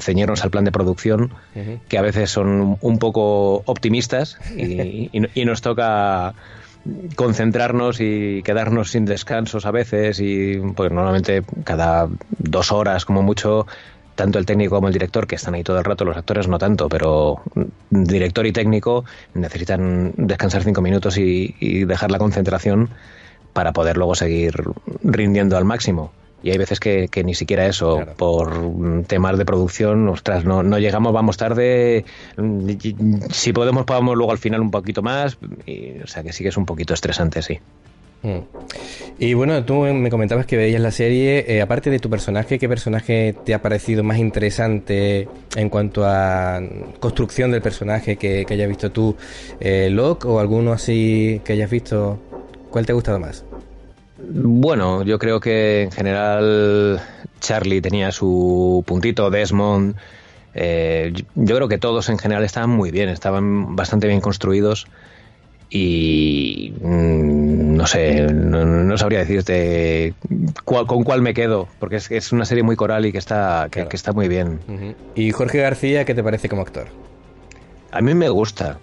ceñirnos 0.00 0.44
al 0.44 0.50
plan 0.50 0.64
de 0.64 0.72
producción, 0.72 1.32
que 1.88 1.98
a 1.98 2.02
veces 2.02 2.30
son 2.30 2.78
un 2.80 2.98
poco 2.98 3.62
optimistas 3.66 4.38
y, 4.56 5.10
y 5.12 5.44
nos 5.44 5.62
toca 5.62 6.34
concentrarnos 7.16 8.00
y 8.00 8.42
quedarnos 8.42 8.90
sin 8.90 9.06
descansos 9.06 9.64
a 9.64 9.70
veces 9.70 10.20
y 10.20 10.58
pues 10.76 10.92
normalmente 10.92 11.42
cada 11.64 12.08
dos 12.38 12.72
horas 12.72 13.04
como 13.04 13.22
mucho 13.22 13.66
tanto 14.14 14.38
el 14.38 14.46
técnico 14.46 14.76
como 14.76 14.88
el 14.88 14.92
director, 14.92 15.26
que 15.26 15.36
están 15.36 15.54
ahí 15.54 15.62
todo 15.62 15.78
el 15.78 15.84
rato, 15.84 16.04
los 16.04 16.16
actores 16.16 16.48
no 16.48 16.58
tanto, 16.58 16.88
pero 16.88 17.42
director 17.90 18.46
y 18.46 18.52
técnico 18.52 19.04
necesitan 19.34 20.12
descansar 20.16 20.62
cinco 20.62 20.80
minutos 20.82 21.18
y, 21.18 21.84
dejar 21.84 22.10
la 22.10 22.18
concentración 22.18 22.90
para 23.52 23.72
poder 23.72 23.96
luego 23.96 24.14
seguir 24.14 24.54
rindiendo 25.02 25.56
al 25.56 25.64
máximo. 25.64 26.12
Y 26.42 26.50
hay 26.50 26.58
veces 26.58 26.78
que, 26.78 27.08
ni 27.24 27.34
siquiera 27.34 27.66
eso, 27.66 28.04
por 28.16 29.04
temas 29.06 29.38
de 29.38 29.46
producción, 29.46 30.06
ostras, 30.08 30.44
no, 30.44 30.62
no 30.62 30.78
llegamos, 30.78 31.12
vamos 31.12 31.38
tarde, 31.38 32.04
si 33.30 33.52
podemos, 33.54 33.84
podamos 33.84 34.16
luego 34.16 34.32
al 34.32 34.38
final 34.38 34.60
un 34.60 34.70
poquito 34.70 35.00
más, 35.00 35.38
y, 35.64 36.00
o 36.02 36.06
sea 36.06 36.22
que 36.22 36.32
sí 36.32 36.44
que 36.44 36.50
es 36.50 36.56
un 36.58 36.66
poquito 36.66 36.92
estresante, 36.92 37.40
sí. 37.40 37.60
Mm. 38.24 38.38
Y 39.18 39.34
bueno, 39.34 39.64
tú 39.64 39.82
me 39.82 40.10
comentabas 40.10 40.46
que 40.46 40.56
veías 40.56 40.80
la 40.80 40.90
serie, 40.90 41.44
eh, 41.46 41.62
aparte 41.62 41.90
de 41.90 42.00
tu 42.00 42.10
personaje, 42.10 42.58
¿qué 42.58 42.68
personaje 42.68 43.34
te 43.44 43.54
ha 43.54 43.62
parecido 43.62 44.02
más 44.02 44.18
interesante 44.18 45.28
en 45.54 45.68
cuanto 45.68 46.04
a 46.04 46.60
construcción 46.98 47.52
del 47.52 47.62
personaje 47.62 48.16
que, 48.16 48.44
hayas 48.48 48.68
visto 48.68 48.90
tú? 48.90 49.14
Eh, 49.60 49.88
¿Locke 49.90 50.24
o 50.24 50.40
alguno 50.40 50.72
así 50.72 51.40
que 51.44 51.52
hayas 51.52 51.70
visto? 51.70 52.18
¿Cuál 52.70 52.86
te 52.86 52.92
ha 52.92 52.94
gustado 52.94 53.20
más? 53.20 53.44
Bueno, 54.18 55.04
yo 55.04 55.18
creo 55.18 55.38
que 55.38 55.82
en 55.82 55.92
general 55.92 57.00
Charlie 57.40 57.82
tenía 57.82 58.10
su 58.10 58.82
puntito, 58.86 59.30
Desmond. 59.30 59.94
Eh, 60.54 61.12
yo 61.34 61.56
creo 61.56 61.68
que 61.68 61.78
todos 61.78 62.08
en 62.08 62.18
general 62.18 62.42
estaban 62.42 62.70
muy 62.70 62.90
bien, 62.90 63.10
estaban 63.10 63.76
bastante 63.76 64.06
bien 64.08 64.20
construidos 64.20 64.86
y 65.76 66.72
mm, 66.82 67.74
no 67.74 67.84
sé, 67.88 68.22
no, 68.32 68.96
sabría 68.96 69.18
decirte 69.18 70.14
con 70.64 71.02
cuál 71.02 71.20
me 71.20 71.34
quedo, 71.34 71.66
porque 71.80 71.96
es, 71.96 72.12
es 72.12 72.30
una 72.30 72.44
serie 72.44 72.62
muy 72.62 72.76
coral 72.76 73.06
y 73.06 73.10
que 73.10 73.18
está, 73.18 73.66
que, 73.72 73.88
está 73.90 74.12
muy 74.12 74.28
bien. 74.28 74.60
¿Y 75.16 75.32
Jorge 75.32 75.58
García 75.58 76.04
qué 76.04 76.14
te 76.14 76.22
parece 76.22 76.48
como 76.48 76.62
actor? 76.62 76.86
A 77.90 78.00
mí 78.00 78.14
me 78.14 78.28
gusta, 78.28 78.78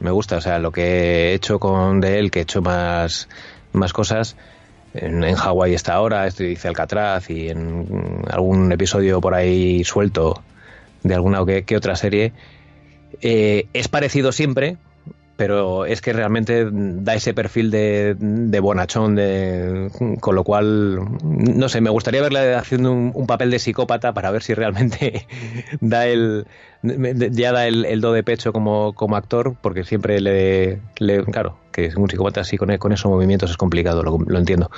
me 0.00 0.10
gusta, 0.10 0.36
o 0.36 0.40
sea, 0.42 0.58
lo 0.58 0.70
que 0.70 1.30
he 1.30 1.32
hecho 1.32 1.58
con 1.58 2.02
de 2.02 2.18
él, 2.18 2.30
que 2.30 2.40
he 2.40 2.42
hecho 2.42 2.60
más, 2.60 3.26
más 3.72 3.94
cosas. 3.94 4.36
En, 4.92 5.24
en 5.24 5.36
Hawái 5.36 5.72
está 5.72 5.94
ahora, 5.94 6.26
esto 6.26 6.42
dice 6.42 6.68
Alcatraz 6.68 7.30
y 7.30 7.48
en 7.48 8.20
algún 8.30 8.70
episodio 8.70 9.18
por 9.22 9.34
ahí 9.34 9.82
suelto 9.82 10.42
de 11.04 11.14
alguna 11.14 11.40
o 11.40 11.46
que, 11.46 11.64
otra 11.74 11.96
serie. 11.96 12.34
Eh, 13.22 13.66
es 13.72 13.88
parecido 13.88 14.30
siempre, 14.30 14.76
pero 15.36 15.84
es 15.84 16.00
que 16.00 16.12
realmente 16.12 16.68
da 16.70 17.14
ese 17.14 17.34
perfil 17.34 17.70
de, 17.70 18.16
de 18.18 18.60
bonachón, 18.60 19.16
de, 19.16 19.90
con 20.20 20.34
lo 20.34 20.44
cual, 20.44 21.00
no 21.22 21.68
sé, 21.68 21.80
me 21.80 21.90
gustaría 21.90 22.22
verle 22.22 22.54
haciendo 22.54 22.92
un, 22.92 23.26
papel 23.26 23.50
de 23.50 23.58
psicópata 23.58 24.14
para 24.14 24.30
ver 24.30 24.42
si 24.42 24.54
realmente 24.54 25.26
da 25.80 26.06
el, 26.06 26.46
ya 26.82 27.52
da 27.52 27.66
el, 27.66 28.00
do 28.00 28.12
de 28.12 28.22
pecho 28.22 28.52
como, 28.52 28.92
como 28.94 29.16
actor, 29.16 29.56
porque 29.60 29.84
siempre 29.84 30.20
le, 30.20 30.80
le, 30.98 31.24
claro, 31.24 31.58
que 31.72 31.90
un 31.96 32.08
psicópata 32.08 32.42
así 32.42 32.56
con, 32.56 32.76
con 32.78 32.92
esos 32.92 33.10
movimientos 33.10 33.50
es 33.50 33.56
complicado, 33.56 34.02
lo, 34.02 34.18
lo 34.18 34.38
entiendo, 34.38 34.70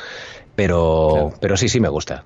pero, 0.54 1.34
pero 1.40 1.56
sí, 1.56 1.68
sí 1.68 1.80
me 1.80 1.88
gusta. 1.88 2.24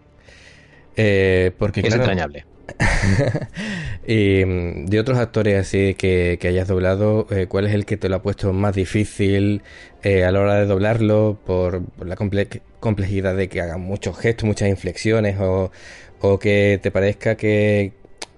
Eh, 0.96 1.52
porque, 1.58 1.80
es 1.80 1.94
entrañable. 1.94 2.44
y 4.06 4.44
mm, 4.44 4.86
de 4.86 5.00
otros 5.00 5.18
actores 5.18 5.58
así 5.58 5.94
que, 5.94 6.38
hayas 6.42 6.68
doblado, 6.68 7.26
eh, 7.30 7.46
¿cuál 7.46 7.66
es 7.66 7.74
el 7.74 7.84
que 7.84 7.96
te 7.96 8.08
lo 8.08 8.16
ha 8.16 8.22
puesto 8.22 8.52
más 8.52 8.74
difícil 8.74 9.62
eh, 10.02 10.24
a 10.24 10.32
la 10.32 10.40
hora 10.40 10.54
de 10.54 10.66
doblarlo 10.66 11.38
por, 11.44 11.82
la 12.04 12.16
complejidad 12.16 13.36
de 13.36 13.48
que 13.48 13.60
hagan 13.60 13.80
muchos 13.80 14.18
gestos, 14.18 14.46
muchas 14.46 14.68
inflexiones 14.68 15.38
o, 15.40 15.70
que 16.38 16.78
te 16.82 16.90
parezca 16.90 17.36
que, 17.36 17.92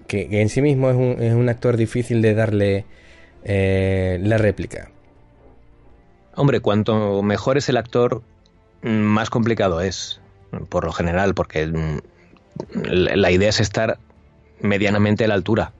en 0.09 0.49
sí 0.49 0.61
mismo 0.61 0.89
es 0.89 0.95
un, 0.95 1.21
es 1.21 1.33
un, 1.33 1.49
actor 1.49 1.75
difícil 1.75 2.21
de 2.21 2.33
darle 2.33 2.85
eh, 3.43 4.19
la 4.21 4.37
réplica? 4.37 4.89
Hombre, 6.35 6.59
cuanto 6.61 7.21
mejor 7.23 7.57
es 7.57 7.69
el 7.69 7.77
actor, 7.77 8.21
mm, 8.83 8.89
más 8.89 9.29
complicado 9.29 9.81
es, 9.81 10.21
por 10.69 10.85
lo 10.85 10.91
general, 10.91 11.33
porque 11.33 11.67
mm, 11.67 11.99
la 12.85 13.31
idea 13.31 13.49
es 13.49 13.59
estar 13.59 13.97
medianamente 14.61 15.25
a 15.25 15.27
la 15.27 15.33
altura. 15.33 15.73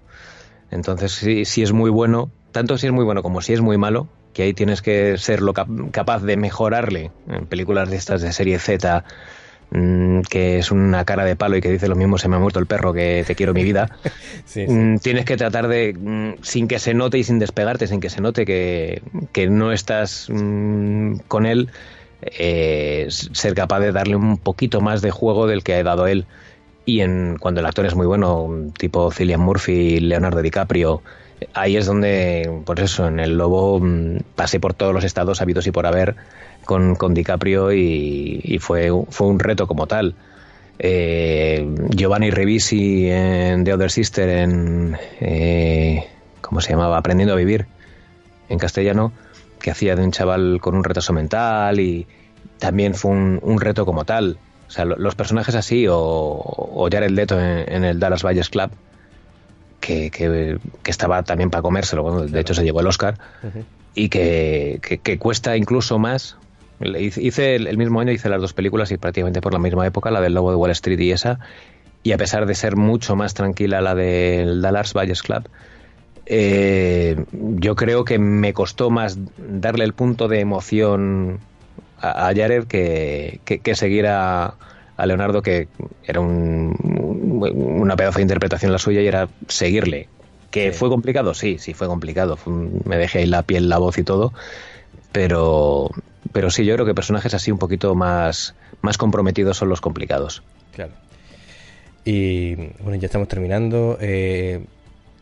Entonces, 0.74 1.12
si, 1.12 1.62
es 1.62 1.72
muy 1.72 1.92
bueno, 1.92 2.32
tanto 2.52 2.78
si 2.78 2.88
es 2.88 2.94
muy 2.94 3.06
bueno 3.06 3.22
como 3.22 3.42
si 3.42 3.54
es 3.54 3.62
muy 3.62 3.78
malo, 3.78 4.08
que 4.34 4.44
ahí 4.44 4.54
tienes 4.54 4.82
que 4.82 5.18
ser 5.18 5.42
lo 5.42 5.54
capaz 5.54 6.24
de 6.24 6.36
mejorarle 6.36 7.12
en 7.28 7.46
películas 7.46 7.90
de 7.90 7.98
estas 7.98 8.22
de 8.22 8.34
serie 8.34 8.58
Z, 8.58 9.06
mm, 9.70 10.22
que 10.22 10.58
es 10.58 10.72
una 10.72 11.06
cara 11.06 11.26
de 11.26 11.36
palo 11.36 11.58
y 11.58 11.62
que 11.62 11.70
dice 11.70 11.88
lo 11.88 11.96
mismo, 11.96 12.18
se 12.18 12.28
me 12.28 12.38
ha 12.38 12.40
muerto 12.40 12.58
el 12.60 12.66
perro 12.66 12.92
que 12.92 13.24
te 13.26 13.36
quiero 13.36 13.54
mi 13.54 13.64
vida. 13.64 13.90
Mm, 14.56 14.98
tienes 14.98 15.26
que 15.26 15.36
tratar 15.36 15.68
de, 15.68 15.96
mm, 15.98 16.44
sin 16.44 16.68
que 16.68 16.78
se 16.78 16.94
note 16.94 17.18
y 17.18 17.24
sin 17.24 17.40
despegarte, 17.40 17.88
sin 17.88 18.00
que 18.00 18.10
se 18.10 18.22
note 18.22 18.46
que, 18.46 19.02
no 19.50 19.72
estás 19.72 20.28
con 20.28 21.46
él, 21.46 21.70
eh, 22.22 23.08
ser 23.10 23.56
capaz 23.56 23.80
de 23.80 23.92
darle 23.92 24.16
un 24.16 24.38
poquito 24.38 24.80
más 24.80 25.02
de 25.02 25.12
juego 25.12 25.48
del 25.48 25.64
que 25.64 25.74
ha 25.76 25.84
dado 25.84 26.08
él. 26.08 26.26
Y 26.86 27.02
en, 27.02 27.38
cuando 27.40 27.62
el 27.62 27.66
actor 27.66 27.86
es 27.86 27.96
muy 27.96 28.06
bueno, 28.06 28.50
tipo 28.78 29.12
Cillian 29.12 29.40
Murphy, 29.40 30.00
Leonardo 30.00 30.42
DiCaprio, 30.42 31.02
ahí 31.54 31.78
es 31.78 31.86
donde, 31.86 32.62
por 32.66 32.80
eso, 32.80 33.08
en 33.08 33.20
El 33.20 33.38
Lobo 33.38 33.80
mm, 33.80 34.20
pasé 34.36 34.60
por 34.60 34.74
todos 34.74 34.94
los 34.94 35.04
estados 35.04 35.42
habidos 35.42 35.68
y 35.68 35.72
por 35.72 35.86
haber 35.86 36.16
con, 36.66 36.96
con 36.96 37.14
DiCaprio 37.14 37.72
y, 37.74 38.58
fue, 38.62 38.90
fue 39.10 39.28
un 39.28 39.40
reto 39.40 39.68
como 39.68 39.88
tal. 39.88 40.16
Eh, 40.80 41.66
Giovanni 41.90 42.32
Revisi 42.32 43.10
en 43.10 43.64
The 43.64 43.74
Other 43.74 43.92
Sister, 43.92 44.30
en. 44.30 44.98
Eh, 45.22 46.08
¿Cómo 46.42 46.62
se 46.62 46.72
llamaba? 46.72 46.98
Aprendiendo 46.98 47.34
a 47.34 47.38
vivir, 47.38 47.68
en 48.50 48.60
castellano, 48.60 49.14
que 49.60 49.72
hacía 49.72 49.96
de 49.96 50.04
un 50.04 50.12
chaval 50.12 50.60
con 50.62 50.76
un 50.76 50.84
retraso 50.84 51.14
mental 51.14 51.80
y 51.80 52.06
también 52.60 52.96
fue 52.96 53.12
un 53.12 53.62
reto 53.62 53.86
como 53.86 54.04
tal. 54.04 54.38
O 54.68 54.72
sea, 54.72 54.86
los 54.86 55.16
personajes 55.16 55.56
así, 55.56 55.88
o, 55.88 55.96
o 55.98 56.90
Jared 56.92 57.12
Leto 57.12 57.40
en, 57.40 57.84
el 57.84 58.00
Dallas 58.00 58.24
Valles 58.24 58.50
Club, 58.50 58.72
que, 59.80 60.10
que, 60.10 60.58
estaba 60.86 61.24
también 61.24 61.50
para 61.50 61.62
comérselo, 61.62 62.04
bueno, 62.04 62.22
de 62.22 62.40
hecho 62.40 62.54
se 62.54 62.64
llevó 62.64 62.80
el 62.80 62.88
Oscar, 62.88 63.18
y 63.94 64.10
que, 64.10 64.80
que, 65.04 65.20
cuesta 65.20 65.58
incluso 65.58 66.00
más. 66.00 66.38
Hice 66.80 67.56
el, 67.56 67.78
mismo 67.78 68.00
año, 68.00 68.12
hice 68.12 68.30
las 68.30 68.42
dos 68.42 68.54
películas 68.54 68.92
y 68.92 68.98
prácticamente 68.98 69.42
por 69.42 69.54
la 69.54 69.60
misma 69.60 69.86
época, 69.86 70.10
la 70.12 70.22
del 70.22 70.34
Lobo 70.34 70.50
de 70.50 70.58
Wall 70.58 70.72
Street 70.72 71.00
y 71.00 71.12
esa, 71.12 71.40
y 72.02 72.12
a 72.12 72.18
pesar 72.18 72.46
de 72.46 72.56
ser 72.56 72.76
mucho 72.76 73.16
más 73.16 73.34
tranquila 73.34 73.82
la 73.82 73.96
del 73.96 74.62
Dallas 74.62 74.94
Valles 74.94 75.22
Club, 75.22 75.48
eh, 76.26 77.24
yo 77.32 77.76
creo 77.76 78.06
que 78.06 78.18
me 78.18 78.54
costó 78.54 78.90
más 78.90 79.18
darle 79.38 79.84
el 79.84 79.94
punto 79.94 80.28
de 80.28 80.40
emoción 80.40 81.40
a, 82.04 82.34
Jared 82.36 82.66
que, 82.66 83.40
que, 83.46 83.76
seguir 83.76 84.08
a, 84.08 84.56
Leonardo, 85.06 85.42
que 85.42 85.68
era 86.06 86.20
un, 86.20 86.76
una 87.56 87.96
pedazo 87.96 88.18
de 88.18 88.24
interpretación 88.24 88.72
la 88.72 88.78
suya 88.78 89.02
y 89.02 89.08
era 89.08 89.30
seguirle. 89.48 90.10
¿Que 90.52 90.72
fue 90.72 90.90
complicado? 90.90 91.34
Sí, 91.34 91.58
sí, 91.58 91.74
fue 91.74 91.88
complicado. 91.88 92.38
me 92.86 92.98
dejé 92.98 93.20
ahí 93.20 93.26
la 93.26 93.42
piel, 93.42 93.70
la 93.70 93.80
voz 93.80 93.98
y 93.98 94.04
todo. 94.04 94.34
Pero, 95.12 95.90
pero 96.32 96.52
sí, 96.52 96.66
yo 96.66 96.76
creo 96.76 96.86
que 96.86 96.94
personajes 96.94 97.34
así 97.34 97.52
un 97.52 97.58
poquito 97.58 97.96
más, 97.96 98.54
más 98.82 98.98
comprometidos 98.98 99.58
son 99.58 99.70
los 99.70 99.82
complicados. 99.82 100.44
Claro. 100.76 100.92
Y 102.06 102.56
bueno, 102.56 102.96
ya 102.96 103.06
estamos 103.06 103.28
terminando. 103.28 103.98
Eh, 104.02 104.66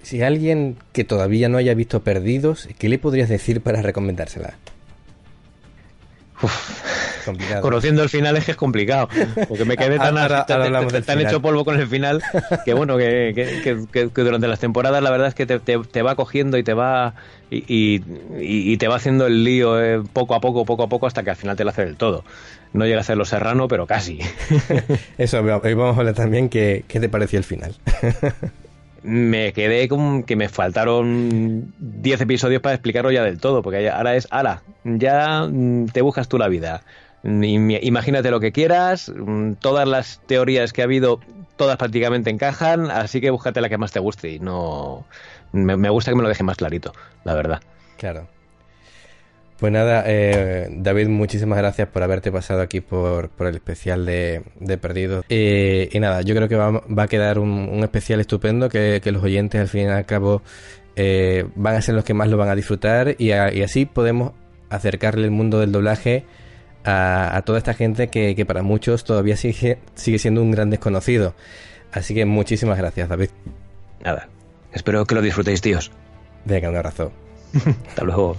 si 0.01 0.21
alguien 0.21 0.77
que 0.93 1.03
todavía 1.03 1.47
no 1.47 1.57
haya 1.57 1.75
visto 1.75 2.01
Perdidos, 2.01 2.67
¿qué 2.77 2.89
le 2.89 2.97
podrías 2.97 3.29
decir 3.29 3.61
para 3.61 3.82
recomendársela? 3.82 4.55
Conociendo 7.61 8.03
el 8.03 8.09
final 8.09 8.37
es 8.37 8.45
que 8.45 8.51
es 8.51 8.57
complicado. 8.57 9.09
Porque 9.47 9.65
me 9.65 9.77
quedé 9.77 9.97
tan, 9.97 10.15
tan, 10.45 11.21
hecho 11.21 11.41
polvo 11.41 11.65
con 11.65 11.79
el 11.79 11.87
final 11.87 12.21
que 12.65 12.73
bueno, 12.73 12.97
que, 12.97 14.07
durante 14.15 14.47
las 14.47 14.59
temporadas 14.59 15.01
la 15.01 15.11
verdad 15.11 15.27
es 15.27 15.35
que 15.35 15.45
te, 15.45 16.01
va 16.01 16.15
cogiendo 16.15 16.57
y 16.57 16.63
te 16.63 16.73
va 16.73 17.13
y, 17.49 18.77
te 18.77 18.87
va 18.87 18.95
haciendo 18.95 19.27
el 19.27 19.43
lío 19.43 19.81
eh, 19.81 20.01
poco 20.13 20.35
a 20.35 20.41
poco, 20.41 20.65
poco 20.65 20.83
a 20.83 20.89
poco, 20.89 21.07
hasta 21.07 21.23
que 21.23 21.31
al 21.31 21.35
final 21.35 21.55
te 21.55 21.63
lo 21.63 21.69
hace 21.69 21.85
del 21.85 21.97
todo. 21.97 22.23
No 22.73 22.85
llega 22.85 23.01
a 23.01 23.03
ser 23.03 23.17
lo 23.17 23.25
serrano, 23.25 23.67
pero 23.67 23.85
casi. 23.85 24.19
Eso, 25.17 25.41
hoy 25.41 25.73
vamos 25.73 25.97
a 25.97 25.99
hablar 25.99 26.15
también 26.15 26.47
qué, 26.47 26.85
qué 26.87 26.99
te 27.01 27.09
pareció 27.09 27.37
el 27.37 27.43
final. 27.43 27.75
me 29.03 29.53
quedé 29.53 29.87
con 29.87 30.23
que 30.23 30.35
me 30.35 30.49
faltaron 30.49 31.73
10 31.79 32.21
episodios 32.21 32.61
para 32.61 32.75
explicarlo 32.75 33.11
ya 33.11 33.23
del 33.23 33.39
todo, 33.39 33.61
porque 33.61 33.89
ahora 33.89 34.15
es, 34.15 34.27
ahora, 34.31 34.61
ya 34.83 35.47
mm, 35.47 35.87
te 35.87 36.01
buscas 36.01 36.27
tú 36.27 36.37
la 36.37 36.47
vida. 36.47 36.83
Imagínate 37.23 38.31
lo 38.31 38.39
que 38.39 38.51
quieras, 38.51 39.11
mm, 39.15 39.53
todas 39.53 39.87
las 39.87 40.21
teorías 40.25 40.73
que 40.73 40.81
ha 40.81 40.85
habido, 40.85 41.19
todas 41.55 41.77
prácticamente 41.77 42.29
encajan, 42.29 42.89
así 42.89 43.21
que 43.21 43.29
búscate 43.29 43.61
la 43.61 43.69
que 43.69 43.77
más 43.77 43.91
te 43.91 43.99
guste 43.99 44.29
y 44.29 44.39
no... 44.39 45.05
Me, 45.51 45.75
me 45.75 45.89
gusta 45.89 46.11
que 46.11 46.15
me 46.15 46.23
lo 46.23 46.29
deje 46.29 46.43
más 46.43 46.57
clarito, 46.57 46.93
la 47.25 47.33
verdad. 47.33 47.61
Claro. 47.97 48.27
Pues 49.62 49.72
nada, 49.72 50.03
eh, 50.07 50.70
David, 50.72 51.07
muchísimas 51.09 51.55
gracias 51.59 51.88
por 51.88 52.01
haberte 52.01 52.32
pasado 52.32 52.62
aquí 52.62 52.82
por, 52.82 53.30
el 53.41 53.53
especial 53.53 54.07
de, 54.07 54.41
de 54.59 54.78
Perdidos. 54.80 55.24
y 55.30 55.99
nada, 55.99 56.24
yo 56.24 56.34
creo 56.34 56.49
que 56.49 56.55
va, 56.55 56.82
a 56.97 57.07
quedar 57.07 57.38
un, 57.38 57.80
especial 57.84 58.20
estupendo 58.20 58.70
que, 58.70 58.99
los 59.05 59.24
oyentes 59.24 59.62
al 59.62 59.68
fin 59.68 59.82
y 59.82 59.86
al 59.86 60.07
cabo 60.07 60.41
eh, 60.95 61.45
van 61.53 61.76
a 61.76 61.82
ser 61.84 61.93
los 61.93 62.03
que 62.03 62.16
más 62.16 62.28
lo 62.28 62.38
van 62.38 62.49
a 62.49 62.55
disfrutar 62.55 63.16
y, 63.20 63.34
así 63.34 63.86
podemos 63.86 64.32
acercarle 64.72 65.26
el 65.26 65.32
mundo 65.32 65.59
del 65.59 65.72
doblaje 65.72 66.26
a, 66.84 67.39
toda 67.45 67.59
esta 67.59 67.76
gente 67.76 68.07
que, 68.07 68.36
que, 68.36 68.47
para 68.47 68.64
muchos 68.64 69.03
todavía 69.03 69.38
sigue, 69.38 69.78
sigue 69.93 70.18
siendo 70.18 70.41
un 70.41 70.49
gran 70.49 70.72
desconocido. 70.72 71.36
Así 71.91 72.16
que 72.16 72.26
muchísimas 72.26 72.80
gracias, 72.80 73.07
David. 73.07 73.30
Nada, 74.03 74.28
espero 74.74 75.05
que 75.05 75.14
lo 75.14 75.22
disfrutéis, 75.22 75.62
tíos. 75.62 75.91
Venga, 76.45 76.68
un 76.68 76.78
abrazo. 76.78 77.12
Hasta 77.89 78.03
luego. 78.03 78.36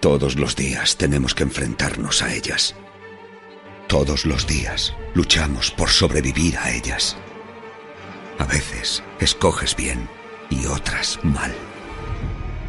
Todos 0.00 0.36
los 0.36 0.56
días 0.56 0.96
tenemos 0.96 1.34
que 1.34 1.42
enfrentarnos 1.42 2.22
a 2.22 2.32
ellas. 2.32 2.74
Todos 3.86 4.24
los 4.24 4.46
días 4.46 4.94
luchamos 5.12 5.70
por 5.70 5.90
sobrevivir 5.90 6.56
a 6.56 6.70
ellas. 6.70 7.18
A 8.38 8.46
veces 8.46 9.02
escoges 9.18 9.76
bien 9.76 10.08
y 10.48 10.64
otras 10.64 11.18
mal. 11.22 11.52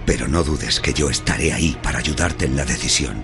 Pero 0.05 0.28
no 0.28 0.43
dudes 0.43 0.82
que 0.82 0.93
yo 0.93 1.09
estaré 1.09 1.53
ahí 1.53 1.78
para 1.82 1.99
ayudarte 1.99 2.45
en 2.45 2.57
la 2.57 2.65
decisión. 2.65 3.24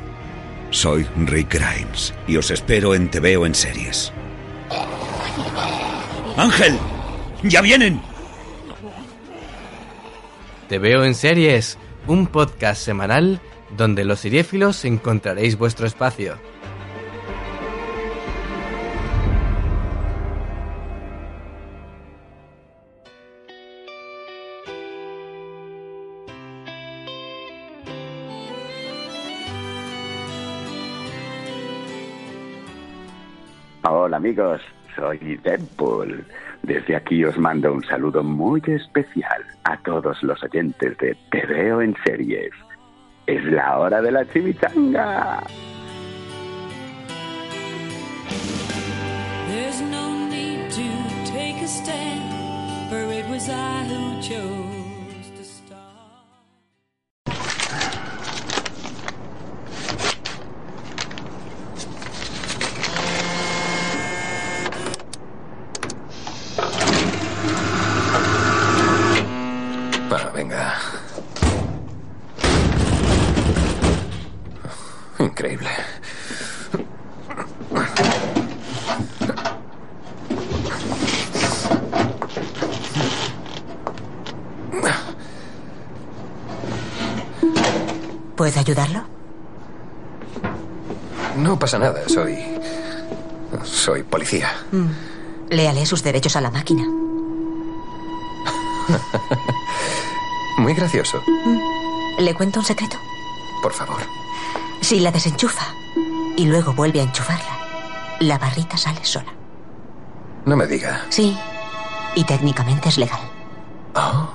Soy 0.70 1.06
Rick 1.18 1.54
Grimes 1.54 2.14
y 2.28 2.38
os 2.38 2.50
espero 2.50 2.96
en 2.96 3.12
Te 3.12 3.20
Veo 3.20 3.46
en 3.46 3.56
Series. 3.56 4.14
¡Ángel! 6.38 6.80
¡Ya 7.44 7.60
vienen! 7.62 8.02
Te 10.70 10.80
Veo 10.80 11.04
en 11.04 11.14
Series 11.14 11.78
un 12.08 12.26
podcast 12.28 12.82
semanal 12.82 13.42
donde 13.76 14.06
los 14.06 14.22
siriéfilos 14.22 14.86
encontraréis 14.86 15.58
vuestro 15.58 15.86
espacio. 15.86 16.38
Hola 33.84 34.18
amigos, 34.18 34.62
soy 34.96 35.38
Deadpool. 35.44 36.26
Desde 36.64 36.96
aquí 36.96 37.24
os 37.24 37.38
mando 37.38 37.74
un 37.74 37.84
saludo 37.84 38.24
muy 38.24 38.62
especial 38.68 39.44
a 39.64 39.78
todos 39.78 40.22
los 40.24 40.42
oyentes 40.44 40.98
de 40.98 41.18
Te 41.32 41.46
veo 41.46 41.82
en 41.82 41.96
series. 42.06 42.52
Es 43.26 43.44
la 43.46 43.78
hora 43.80 44.02
de 44.02 44.12
la 44.12 44.26
chimichanga. 44.26 45.44
¿Puedo 88.38 88.58
ayudarlo? 88.60 89.04
No 91.38 91.58
pasa 91.58 91.80
nada, 91.80 92.08
soy... 92.08 92.38
Soy 93.64 94.04
policía. 94.04 94.52
Mm. 94.72 94.90
Léale 95.50 95.86
sus 95.88 96.04
derechos 96.04 96.36
a 96.36 96.42
la 96.42 96.52
máquina. 96.52 96.84
Muy 100.60 100.76
gracioso. 100.76 101.24
Mm. 101.46 101.58
¿Le 102.20 102.36
cuento 102.36 102.60
un 102.60 102.66
secreto? 102.66 102.98
Por 103.64 103.74
favor. 103.74 104.02
Si 104.82 105.00
la 105.00 105.12
desenchufa 105.12 105.66
y 106.36 106.46
luego 106.46 106.74
vuelve 106.74 107.00
a 107.00 107.04
enchufarla, 107.04 107.58
la 108.20 108.38
barrita 108.38 108.78
sale 108.78 109.04
sola. 109.04 109.34
No 110.46 110.56
me 110.56 110.68
diga. 110.68 111.06
Sí, 111.10 111.36
y 112.14 112.24
técnicamente 112.24 112.90
es 112.90 113.00
legal. 113.00 113.22
Oh. 113.96 114.30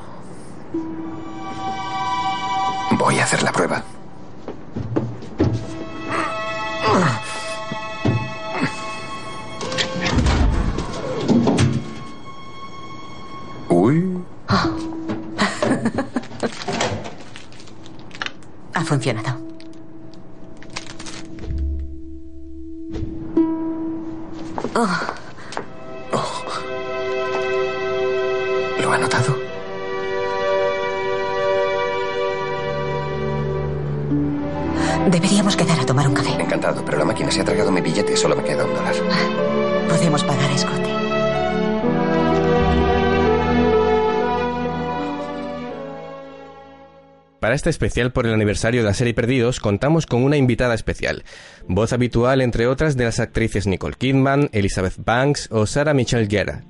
Voy 2.92 3.20
a 3.20 3.24
hacer 3.24 3.44
la 3.44 3.52
prueba. 3.52 3.84
Funcionado. 18.92 19.41
Para 47.52 47.58
este 47.58 47.68
especial 47.68 48.12
por 48.12 48.24
el 48.26 48.32
aniversario 48.32 48.80
de 48.80 48.86
la 48.86 48.94
serie 48.94 49.12
Perdidos 49.12 49.60
contamos 49.60 50.06
con 50.06 50.24
una 50.24 50.38
invitada 50.38 50.72
especial, 50.72 51.22
voz 51.68 51.92
habitual 51.92 52.40
entre 52.40 52.66
otras 52.66 52.96
de 52.96 53.04
las 53.04 53.20
actrices 53.20 53.66
Nicole 53.66 53.96
Kidman, 53.98 54.48
Elizabeth 54.52 54.94
Banks 54.96 55.50
o 55.52 55.66
Sarah 55.66 55.92
Michelle 55.92 56.28
Gellar. 56.28 56.62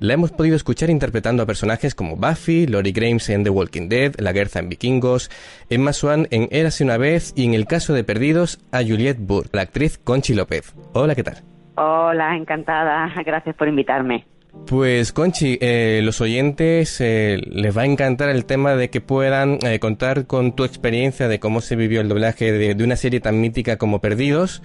La 0.00 0.14
hemos 0.14 0.32
podido 0.32 0.56
escuchar 0.56 0.88
interpretando 0.88 1.42
a 1.42 1.46
personajes 1.46 1.94
como 1.94 2.16
Buffy, 2.16 2.66
Lori 2.66 2.92
Grimes 2.92 3.28
en 3.28 3.44
The 3.44 3.50
Walking 3.50 3.90
Dead, 3.90 4.14
La 4.16 4.30
en 4.30 4.70
Vikingos, 4.70 5.30
Emma 5.68 5.92
Swan 5.92 6.28
en 6.30 6.48
Érase 6.50 6.82
una 6.82 6.96
vez 6.96 7.34
y 7.36 7.44
en 7.44 7.52
el 7.52 7.66
caso 7.66 7.92
de 7.92 8.02
Perdidos 8.02 8.58
a 8.72 8.78
Juliette 8.78 9.20
Burr, 9.20 9.50
la 9.52 9.60
actriz 9.60 9.98
Conchi 9.98 10.32
López. 10.32 10.74
Hola, 10.94 11.14
¿qué 11.14 11.24
tal? 11.24 11.42
Hola, 11.74 12.34
encantada. 12.38 13.12
Gracias 13.22 13.54
por 13.54 13.68
invitarme. 13.68 14.31
Pues 14.66 15.12
Conchi, 15.12 15.58
eh, 15.60 16.00
los 16.02 16.20
oyentes 16.20 17.00
eh, 17.00 17.40
les 17.46 17.76
va 17.76 17.82
a 17.82 17.86
encantar 17.86 18.28
el 18.28 18.44
tema 18.44 18.76
de 18.76 18.90
que 18.90 19.00
puedan 19.00 19.58
eh, 19.62 19.78
contar 19.78 20.26
con 20.26 20.54
tu 20.54 20.64
experiencia 20.64 21.26
de 21.26 21.40
cómo 21.40 21.60
se 21.62 21.74
vivió 21.74 22.00
el 22.00 22.08
doblaje 22.08 22.52
de, 22.52 22.84
una 22.84 22.96
serie 22.96 23.20
tan 23.20 23.40
mítica 23.40 23.78
como 23.78 24.00
Perdidos 24.00 24.62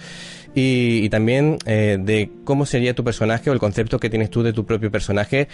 y, 0.53 1.07
también 1.09 1.57
de 1.65 2.31
cómo 2.43 2.65
sería 2.65 2.95
tu 2.95 3.03
personaje 3.03 3.49
o 3.49 3.53
el 3.53 3.59
concepto 3.59 3.99
que 3.99 4.09
tienes 4.09 4.29
tú 4.29 4.43
de 4.43 4.53
tu 4.53 4.65
propio 4.65 4.91
personaje. 4.91 5.47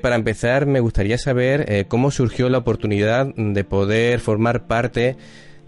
para 0.00 0.14
empezar, 0.14 0.66
me 0.66 0.78
gustaría 0.78 1.18
saber 1.18 1.86
cómo 1.88 2.12
surgió 2.12 2.48
la 2.48 2.58
oportunidad 2.58 3.26
de 3.34 3.64
poder 3.64 4.20
formar 4.20 4.68
parte 4.68 5.16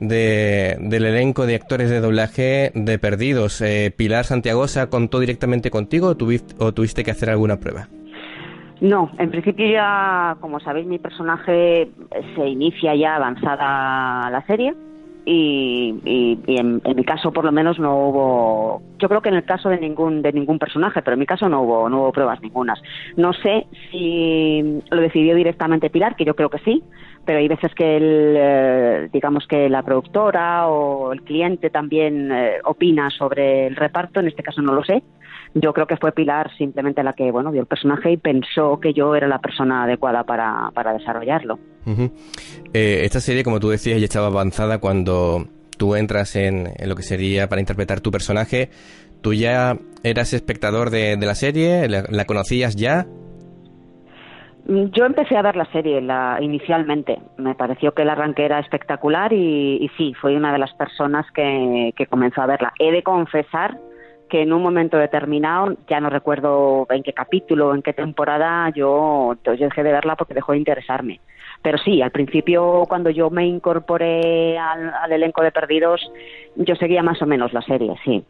del 0.00 1.04
elenco 1.04 1.46
de 1.46 1.54
actores 1.54 1.90
de 1.90 2.00
doblaje 2.00 2.72
de 2.74 2.98
Perdidos. 2.98 3.60
Eh, 3.60 3.92
¿Pilar 3.96 4.24
Santiagosa 4.24 4.88
contó 4.88 5.20
directamente 5.20 5.70
contigo 5.70 6.08
o 6.08 6.16
tuviste, 6.16 6.54
o 6.58 6.72
tuviste 6.72 7.04
que 7.04 7.10
hacer 7.10 7.30
alguna 7.30 7.58
prueba? 7.58 7.88
No, 8.80 9.10
en 9.18 9.30
principio 9.30 9.70
ya, 9.70 10.36
como 10.40 10.58
sabéis, 10.58 10.86
mi 10.86 10.98
personaje 10.98 11.90
se 12.34 12.48
inicia 12.48 12.94
ya 12.94 13.16
avanzada 13.16 14.30
la 14.30 14.42
serie 14.46 14.74
y, 15.32 16.38
en, 16.46 16.82
mi 16.96 17.04
caso 17.04 17.32
por 17.32 17.44
lo 17.44 17.52
menos 17.52 17.78
no 17.78 17.96
hubo 17.96 18.82
yo 18.98 19.08
creo 19.08 19.22
que 19.22 19.28
en 19.28 19.36
el 19.36 19.44
caso 19.44 19.68
de 19.68 19.78
ningún 19.78 20.22
de 20.22 20.32
ningún 20.32 20.58
personaje 20.58 21.02
pero 21.02 21.14
en 21.14 21.20
mi 21.20 21.26
caso 21.26 21.48
no 21.48 21.62
hubo 21.62 21.88
no 21.88 22.00
hubo 22.00 22.12
pruebas 22.12 22.40
ningunas. 22.40 22.80
No 23.16 23.32
sé 23.32 23.66
si 23.90 24.80
lo 24.90 25.00
decidió 25.00 25.34
directamente 25.34 25.90
Pilar 25.90 26.16
que 26.16 26.24
yo 26.24 26.34
creo 26.34 26.50
que 26.50 26.58
sí 26.58 26.82
pero 27.24 27.38
hay 27.38 27.48
veces 27.48 27.72
que 27.74 27.96
el, 27.96 28.34
eh, 28.36 29.08
digamos 29.12 29.46
que 29.46 29.68
la 29.68 29.82
productora 29.82 30.66
o 30.68 31.12
el 31.12 31.22
cliente 31.22 31.70
también 31.70 32.32
eh, 32.32 32.58
opina 32.64 33.10
sobre 33.10 33.66
el 33.66 33.76
reparto 33.76 34.20
en 34.20 34.28
este 34.28 34.42
caso 34.42 34.62
no 34.62 34.74
lo 34.74 34.82
sé 34.82 35.02
yo 35.54 35.72
creo 35.72 35.86
que 35.86 35.96
fue 35.96 36.12
Pilar 36.12 36.50
simplemente 36.56 37.02
la 37.02 37.12
que 37.12 37.30
bueno 37.30 37.50
vio 37.50 37.60
el 37.60 37.66
personaje 37.66 38.12
y 38.12 38.16
pensó 38.16 38.78
que 38.80 38.92
yo 38.92 39.14
era 39.16 39.26
la 39.26 39.40
persona 39.40 39.84
adecuada 39.84 40.24
para, 40.24 40.70
para 40.74 40.92
desarrollarlo. 40.92 41.58
Eh, 42.72 43.00
esta 43.04 43.20
serie, 43.20 43.42
como 43.42 43.58
tú 43.58 43.70
decías, 43.70 43.98
ya 43.98 44.04
estaba 44.04 44.28
avanzada 44.28 44.78
cuando 44.78 45.46
tú 45.76 45.96
entras 45.96 46.36
en, 46.36 46.68
lo 46.86 46.94
que 46.94 47.02
sería 47.02 47.48
para 47.48 47.60
interpretar 47.60 48.00
tu 48.00 48.10
personaje. 48.10 48.70
¿Tú 49.22 49.34
ya 49.34 49.76
eras 50.02 50.32
espectador 50.32 50.90
de, 50.90 51.16
la 51.16 51.34
serie? 51.34 51.88
¿La, 51.88 52.24
conocías 52.26 52.76
ya? 52.76 53.06
Yo 54.66 55.04
empecé 55.04 55.36
a 55.36 55.42
ver 55.42 55.56
la 55.56 55.64
serie 55.72 56.00
la, 56.00 56.38
inicialmente. 56.40 57.18
Me 57.38 57.54
pareció 57.54 57.92
que 57.92 58.02
el 58.02 58.10
arranque 58.10 58.44
era 58.44 58.60
espectacular 58.60 59.32
y, 59.32 59.78
y 59.82 59.88
sí, 59.96 60.14
fui 60.20 60.36
una 60.36 60.52
de 60.52 60.58
las 60.58 60.72
personas 60.74 61.26
que, 61.34 61.92
que 61.96 62.06
comenzó 62.06 62.42
a 62.42 62.46
verla. 62.46 62.72
He 62.78 62.92
de 62.92 63.02
confesar 63.02 63.78
que 64.30 64.42
en 64.42 64.52
un 64.54 64.62
momento 64.62 64.96
determinado, 64.96 65.76
ya 65.88 66.00
no 66.00 66.08
recuerdo 66.08 66.86
en 66.88 67.02
qué 67.02 67.12
capítulo, 67.12 67.68
o 67.68 67.74
en 67.74 67.82
qué 67.82 67.92
temporada, 67.92 68.70
yo, 68.74 69.36
yo 69.44 69.56
dejé 69.56 69.82
de 69.82 69.92
verla 69.92 70.16
porque 70.16 70.32
dejó 70.32 70.52
de 70.52 70.58
interesarme. 70.58 71.20
Pero 71.62 71.76
sí, 71.76 72.00
al 72.00 72.10
principio, 72.10 72.84
cuando 72.88 73.10
yo 73.10 73.28
me 73.28 73.46
incorporé 73.46 74.58
al, 74.58 75.12
elenco 75.12 75.42
de 75.42 75.52
Perdidos, 75.52 76.00
yo 76.56 76.74
seguía 76.76 77.02
más 77.02 77.20
o 77.20 77.26
menos 77.26 77.52
la 77.52 77.60
serie, 77.60 77.94
sí. 78.04 78.24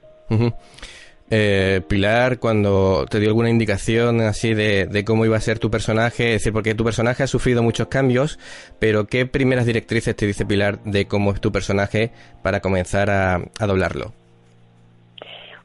Eh, 1.33 1.83
Pilar, 1.87 2.41
cuando 2.41 3.07
te 3.09 3.21
dio 3.21 3.29
alguna 3.29 3.51
indicación 3.51 4.21
así 4.21 4.53
de, 4.53 5.05
cómo 5.07 5.25
iba 5.25 5.37
a 5.37 5.41
ser 5.41 5.61
tu 5.61 5.71
personaje, 5.71 6.35
es 6.35 6.41
decir, 6.41 6.53
porque 6.53 6.75
tu 6.75 6.83
personaje 6.83 7.23
ha 7.23 7.29
sufrido 7.29 7.63
muchos 7.63 7.87
cambios, 7.87 8.41
pero 8.81 9.07
¿qué 9.07 9.27
primeras 9.27 9.67
directrices 9.67 10.17
te 10.17 10.27
dice 10.27 10.45
Pilar 10.45 10.83
de 10.83 11.07
cómo 11.07 11.33
es 11.33 11.41
tu 11.41 11.53
personaje 11.53 12.11
para 12.43 12.59
comenzar 12.59 13.11
a 13.11 13.67
doblarlo? 13.67 14.20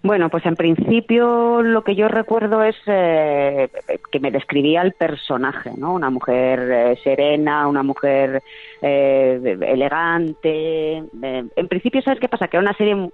Bueno, 0.06 0.30
pues 0.30 0.46
en 0.46 0.56
principio 0.56 1.64
lo 1.64 1.84
que 1.84 1.96
yo 1.96 2.08
recuerdo 2.08 2.62
es 2.62 2.76
eh, 2.86 3.70
que 4.12 4.20
me 4.20 4.30
describía 4.30 4.84
el 4.84 4.92
personaje, 4.94 5.72
¿no? 5.76 5.96
Una 5.96 6.12
mujer 6.12 6.60
eh, 6.72 7.00
serena, 7.04 7.68
una 7.68 7.82
mujer 7.82 8.44
eh, 8.84 9.58
elegante. 9.62 10.98
en 11.24 11.68
principio, 11.68 12.04
¿sabes 12.04 12.20
qué 12.20 12.30
pasa? 12.30 12.48
Que 12.48 12.58
era 12.58 12.62
una 12.62 12.78
serie 12.78 13.10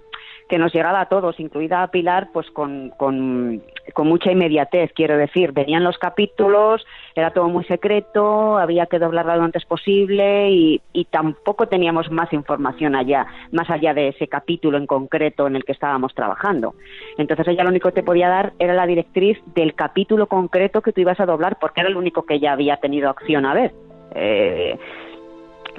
que 0.50 0.58
nos 0.58 0.74
llegaba 0.74 1.00
a 1.00 1.08
todos, 1.08 1.40
incluida 1.40 1.82
a 1.82 1.90
Pilar, 1.90 2.28
pues 2.30 2.50
con, 2.50 2.90
con, 2.98 3.62
mucha 4.08 4.30
inmediatez, 4.30 4.92
quiero 4.94 5.16
decir. 5.16 5.52
Venían 5.52 5.84
los 5.84 5.98
capítulos, 5.98 6.86
era 7.14 7.32
todo 7.32 7.48
muy 7.48 7.64
secreto, 7.64 8.58
había 8.58 8.86
que 8.86 8.98
doblarla 8.98 9.36
lo 9.36 9.44
antes 9.44 9.64
posible 9.64 10.50
y, 10.50 10.80
y 10.92 11.04
tampoco 11.06 11.66
teníamos 11.66 12.10
más 12.10 12.32
información 12.32 12.94
allá, 12.94 13.26
más 13.50 13.68
allá 13.70 13.94
de 13.94 14.08
ese 14.08 14.28
capítulo 14.28 14.78
en 14.78 14.86
concreto 14.86 15.46
en 15.46 15.56
el 15.56 15.64
que 15.64 15.72
estábamos 15.72 16.14
trabajando. 16.14 16.74
Entonces 17.18 17.46
ella 17.48 17.64
lo 17.64 17.70
único 17.70 17.88
que 17.88 17.96
te 17.96 18.02
podía 18.02 18.28
dar 18.28 18.52
era 18.58 18.74
la 18.74 18.86
directriz 18.86 19.38
del 19.54 19.74
capítulo 19.74 20.26
concreto 20.26 20.82
que 20.82 20.92
tú 20.92 21.00
ibas 21.00 21.20
a 21.20 21.26
doblar, 21.26 21.58
porque 21.60 21.80
era 21.80 21.88
el 21.88 21.96
único 21.96 22.24
que 22.24 22.34
ella 22.34 22.52
había 22.52 22.76
tenido 22.78 23.10
acción 23.10 23.46
a 23.46 23.54
ver. 23.54 23.72
Eh, 24.14 24.78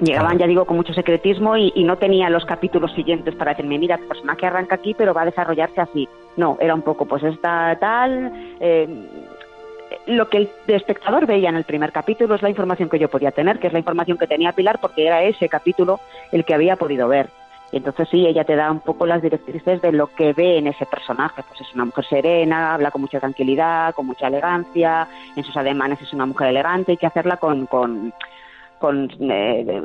Llegaban, 0.00 0.38
ya 0.38 0.46
digo, 0.46 0.64
con 0.64 0.76
mucho 0.76 0.92
secretismo 0.92 1.56
y, 1.56 1.72
no 1.84 1.96
tenía 1.96 2.28
los 2.28 2.44
capítulos 2.44 2.92
siguientes 2.94 3.34
para 3.36 3.52
decirme, 3.52 3.78
mira, 3.78 3.98
tu 3.98 4.08
personaje 4.08 4.46
arranca 4.46 4.74
aquí, 4.74 4.92
pero 4.94 5.14
va 5.14 5.22
a 5.22 5.26
desarrollarse 5.26 5.80
así. 5.80 6.08
No, 6.36 6.58
era 6.60 6.74
un 6.74 6.82
poco, 6.82 7.06
pues 7.06 7.22
esta 7.22 7.76
tal. 7.78 8.32
Eh, 8.58 8.88
lo 10.06 10.28
que 10.28 10.38
el 10.38 10.50
espectador 10.66 11.26
veía 11.26 11.48
en 11.48 11.56
el 11.56 11.64
primer 11.64 11.92
capítulo 11.92 12.34
es 12.34 12.42
la 12.42 12.50
información 12.50 12.88
que 12.88 12.98
yo 12.98 13.08
podía 13.08 13.30
tener, 13.30 13.60
que 13.60 13.68
es 13.68 13.72
la 13.72 13.78
información 13.78 14.18
que 14.18 14.26
tenía 14.26 14.52
Pilar, 14.52 14.80
porque 14.80 15.06
era 15.06 15.22
ese 15.22 15.48
capítulo 15.48 16.00
el 16.32 16.44
que 16.44 16.54
había 16.54 16.74
podido 16.74 17.06
ver. 17.06 17.28
Y 17.70 17.78
entonces 17.78 18.08
sí, 18.08 18.26
ella 18.26 18.44
te 18.44 18.56
da 18.56 18.70
un 18.70 18.80
poco 18.80 19.06
las 19.06 19.22
directrices 19.22 19.80
de 19.80 19.92
lo 19.92 20.08
que 20.08 20.32
ve 20.32 20.58
en 20.58 20.66
ese 20.66 20.86
personaje. 20.86 21.42
Pues 21.48 21.60
es 21.60 21.74
una 21.74 21.84
mujer 21.84 22.04
serena, 22.04 22.74
habla 22.74 22.90
con 22.90 23.00
mucha 23.00 23.20
tranquilidad, 23.20 23.94
con 23.94 24.06
mucha 24.06 24.28
elegancia, 24.28 25.08
en 25.34 25.44
sus 25.44 25.56
ademanes 25.56 26.00
es 26.00 26.12
una 26.12 26.26
mujer 26.26 26.48
elegante, 26.48 26.92
hay 26.92 26.98
que 26.98 27.06
hacerla 27.06 27.36
con, 27.36 27.66
con 27.66 28.12
con, 28.84 29.08
eh, 29.30 29.80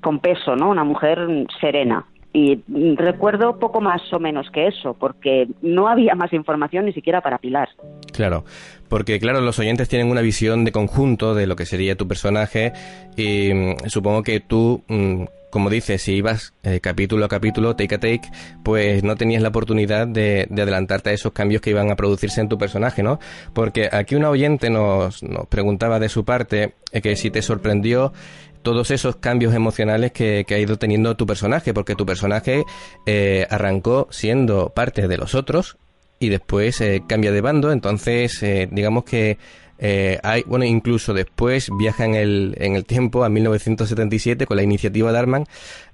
con 0.00 0.20
peso, 0.20 0.54
¿no? 0.54 0.70
Una 0.70 0.84
mujer 0.84 1.18
serena. 1.60 2.06
Y 2.32 2.62
recuerdo 2.94 3.58
poco 3.58 3.80
más 3.80 4.00
o 4.12 4.20
menos 4.20 4.48
que 4.52 4.68
eso, 4.68 4.94
porque 4.94 5.48
no 5.60 5.88
había 5.88 6.14
más 6.14 6.32
información 6.32 6.84
ni 6.84 6.92
siquiera 6.92 7.20
para 7.20 7.38
Pilar. 7.38 7.68
Claro, 8.12 8.44
porque 8.88 9.18
claro, 9.18 9.40
los 9.40 9.58
oyentes 9.58 9.88
tienen 9.88 10.08
una 10.08 10.20
visión 10.20 10.64
de 10.64 10.70
conjunto 10.70 11.34
de 11.34 11.48
lo 11.48 11.56
que 11.56 11.64
sería 11.64 11.96
tu 11.96 12.06
personaje 12.06 12.72
y 13.16 13.52
mm, 13.52 13.88
supongo 13.88 14.22
que 14.22 14.38
tú 14.38 14.84
mm, 14.86 15.24
como 15.56 15.70
dices, 15.70 16.02
si 16.02 16.16
ibas 16.16 16.52
eh, 16.64 16.80
capítulo 16.80 17.24
a 17.24 17.28
capítulo, 17.30 17.76
take 17.76 17.94
a 17.94 17.98
take, 17.98 18.30
pues 18.62 19.02
no 19.02 19.16
tenías 19.16 19.40
la 19.40 19.48
oportunidad 19.48 20.06
de, 20.06 20.46
adelantarte 20.52 21.08
a 21.08 21.12
esos 21.14 21.32
cambios 21.32 21.62
que 21.62 21.70
iban 21.70 21.90
a 21.90 21.96
producirse 21.96 22.42
en 22.42 22.50
tu 22.50 22.58
personaje, 22.58 23.02
¿no? 23.02 23.18
Porque 23.54 23.88
aquí 23.90 24.16
una 24.16 24.28
oyente 24.28 24.68
nos, 24.68 25.22
preguntaba 25.48 25.98
de 25.98 26.10
su 26.10 26.26
parte 26.26 26.74
eh, 26.92 27.00
que 27.00 27.16
si 27.16 27.30
te 27.30 27.40
sorprendió 27.40 28.12
todos 28.60 28.90
esos 28.90 29.16
cambios 29.16 29.54
emocionales 29.54 30.12
que, 30.12 30.44
ha 30.46 30.58
ido 30.58 30.76
teniendo 30.76 31.16
tu 31.16 31.24
personaje, 31.24 31.72
porque 31.72 31.94
tu 31.94 32.04
personaje 32.04 32.62
eh, 33.06 33.46
arrancó 33.48 34.08
siendo 34.10 34.74
parte 34.74 35.08
de 35.08 35.16
los 35.16 35.34
otros 35.34 35.78
y 36.18 36.28
después 36.28 36.84
cambia 37.08 37.32
de 37.32 37.40
bando, 37.40 37.72
entonces 37.72 38.44
digamos 38.70 39.04
que 39.04 39.38
eh, 39.78 40.18
hay, 40.22 40.42
bueno, 40.46 40.64
incluso 40.64 41.12
después 41.12 41.70
viaja 41.78 42.04
en 42.04 42.14
el, 42.14 42.54
en 42.58 42.76
el 42.76 42.84
tiempo 42.84 43.24
a 43.24 43.28
1977 43.28 44.46
con 44.46 44.56
la 44.56 44.62
iniciativa 44.62 45.12
Darman. 45.12 45.44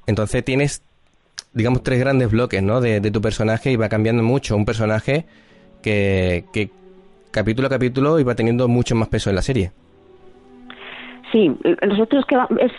Entonces 0.07 0.45
tienes, 0.45 0.83
digamos, 1.53 1.83
tres 1.83 1.99
grandes 1.99 2.31
bloques, 2.31 2.63
¿no? 2.63 2.81
De, 2.81 3.01
tu 3.11 3.21
personaje 3.21 3.73
y 3.73 3.77
va 3.77 3.89
cambiando 3.89 4.23
mucho. 4.23 4.57
Un 4.57 4.65
personaje 4.65 5.27
que, 5.83 6.45
capítulo 7.31 7.67
a 7.67 7.71
capítulo 7.71 8.21
iba 8.21 8.35
teniendo 8.35 8.69
mucho 8.69 8.95
más 8.95 9.09
peso 9.09 9.31
en 9.31 9.37
la 9.37 9.43
serie. 9.43 9.73
Sí, 11.33 11.51
nosotros 11.87 12.25
que 12.27 12.37
es 12.61 12.73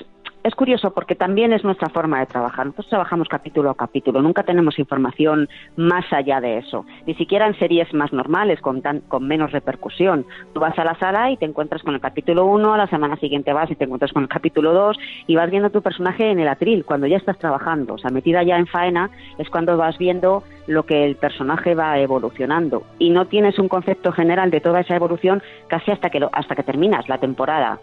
es 0.43 0.55
curioso 0.55 0.93
porque 0.93 1.15
también 1.15 1.53
es 1.53 1.63
nuestra 1.63 1.89
forma 1.89 2.19
de 2.19 2.25
trabajar. 2.25 2.65
Nosotros 2.65 2.89
trabajamos 2.89 3.27
capítulo 3.29 3.69
a 3.69 3.75
capítulo, 3.75 4.21
nunca 4.21 4.43
tenemos 4.43 4.77
información 4.77 5.47
más 5.77 6.05
allá 6.11 6.41
de 6.41 6.57
eso, 6.57 6.85
ni 7.07 7.15
siquiera 7.15 7.47
en 7.47 7.57
series 7.57 7.93
más 7.93 8.11
normales, 8.11 8.59
con, 8.59 8.81
con 9.07 9.27
menos 9.27 9.51
repercusión. 9.51 10.25
Tú 10.53 10.59
vas 10.59 10.77
a 10.77 10.83
la 10.83 10.95
sala 10.99 11.31
y 11.31 11.37
te 11.37 11.45
encuentras 11.45 11.81
con 11.81 11.93
el 11.95 12.01
capítulo 12.01 12.45
1, 12.45 12.73
a 12.73 12.77
la 12.77 12.87
semana 12.87 13.15
siguiente 13.17 13.53
vas 13.53 13.71
y 13.71 13.75
te 13.75 13.85
encuentras 13.85 14.11
con 14.11 14.23
el 14.23 14.29
capítulo 14.29 14.73
2 14.73 14.97
y 15.27 15.35
vas 15.35 15.49
viendo 15.49 15.69
tu 15.69 15.81
personaje 15.81 16.29
en 16.29 16.39
el 16.39 16.47
atril, 16.47 16.83
cuando 16.85 17.07
ya 17.07 17.17
estás 17.17 17.37
trabajando. 17.37 17.93
O 17.93 17.97
sea, 17.97 18.11
metida 18.11 18.43
ya 18.43 18.57
en 18.57 18.67
faena 18.67 19.09
es 19.37 19.49
cuando 19.49 19.77
vas 19.77 19.97
viendo 19.97 20.43
lo 20.67 20.85
que 20.85 21.05
el 21.05 21.15
personaje 21.15 21.75
va 21.75 21.99
evolucionando 21.99 22.83
y 22.99 23.09
no 23.09 23.27
tienes 23.27 23.59
un 23.59 23.67
concepto 23.67 24.11
general 24.11 24.51
de 24.51 24.61
toda 24.61 24.81
esa 24.81 24.95
evolución 24.95 25.41
casi 25.67 25.91
hasta 25.91 26.09
que, 26.09 26.25
hasta 26.31 26.55
que 26.55 26.63
terminas 26.63 27.07
la 27.09 27.17
temporada 27.17 27.79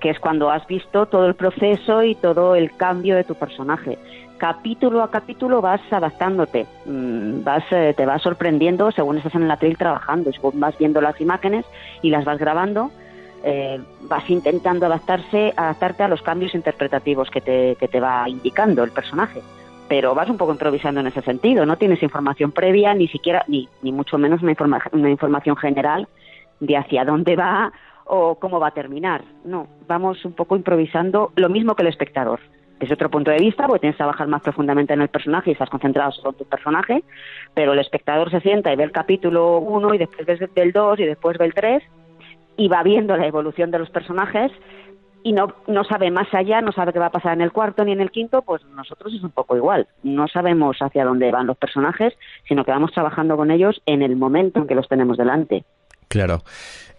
que 0.00 0.10
es 0.10 0.20
cuando 0.20 0.50
has 0.50 0.66
visto 0.66 1.06
todo 1.06 1.26
el 1.26 1.34
proceso 1.34 2.02
y 2.02 2.14
todo 2.14 2.54
el 2.54 2.76
cambio 2.76 3.16
de 3.16 3.24
tu 3.24 3.34
personaje. 3.34 3.98
capítulo 4.38 5.02
a 5.02 5.10
capítulo 5.10 5.62
vas 5.62 5.80
adaptándote, 5.90 6.66
mm, 6.84 7.42
vas, 7.42 7.64
eh, 7.70 7.94
te 7.96 8.04
vas 8.04 8.20
sorprendiendo 8.20 8.92
según 8.92 9.16
estás 9.16 9.34
en 9.34 9.44
el 9.44 9.50
atril 9.50 9.78
trabajando, 9.78 10.30
vas 10.54 10.76
viendo 10.76 11.00
las 11.00 11.18
imágenes 11.22 11.64
y 12.02 12.10
las 12.10 12.26
vas 12.26 12.38
grabando, 12.38 12.90
eh, 13.44 13.80
vas 14.02 14.28
intentando 14.28 14.84
adaptarse, 14.84 15.54
adaptarte 15.56 16.02
a 16.02 16.08
los 16.08 16.20
cambios 16.20 16.54
interpretativos 16.54 17.30
que 17.30 17.40
te, 17.40 17.76
que 17.80 17.88
te 17.88 17.98
va 17.98 18.28
indicando 18.28 18.84
el 18.84 18.90
personaje. 18.90 19.40
Pero 19.88 20.14
vas 20.14 20.28
un 20.28 20.36
poco 20.36 20.52
improvisando 20.52 21.00
en 21.00 21.06
ese 21.06 21.22
sentido, 21.22 21.64
no 21.64 21.78
tienes 21.78 22.02
información 22.02 22.52
previa, 22.52 22.92
ni 22.92 23.08
siquiera, 23.08 23.42
ni, 23.48 23.68
ni 23.82 23.92
mucho 23.92 24.18
menos 24.18 24.42
una, 24.42 24.82
una 24.92 25.10
información 25.10 25.56
general 25.56 26.08
de 26.60 26.76
hacia 26.76 27.04
dónde 27.04 27.36
va 27.36 27.72
o 28.06 28.36
cómo 28.36 28.60
va 28.60 28.68
a 28.68 28.74
terminar. 28.74 29.22
No, 29.44 29.66
vamos 29.86 30.24
un 30.24 30.32
poco 30.32 30.56
improvisando 30.56 31.32
lo 31.36 31.48
mismo 31.48 31.74
que 31.74 31.82
el 31.82 31.88
espectador 31.88 32.40
desde 32.78 32.94
otro 32.94 33.10
punto 33.10 33.30
de 33.30 33.38
vista, 33.38 33.66
porque 33.66 33.80
tienes 33.80 33.94
que 33.94 34.02
trabajar 34.02 34.28
más 34.28 34.42
profundamente 34.42 34.92
en 34.92 35.00
el 35.00 35.08
personaje 35.08 35.50
y 35.50 35.52
estás 35.52 35.70
concentrado 35.70 36.12
solo 36.12 36.30
en 36.30 36.36
tu 36.36 36.44
personaje, 36.44 37.02
pero 37.54 37.72
el 37.72 37.78
espectador 37.78 38.30
se 38.30 38.40
sienta 38.40 38.72
y 38.72 38.76
ve 38.76 38.84
el 38.84 38.92
capítulo 38.92 39.58
1 39.58 39.94
y 39.94 39.98
después 39.98 40.26
ve 40.26 40.48
el 40.56 40.72
2 40.72 41.00
y 41.00 41.04
después 41.04 41.38
ve 41.38 41.46
el 41.46 41.54
3 41.54 41.82
y 42.58 42.68
va 42.68 42.82
viendo 42.82 43.16
la 43.16 43.26
evolución 43.26 43.70
de 43.70 43.78
los 43.78 43.90
personajes 43.90 44.52
y 45.22 45.32
no, 45.32 45.48
no 45.66 45.82
sabe 45.84 46.10
más 46.10 46.32
allá, 46.34 46.60
no 46.60 46.70
sabe 46.70 46.92
qué 46.92 47.00
va 47.00 47.06
a 47.06 47.10
pasar 47.10 47.32
en 47.32 47.40
el 47.40 47.50
cuarto 47.50 47.84
ni 47.84 47.92
en 47.92 48.00
el 48.00 48.12
quinto, 48.12 48.42
pues 48.42 48.64
nosotros 48.66 49.12
es 49.12 49.24
un 49.24 49.30
poco 49.30 49.56
igual. 49.56 49.88
No 50.04 50.28
sabemos 50.28 50.76
hacia 50.80 51.04
dónde 51.04 51.32
van 51.32 51.48
los 51.48 51.56
personajes, 51.56 52.14
sino 52.46 52.64
que 52.64 52.70
vamos 52.70 52.92
trabajando 52.92 53.36
con 53.36 53.50
ellos 53.50 53.82
en 53.86 54.02
el 54.02 54.14
momento 54.14 54.60
en 54.60 54.68
que 54.68 54.76
los 54.76 54.86
tenemos 54.86 55.16
delante. 55.16 55.64
Claro. 56.08 56.44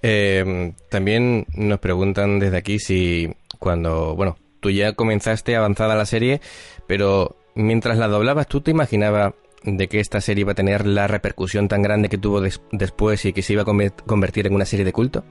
Eh, 0.01 0.73
también 0.89 1.47
nos 1.53 1.79
preguntan 1.79 2.39
desde 2.39 2.57
aquí 2.57 2.79
si 2.79 3.33
cuando, 3.59 4.15
bueno, 4.15 4.37
tú 4.59 4.69
ya 4.69 4.93
comenzaste 4.93 5.55
avanzada 5.55 5.95
la 5.95 6.05
serie, 6.05 6.41
pero 6.87 7.35
mientras 7.55 7.97
la 7.97 8.07
doblabas, 8.07 8.47
¿tú 8.47 8.61
te 8.61 8.71
imaginabas 8.71 9.33
de 9.63 9.87
que 9.87 9.99
esta 9.99 10.21
serie 10.21 10.41
iba 10.41 10.51
a 10.51 10.55
tener 10.55 10.85
la 10.85 11.07
repercusión 11.07 11.67
tan 11.67 11.81
grande 11.81 12.09
que 12.09 12.17
tuvo 12.17 12.41
después 12.71 13.25
y 13.25 13.33
que 13.33 13.41
se 13.41 13.53
iba 13.53 13.63
a 13.63 13.65
convertir 14.05 14.47
en 14.47 14.53
una 14.53 14.65
serie 14.65 14.85
de 14.85 14.93
culto? 14.93 15.23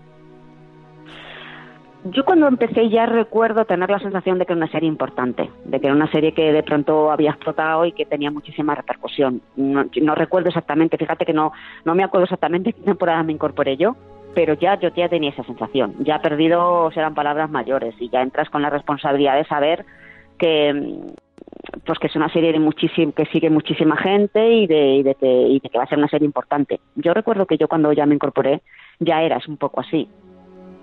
Yo 2.11 2.25
cuando 2.25 2.47
empecé 2.47 2.89
ya 2.89 3.07
recuerdo 3.07 3.65
tener 3.65 3.91
la 3.91 3.99
sensación 3.99 4.39
de 4.39 4.47
que 4.47 4.53
era 4.53 4.59
una 4.59 4.71
serie 4.71 4.89
importante, 4.89 5.51
de 5.65 5.81
que 5.81 5.87
era 5.87 5.97
una 5.97 6.11
serie 6.11 6.33
que 6.33 6.53
de 6.53 6.63
pronto 6.63 7.11
había 7.11 7.31
explotado 7.31 7.85
y 7.85 7.93
que 7.93 8.05
tenía 8.05 8.31
muchísima 8.31 8.75
repercusión. 8.75 9.41
No, 9.57 10.15
recuerdo 10.15 10.49
exactamente, 10.49 10.99
fíjate 10.99 11.25
que 11.25 11.33
no, 11.33 11.53
no 11.85 11.95
me 11.95 12.05
acuerdo 12.05 12.25
exactamente 12.25 12.73
qué 12.75 12.83
temporada 12.83 13.23
me 13.23 13.33
incorporé 13.33 13.77
yo, 13.77 13.97
pero 14.35 14.55
ya 14.55 14.79
yo 14.79 14.91
ya 14.91 15.09
tenía 15.09 15.31
esa 15.31 15.45
sensación. 15.45 15.95
Ya 16.01 16.21
perdido 16.21 16.91
serán 16.93 17.15
palabras 17.15 17.51
mayores 17.51 17.95
y 17.99 18.09
ya 18.09 18.23
entras 18.23 18.51
con 18.51 18.63
la 18.63 18.71
responsabilidad 18.71 19.37
de 19.37 19.45
saber 19.47 19.85
que 20.39 21.01
pues 21.85 21.99
que 21.99 22.07
es 22.07 22.17
una 22.17 22.33
serie 22.33 22.53
de 22.53 22.61
muchísimo 22.61 23.13
que 23.13 23.27
sigue 23.27 23.51
muchísima 23.51 23.97
gente 23.97 24.49
y 24.49 24.67
de, 24.67 24.97
y 24.97 25.03
de, 25.03 25.17
y 25.23 25.61
de 25.61 25.69
que 25.69 25.79
va 25.79 25.85
a 25.85 25.89
ser 25.89 25.99
una 25.99 26.09
serie 26.09 26.27
importante. 26.27 26.81
Yo 26.95 27.15
recuerdo 27.15 27.47
que 27.47 27.57
yo 27.57 27.69
cuando 27.69 27.93
ya 27.93 28.07
me 28.07 28.15
incorporé 28.15 28.63
ya 29.01 29.23
eras 29.23 29.49
un 29.49 29.57
poco 29.57 29.81
así. 29.81 30.09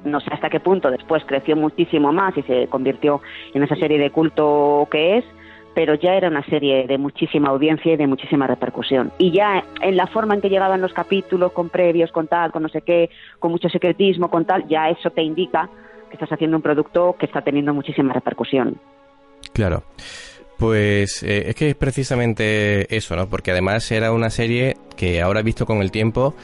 No 0.06 0.20
sé 0.20 0.30
hasta 0.32 0.50
qué 0.50 0.60
punto 0.60 0.92
después 0.92 1.24
creció 1.26 1.56
muchísimo 1.56 2.12
más 2.12 2.38
y 2.38 2.44
se 2.44 2.68
convirtió 2.68 3.22
en 3.54 3.64
esa 3.64 3.76
serie 3.76 3.98
de 3.98 4.10
culto 4.10 4.88
que 4.92 5.18
es, 5.18 5.26
pero 5.74 5.96
ya 5.96 6.14
era 6.14 6.28
una 6.28 6.44
serie 6.46 6.86
de 6.88 6.98
muchísima 6.98 7.50
audiencia 7.50 7.94
y 7.94 7.98
de 7.98 8.08
muchísima 8.08 8.48
repercusión. 8.48 9.12
Y 9.18 9.32
ya 9.32 9.64
en 9.82 9.98
la 9.98 10.08
forma 10.08 10.36
en 10.36 10.42
que 10.42 10.50
llegaban 10.50 10.82
los 10.82 10.94
capítulos, 10.94 11.52
con 11.52 11.70
previos, 11.70 12.12
con 12.12 12.28
tal, 12.28 12.52
con 12.52 12.64
no 12.64 12.70
sé 12.70 12.82
qué, 12.82 13.10
con 13.40 13.52
mucho 13.52 13.70
secretismo, 13.70 14.30
con 14.30 14.46
tal, 14.46 14.68
ya 14.68 14.90
eso 14.90 15.10
te 15.10 15.24
indica 15.24 15.70
que 16.10 16.16
estás 16.16 16.32
haciendo 16.32 16.58
un 16.58 16.64
producto 16.64 17.16
que 17.18 17.26
está 17.26 17.42
teniendo 17.42 17.74
muchísima 17.74 18.14
repercusión. 18.14 18.78
Claro. 19.54 19.84
Pues 20.58 21.24
eh, 21.24 21.50
es 21.50 21.56
que 21.56 21.72
es 21.72 21.76
precisamente 21.76 22.96
eso, 22.96 23.16
¿no? 23.16 23.28
Porque 23.28 23.52
además 23.52 23.92
era 23.92 24.14
una 24.14 24.30
serie 24.30 24.78
que 24.96 25.22
ahora 25.22 25.42
visto 25.42 25.66
con 25.66 25.82
el 25.82 25.92
tiempo, 25.92 26.36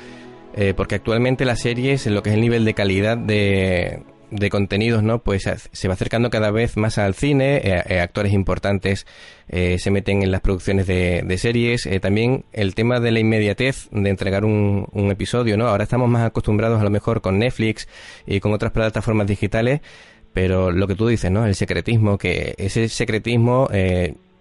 eh, 0.56 0.74
porque 0.76 0.96
actualmente 0.96 1.46
las 1.46 1.62
series, 1.62 2.08
en 2.08 2.16
lo 2.16 2.24
que 2.24 2.30
es 2.30 2.36
el 2.36 2.42
nivel 2.42 2.66
de 2.66 2.74
calidad 2.74 3.18
de, 3.18 4.04
de 4.32 4.50
contenidos, 4.50 5.04
¿no? 5.04 5.20
Pues 5.20 5.50
se 5.72 5.88
va 5.88 5.94
acercando 5.94 6.30
cada 6.30 6.52
vez 6.52 6.78
más 6.78 6.98
al 6.98 7.16
cine, 7.16 7.58
eh, 7.58 7.84
eh, 7.88 8.00
actores 8.00 8.34
importantes 8.34 9.06
eh, 9.48 9.78
se 9.80 9.92
meten 9.92 10.22
en 10.22 10.32
las 10.32 10.42
producciones 10.42 10.86
de, 10.88 11.38
series, 11.38 11.88
también 12.02 12.46
el 12.52 12.76
tema 12.76 13.00
de 13.00 13.12
la 13.12 13.20
inmediatez 13.20 13.88
de 13.92 14.10
entregar 14.10 14.46
un, 14.46 14.88
un, 14.92 15.12
episodio, 15.12 15.58
¿no? 15.58 15.68
Ahora 15.68 15.84
estamos 15.84 16.10
más 16.10 16.26
acostumbrados 16.26 16.80
a 16.80 16.84
lo 16.84 16.90
mejor 16.90 17.22
con 17.22 17.40
Netflix 17.40 17.88
y 18.28 18.40
con 18.40 18.54
otras 18.54 18.72
plataformas 18.72 19.28
digitales, 19.28 19.82
pero 20.34 20.72
lo 20.72 20.88
que 20.88 20.96
tú 20.96 21.08
dices, 21.08 21.32
¿no? 21.32 21.46
El 21.46 21.56
secretismo, 21.56 22.18
que 22.18 22.54
ese 22.58 22.90
secretismo 22.90 23.70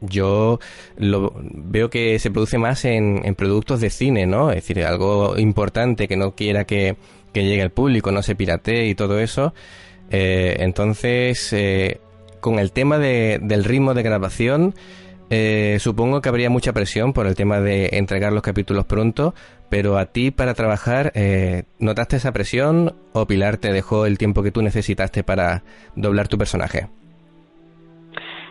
yo 0.01 0.61
lo 0.97 1.33
veo 1.43 1.91
que 1.91 2.19
se 2.19 2.31
produce 2.31 2.59
más 2.59 2.85
en, 2.85 3.35
productos 3.35 3.81
de 3.81 3.91
cine, 3.91 4.27
¿no? 4.27 4.51
Es 4.51 4.57
decir, 4.57 4.85
algo 4.85 5.39
importante 5.39 6.09
que 6.09 6.17
no 6.17 6.35
quiera 6.35 6.65
que 6.65 6.97
que 7.33 7.45
llegue 7.45 7.63
al 7.63 7.71
público, 7.71 8.13
no 8.13 8.23
se 8.23 8.35
piratee 8.35 8.87
y 8.87 8.95
todo 8.95 9.19
eso. 9.19 9.55
Eh, 10.11 10.57
entonces, 10.61 11.53
eh, 11.53 12.01
con 12.41 12.59
el 12.59 12.73
tema 12.73 12.99
de, 12.99 13.39
del 13.43 13.65
ritmo 13.65 13.95
de 13.95 14.03
grabación, 14.03 14.75
eh, 15.31 15.77
supongo 15.81 16.23
que 16.23 16.29
habría 16.29 16.49
mucha 16.49 16.73
presión 16.73 17.13
por 17.13 17.27
el 17.27 17.35
tema 17.35 17.61
de 17.61 17.91
entregar 17.93 18.33
los 18.33 18.43
capítulos 18.43 18.87
pronto, 18.87 19.35
pero 19.69 19.99
a 19.99 20.07
ti 20.07 20.31
para 20.31 20.55
trabajar, 20.55 21.13
¿notaste 21.79 22.17
esa 22.17 22.33
presión 22.33 22.97
o 23.13 23.27
Pilar 23.27 23.59
te 23.59 23.71
dejó 23.71 24.07
el 24.07 24.17
tiempo 24.17 24.43
que 24.43 24.51
tú 24.51 24.63
necesitaste 24.63 25.23
para 25.23 25.63
doblar 25.95 26.29
tu 26.29 26.39
personaje? 26.39 26.89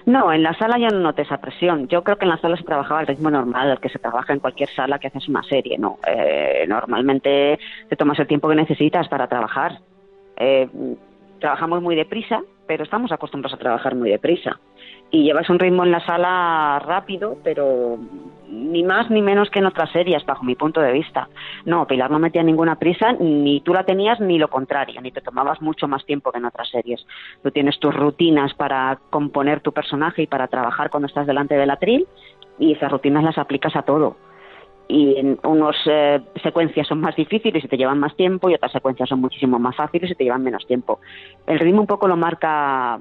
No, 0.08 0.32
en 0.32 0.42
la 0.42 0.54
sala 0.54 0.78
yo 0.78 0.88
no 0.88 1.02
noté 1.02 1.24
esa 1.24 1.42
presión. 1.42 1.90
Yo 1.90 2.02
creo 2.02 2.16
que 2.18 2.24
en 2.24 2.30
la 2.30 2.38
sala 2.38 2.56
se 2.56 2.64
trabajaba 2.64 3.02
al 3.02 3.08
ritmo 3.08 3.30
normal, 3.30 3.70
al 3.70 3.82
que 3.82 3.90
se 3.90 4.00
trabaja 4.00 4.32
en 4.32 4.40
cualquier 4.40 4.70
sala 4.70 5.00
que 5.00 5.08
haces 5.08 5.28
una 5.28 5.44
serie, 5.44 5.78
¿no? 5.78 6.00
Eh, 6.08 6.66
normalmente 6.66 7.60
te 7.90 7.96
tomas 7.98 8.18
el 8.18 8.26
tiempo 8.26 8.48
que 8.48 8.56
necesitas 8.56 9.10
para 9.10 9.28
trabajar. 9.28 9.80
Eh, 10.38 10.70
trabajamos 11.42 11.82
muy 11.82 11.98
deprisa, 11.98 12.42
pero 12.68 12.86
estamos 12.86 13.12
acostumbrados 13.12 13.60
a 13.60 13.62
trabajar 13.62 13.96
muy 13.96 14.10
deprisa 14.10 14.58
y 15.10 15.24
llevas 15.24 15.50
un 15.50 15.60
ritmo 15.60 15.84
en 15.84 15.92
la 15.92 16.06
sala 16.06 16.80
rápido, 16.86 17.38
pero 17.44 17.98
ni 18.50 18.84
más 18.84 19.10
ni 19.10 19.22
menos 19.22 19.50
que 19.50 19.60
en 19.60 19.66
otras 19.66 19.92
series, 19.92 20.26
bajo 20.26 20.44
mi 20.44 20.56
punto 20.56 20.82
de 20.82 20.92
vista. 20.92 21.30
No, 21.66 21.86
Pilar 21.88 22.12
no 22.12 22.20
metía 22.20 22.44
ninguna 22.44 22.78
prisa, 22.78 23.14
ni 23.14 23.62
tú 23.62 23.74
la 23.74 23.84
tenías 23.84 24.20
ni 24.20 24.38
lo 24.38 24.50
contrario, 24.50 25.02
ni 25.02 25.12
te 25.12 25.22
tomabas 25.22 25.62
mucho 25.62 25.88
más 25.88 26.06
tiempo 26.06 26.32
que 26.32 26.40
en 26.40 26.46
otras 26.46 26.70
series. 26.70 27.06
Tú 27.44 27.52
tienes 27.52 27.80
tus 27.80 27.94
rutinas 27.94 28.54
para 28.54 29.00
componer 29.10 29.62
tu 29.62 29.72
personaje 29.72 30.24
y 30.24 30.28
para 30.28 30.48
trabajar 30.48 30.90
cuando 30.90 31.08
estás 31.08 31.28
delante 31.28 31.56
del 31.56 31.70
atril, 31.70 32.08
y 32.60 32.74
esas 32.74 32.92
rutinas 32.92 33.24
las 33.24 33.38
aplicas 33.38 33.76
a 33.76 33.84
todo. 33.84 34.18
Y 34.90 35.18
en 35.18 35.38
unas 35.44 35.76
eh, 35.86 36.22
secuencias 36.42 36.88
son 36.88 37.02
más 37.02 37.16
difíciles 37.16 37.64
y 37.64 37.68
te 37.68 37.78
llevan 37.78 38.00
más 38.00 38.16
tiempo, 38.16 38.50
y 38.50 38.56
otras 38.56 38.72
secuencias 38.72 39.10
son 39.10 39.20
muchísimo 39.20 39.60
más 39.60 39.76
fáciles 39.76 40.12
y 40.12 40.16
te 40.16 40.24
llevan 40.24 40.44
menos 40.44 40.66
tiempo. 40.66 41.00
El 41.46 41.60
ritmo 41.60 41.82
un 41.82 41.88
poco 41.88 42.08
lo 42.08 42.16
marca 42.16 43.00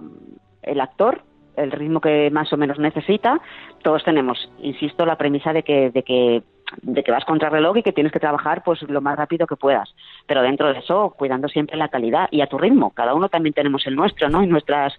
el 0.62 0.80
actor, 0.80 1.22
el 1.56 1.70
ritmo 1.70 2.00
que 2.00 2.30
más 2.30 2.52
o 2.52 2.56
menos 2.56 2.78
necesita. 2.78 3.40
Todos 3.82 4.04
tenemos, 4.04 4.50
insisto, 4.58 5.06
la 5.06 5.16
premisa 5.16 5.52
de 5.52 5.62
que, 5.62 5.90
de 5.90 6.02
que 6.02 6.42
de 6.82 7.02
que 7.02 7.12
vas 7.12 7.24
contra 7.24 7.48
reloj 7.48 7.76
y 7.76 7.82
que 7.82 7.92
tienes 7.92 8.12
que 8.12 8.18
trabajar 8.18 8.62
pues 8.64 8.82
lo 8.82 9.00
más 9.00 9.16
rápido 9.16 9.46
que 9.46 9.56
puedas, 9.56 9.94
pero 10.26 10.42
dentro 10.42 10.72
de 10.72 10.80
eso 10.80 11.14
cuidando 11.16 11.48
siempre 11.48 11.76
la 11.76 11.88
calidad 11.88 12.28
y 12.30 12.40
a 12.40 12.46
tu 12.46 12.58
ritmo. 12.58 12.90
Cada 12.90 13.14
uno 13.14 13.28
también 13.28 13.54
tenemos 13.54 13.86
el 13.86 13.94
nuestro, 13.94 14.28
¿no? 14.28 14.42
Y 14.42 14.46
nuestras 14.46 14.92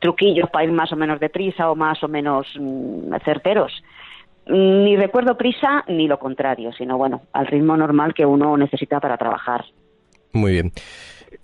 truquillos 0.00 0.50
para 0.50 0.64
ir 0.64 0.72
más 0.72 0.92
o 0.92 0.96
menos 0.96 1.20
deprisa 1.20 1.70
o 1.70 1.74
más 1.74 2.02
o 2.02 2.08
menos 2.08 2.46
mm, 2.58 3.14
certeros. 3.24 3.72
Ni 4.46 4.96
recuerdo 4.96 5.38
prisa 5.38 5.84
ni 5.88 6.06
lo 6.06 6.18
contrario, 6.18 6.72
sino 6.72 6.98
bueno, 6.98 7.22
al 7.32 7.46
ritmo 7.46 7.76
normal 7.76 8.12
que 8.12 8.26
uno 8.26 8.56
necesita 8.56 9.00
para 9.00 9.16
trabajar. 9.16 9.64
Muy 10.32 10.52
bien. 10.52 10.72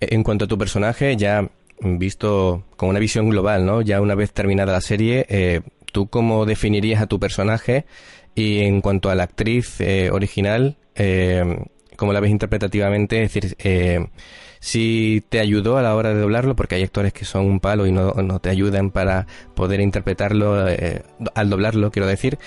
En 0.01 0.23
cuanto 0.23 0.45
a 0.45 0.49
tu 0.49 0.59
personaje, 0.59 1.17
ya 1.17 1.49
visto 1.81 2.65
con 2.77 2.89
una 2.89 2.99
visión 2.99 3.29
global, 3.29 3.67
¿no? 3.67 3.83
Ya 3.83 4.01
una 4.01 4.15
vez 4.15 4.33
terminada 4.33 4.73
la 4.73 4.81
serie, 4.81 5.27
eh, 5.29 5.61
¿tú 5.93 6.09
cómo 6.09 6.47
definirías 6.47 7.03
a 7.03 7.07
tu 7.07 7.19
personaje? 7.19 7.87
Y 8.35 8.61
en 8.61 8.81
cuanto 8.81 9.11
a 9.11 9.15
la 9.15 9.25
actriz 9.25 9.81
eh, 9.81 10.11
original, 10.13 10.77
eh, 10.95 11.65
¿cómo 11.97 12.13
la 12.13 12.21
ves 12.21 12.31
interpretativamente? 12.31 13.23
Es 13.23 13.35
decir, 13.35 13.57
si 14.61 15.25
te 15.29 15.41
ayudó 15.41 15.79
a 15.79 15.83
la 15.83 15.95
hora 15.95 16.15
de 16.15 16.21
doblarlo, 16.21 16.55
porque 16.55 16.77
hay 16.77 16.83
actores 16.83 17.13
que 17.13 17.25
son 17.25 17.47
un 17.47 17.61
palo 17.61 17.87
y 17.87 17.93
no, 17.93 18.13
no 18.13 18.41
te 18.41 18.51
ayudan 18.51 18.91
para 18.91 19.27
poder 19.55 19.81
interpretarlo 19.81 20.67
al 21.35 21.51
doblarlo, 21.51 21.91
quiero 21.91 22.07
decir. 22.07 22.39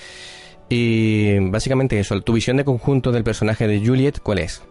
Y 0.70 1.40
básicamente 1.50 2.00
eso, 2.00 2.20
tu 2.22 2.34
visión 2.34 2.58
de 2.58 2.66
conjunto 2.66 3.12
del 3.12 3.24
personaje 3.24 3.68
de 3.68 3.86
Juliet, 3.86 4.20
¿cuál 4.22 4.40
es? 4.40 4.64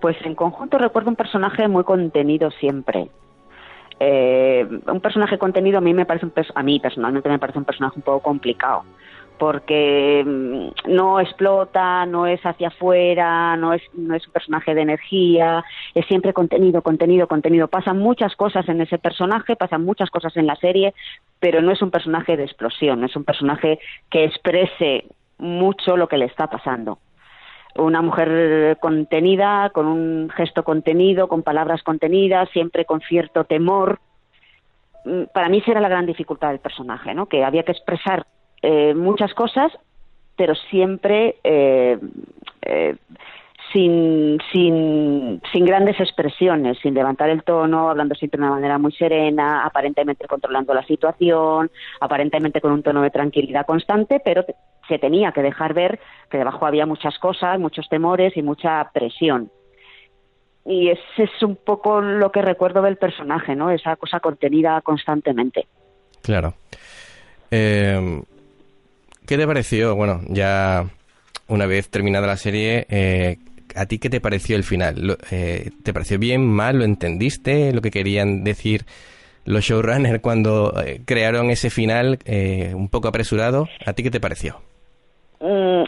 Pues 0.00 0.16
en 0.24 0.34
conjunto 0.34 0.78
recuerdo 0.78 1.10
un 1.10 1.16
personaje 1.16 1.66
muy 1.68 1.84
contenido 1.84 2.50
siempre. 2.52 3.08
Eh, 4.00 4.66
un 4.86 5.00
personaje 5.00 5.38
contenido 5.38 5.78
a 5.78 5.80
mí 5.80 5.92
me 5.92 6.06
parece 6.06 6.26
un 6.26 6.32
a 6.54 6.80
personalmente 6.80 7.28
me 7.28 7.38
parece 7.38 7.58
un 7.58 7.64
personaje 7.64 7.96
un 7.96 8.02
poco 8.02 8.20
complicado 8.20 8.84
porque 9.38 10.24
mm, 10.26 10.92
no 10.92 11.20
explota, 11.20 12.04
no 12.04 12.26
es 12.26 12.44
hacia 12.44 12.68
afuera, 12.68 13.56
no 13.56 13.72
es, 13.72 13.82
no 13.94 14.14
es 14.14 14.26
un 14.26 14.32
personaje 14.32 14.74
de 14.74 14.82
energía, 14.82 15.64
es 15.94 16.04
siempre 16.06 16.32
contenido, 16.32 16.82
contenido, 16.82 17.28
contenido. 17.28 17.68
Pasan 17.68 17.98
muchas 17.98 18.34
cosas 18.36 18.68
en 18.68 18.80
ese 18.80 18.98
personaje, 18.98 19.56
pasan 19.56 19.84
muchas 19.84 20.10
cosas 20.10 20.36
en 20.36 20.46
la 20.46 20.56
serie, 20.56 20.92
pero 21.40 21.62
no 21.62 21.72
es 21.72 21.80
un 21.80 21.90
personaje 21.90 22.36
de 22.36 22.44
explosión, 22.44 23.04
es 23.04 23.16
un 23.16 23.24
personaje 23.24 23.78
que 24.10 24.24
exprese 24.24 25.04
mucho 25.38 25.96
lo 25.96 26.08
que 26.08 26.18
le 26.18 26.26
está 26.26 26.48
pasando. 26.48 26.98
Una 27.76 28.02
mujer 28.02 28.76
contenida, 28.80 29.70
con 29.70 29.86
un 29.86 30.30
gesto 30.30 30.64
contenido, 30.64 31.28
con 31.28 31.42
palabras 31.42 31.82
contenidas, 31.82 32.48
siempre 32.50 32.84
con 32.84 33.00
cierto 33.00 33.44
temor. 33.44 34.00
Mm, 35.04 35.24
para 35.32 35.48
mí 35.48 35.58
esa 35.58 35.72
era 35.72 35.80
la 35.80 35.88
gran 35.88 36.06
dificultad 36.06 36.48
del 36.48 36.58
personaje, 36.58 37.14
¿no? 37.14 37.26
que 37.26 37.44
había 37.44 37.62
que 37.62 37.72
expresar 37.72 38.26
eh, 38.62 38.94
muchas 38.94 39.32
cosas, 39.34 39.72
pero 40.36 40.54
siempre 40.54 41.36
eh, 41.44 41.98
eh, 42.62 42.96
sin, 43.72 44.38
sin, 44.52 45.40
sin 45.52 45.64
grandes 45.64 46.00
expresiones, 46.00 46.78
sin 46.78 46.94
levantar 46.94 47.28
el 47.30 47.42
tono, 47.42 47.90
hablando 47.90 48.14
siempre 48.14 48.38
de 48.38 48.44
una 48.46 48.54
manera 48.54 48.78
muy 48.78 48.92
serena, 48.92 49.64
aparentemente 49.64 50.26
controlando 50.26 50.72
la 50.74 50.84
situación, 50.84 51.70
aparentemente 52.00 52.60
con 52.60 52.72
un 52.72 52.82
tono 52.82 53.02
de 53.02 53.10
tranquilidad 53.10 53.66
constante, 53.66 54.20
pero 54.24 54.44
se 54.88 54.98
tenía 54.98 55.32
que 55.32 55.42
dejar 55.42 55.74
ver 55.74 56.00
que 56.30 56.38
debajo 56.38 56.66
había 56.66 56.86
muchas 56.86 57.18
cosas, 57.18 57.58
muchos 57.58 57.88
temores 57.88 58.36
y 58.36 58.42
mucha 58.42 58.90
presión. 58.92 59.50
Y 60.64 60.90
ese 60.90 61.22
es 61.24 61.42
un 61.42 61.56
poco 61.56 62.00
lo 62.00 62.30
que 62.32 62.42
recuerdo 62.42 62.82
del 62.82 62.96
personaje, 62.96 63.54
¿no? 63.54 63.70
Esa 63.70 63.96
cosa 63.96 64.20
contenida 64.20 64.80
constantemente. 64.82 65.66
Claro. 66.22 66.54
Eh, 67.50 68.22
¿Qué 69.26 69.36
te 69.36 69.46
pareció? 69.46 69.94
Bueno, 69.94 70.22
ya 70.28 70.86
una 71.48 71.66
vez 71.66 71.90
terminada 71.90 72.26
la 72.26 72.36
serie, 72.36 72.86
eh, 72.88 73.36
¿a 73.74 73.86
ti 73.86 73.98
qué 73.98 74.08
te 74.08 74.20
pareció 74.20 74.56
el 74.56 74.64
final? 74.64 75.18
Eh, 75.30 75.70
¿Te 75.82 75.92
pareció 75.92 76.18
bien, 76.18 76.46
mal? 76.46 76.78
¿Lo 76.78 76.84
entendiste? 76.84 77.72
¿Lo 77.72 77.80
que 77.82 77.90
querían 77.90 78.44
decir 78.44 78.86
los 79.44 79.64
showrunners 79.64 80.20
cuando 80.20 80.74
eh, 80.82 81.00
crearon 81.04 81.50
ese 81.50 81.70
final 81.70 82.18
un 82.74 82.88
poco 82.88 83.08
apresurado? 83.08 83.68
¿A 83.84 83.92
ti 83.92 84.02
qué 84.02 84.10
te 84.10 84.20
pareció? 84.20 84.60
Mm, 85.40 85.84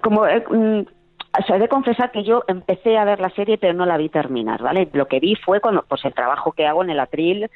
como 0.00 0.22
mm, 0.22 0.86
he 1.48 1.58
de 1.58 1.68
confesar 1.68 2.10
que 2.10 2.24
yo 2.24 2.44
empecé 2.46 2.96
a 2.96 3.04
ver 3.04 3.20
la 3.20 3.30
serie 3.30 3.58
pero 3.58 3.74
no 3.74 3.86
la 3.86 3.96
vi 3.96 4.08
terminar, 4.08 4.62
¿vale? 4.62 4.88
Lo 4.92 5.06
que 5.06 5.20
vi 5.20 5.34
fue 5.34 5.60
cuando, 5.60 5.82
pues 5.82 6.04
el 6.04 6.14
trabajo 6.14 6.52
que 6.52 6.66
hago 6.66 6.82
en 6.82 6.90
el 6.90 7.00
atril 7.00 7.50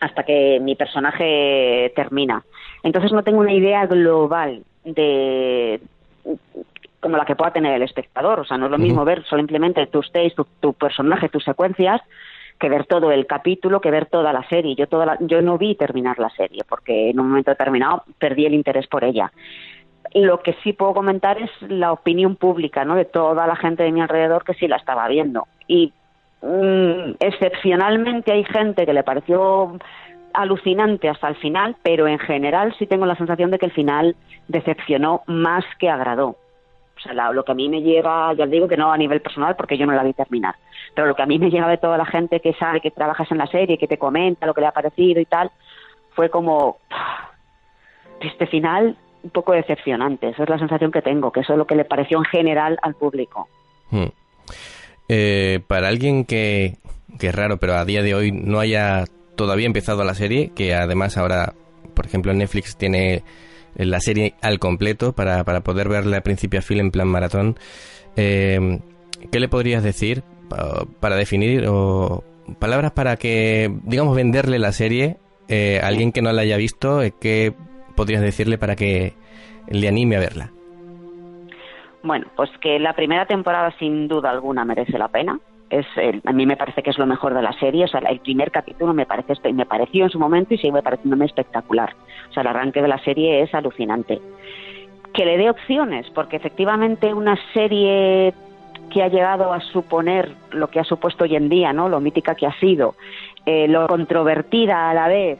hasta 0.00 0.22
que 0.22 0.60
mi 0.60 0.76
personaje 0.76 1.92
termina. 1.96 2.44
Entonces 2.82 3.12
no 3.12 3.22
tengo 3.22 3.40
una 3.40 3.52
idea 3.52 3.86
global 3.86 4.62
de 4.84 5.80
como 7.00 7.16
la 7.16 7.24
que 7.24 7.36
pueda 7.36 7.52
tener 7.52 7.74
el 7.74 7.82
espectador. 7.82 8.40
O 8.40 8.44
sea, 8.44 8.58
no 8.58 8.66
es 8.66 8.72
lo 8.72 8.78
mismo 8.78 9.04
ver 9.04 9.24
simplemente 9.28 9.86
tu 9.86 10.00
stage, 10.00 10.34
tu, 10.60 10.72
personaje, 10.74 11.28
tus 11.28 11.44
secuencias, 11.44 12.00
que 12.58 12.68
ver 12.68 12.86
todo 12.86 13.12
el 13.12 13.26
capítulo, 13.26 13.80
que 13.80 13.90
ver 13.90 14.06
toda 14.06 14.32
la 14.32 14.46
serie. 14.48 14.74
Yo, 14.74 14.86
toda 14.86 15.16
yo 15.20 15.42
no 15.42 15.58
vi 15.58 15.74
terminar 15.74 16.18
la 16.18 16.30
serie 16.30 16.62
porque 16.68 17.10
en 17.10 17.20
un 17.20 17.28
momento 17.28 17.50
determinado 17.50 18.04
perdí 18.18 18.46
el 18.46 18.54
interés 18.54 18.86
por 18.86 19.04
ella. 19.04 19.32
Lo 20.14 20.40
que 20.40 20.54
sí 20.64 20.72
puedo 20.72 20.94
comentar 20.94 21.38
es 21.40 21.50
la 21.68 21.92
opinión 21.92 22.36
pública, 22.36 22.84
¿no? 22.84 22.94
De 22.94 23.04
toda 23.04 23.46
la 23.46 23.56
gente 23.56 23.82
de 23.82 23.92
mi 23.92 24.00
alrededor 24.00 24.44
que 24.44 24.54
sí 24.54 24.66
la 24.66 24.76
estaba 24.76 25.06
viendo. 25.08 25.46
Y 25.66 25.92
mm, 26.42 27.16
excepcionalmente 27.20 28.32
hay 28.32 28.44
gente 28.44 28.86
que 28.86 28.92
le 28.92 29.02
pareció 29.02 29.78
alucinante 30.32 31.08
hasta 31.08 31.28
el 31.28 31.36
final, 31.36 31.76
pero 31.82 32.06
en 32.06 32.18
general 32.18 32.74
sí 32.78 32.86
tengo 32.86 33.06
la 33.06 33.16
sensación 33.16 33.50
de 33.50 33.58
que 33.58 33.66
el 33.66 33.72
final 33.72 34.16
decepcionó 34.46 35.22
más 35.26 35.64
que 35.78 35.90
agradó. 35.90 36.36
O 36.98 37.00
sea, 37.00 37.32
lo 37.32 37.44
que 37.44 37.52
a 37.52 37.54
mí 37.54 37.68
me 37.68 37.80
llega, 37.80 38.32
ya 38.34 38.46
digo 38.46 38.66
que 38.66 38.76
no 38.76 38.92
a 38.92 38.96
nivel 38.96 39.20
personal 39.20 39.54
porque 39.56 39.78
yo 39.78 39.86
no 39.86 39.92
la 39.92 40.02
vi 40.02 40.12
terminar, 40.12 40.56
pero 40.94 41.06
lo 41.06 41.14
que 41.14 41.22
a 41.22 41.26
mí 41.26 41.38
me 41.38 41.50
llega 41.50 41.68
de 41.68 41.78
toda 41.78 41.96
la 41.96 42.06
gente 42.06 42.40
que 42.40 42.54
sabe 42.54 42.80
que 42.80 42.90
trabajas 42.90 43.30
en 43.30 43.38
la 43.38 43.46
serie, 43.46 43.78
que 43.78 43.86
te 43.86 43.98
comenta 43.98 44.46
lo 44.46 44.54
que 44.54 44.60
le 44.60 44.66
ha 44.66 44.72
parecido 44.72 45.20
y 45.20 45.26
tal, 45.26 45.50
fue 46.10 46.28
como 46.30 46.78
este 48.20 48.46
final 48.46 48.96
un 49.22 49.30
poco 49.30 49.52
decepcionante. 49.52 50.30
Esa 50.30 50.42
es 50.42 50.48
la 50.48 50.58
sensación 50.58 50.90
que 50.90 51.02
tengo, 51.02 51.30
que 51.30 51.40
eso 51.40 51.52
es 51.52 51.58
lo 51.58 51.66
que 51.66 51.76
le 51.76 51.84
pareció 51.84 52.18
en 52.18 52.24
general 52.24 52.78
al 52.82 52.94
público. 52.94 53.48
Hmm. 53.90 54.06
Eh, 55.08 55.60
para 55.66 55.88
alguien 55.88 56.24
que, 56.24 56.76
que 57.18 57.28
es 57.28 57.34
raro, 57.34 57.58
pero 57.58 57.74
a 57.74 57.84
día 57.84 58.02
de 58.02 58.14
hoy 58.14 58.32
no 58.32 58.60
haya 58.60 59.04
todavía 59.36 59.66
empezado 59.66 60.04
la 60.04 60.14
serie, 60.14 60.50
que 60.54 60.74
además 60.74 61.16
ahora, 61.16 61.54
por 61.94 62.06
ejemplo, 62.06 62.32
Netflix 62.34 62.76
tiene 62.76 63.22
la 63.74 64.00
serie 64.00 64.34
al 64.42 64.58
completo 64.58 65.12
para, 65.12 65.44
para 65.44 65.60
poder 65.60 65.88
verla 65.88 66.18
a 66.18 66.22
principio 66.22 66.60
a 66.60 66.62
fin 66.62 66.78
en 66.78 66.90
plan 66.90 67.08
maratón. 67.08 67.56
Eh, 68.16 68.80
¿Qué 69.30 69.40
le 69.40 69.48
podrías 69.48 69.82
decir 69.82 70.22
para 71.00 71.16
definir 71.16 71.66
o 71.68 72.24
palabras 72.58 72.92
para 72.92 73.16
que, 73.16 73.70
digamos, 73.84 74.16
venderle 74.16 74.58
la 74.58 74.72
serie 74.72 75.16
eh, 75.48 75.80
a 75.82 75.88
alguien 75.88 76.12
que 76.12 76.22
no 76.22 76.32
la 76.32 76.42
haya 76.42 76.56
visto? 76.56 77.02
Eh, 77.02 77.12
¿Qué 77.20 77.52
podrías 77.94 78.22
decirle 78.22 78.58
para 78.58 78.76
que 78.76 79.14
le 79.68 79.88
anime 79.88 80.16
a 80.16 80.20
verla? 80.20 80.50
Bueno, 82.02 82.26
pues 82.36 82.50
que 82.60 82.78
la 82.78 82.94
primera 82.94 83.26
temporada 83.26 83.74
sin 83.78 84.08
duda 84.08 84.30
alguna 84.30 84.64
merece 84.64 84.98
la 84.98 85.08
pena 85.08 85.38
es 85.70 85.86
a 86.24 86.32
mí 86.32 86.46
me 86.46 86.56
parece 86.56 86.82
que 86.82 86.90
es 86.90 86.98
lo 86.98 87.06
mejor 87.06 87.34
de 87.34 87.42
la 87.42 87.52
serie. 87.54 87.84
O 87.84 87.88
sea, 87.88 88.00
el 88.00 88.20
primer 88.20 88.50
capítulo 88.50 88.94
me 88.94 89.06
parece 89.06 89.34
me 89.52 89.66
pareció 89.66 90.04
en 90.04 90.10
su 90.10 90.18
momento 90.18 90.54
y 90.54 90.58
sigue 90.58 90.82
pareciéndome 90.82 91.26
espectacular. 91.26 91.94
O 92.30 92.32
sea, 92.32 92.42
el 92.42 92.48
arranque 92.48 92.82
de 92.82 92.88
la 92.88 92.98
serie 92.98 93.42
es 93.42 93.54
alucinante. 93.54 94.20
Que 95.12 95.24
le 95.24 95.38
dé 95.38 95.50
opciones, 95.50 96.08
porque 96.14 96.36
efectivamente 96.36 97.12
una 97.12 97.38
serie 97.52 98.34
que 98.88 99.02
ha 99.02 99.08
llegado 99.08 99.52
a 99.52 99.60
suponer 99.60 100.34
lo 100.52 100.68
que 100.68 100.80
ha 100.80 100.84
supuesto 100.84 101.24
hoy 101.24 101.36
en 101.36 101.48
día, 101.48 101.72
¿no? 101.72 101.88
Lo 101.88 102.00
mítica 102.00 102.34
que 102.34 102.46
ha 102.46 102.58
sido, 102.58 102.94
eh, 103.44 103.68
lo 103.68 103.86
controvertida 103.86 104.90
a 104.90 104.94
la 104.94 105.08
vez, 105.08 105.38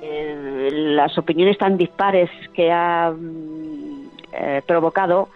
eh, 0.00 0.68
las 0.72 1.16
opiniones 1.18 1.58
tan 1.58 1.76
dispares 1.76 2.30
que 2.54 2.70
ha 2.70 3.12
mm, 3.16 4.08
eh, 4.32 4.62
provocado, 4.66 5.28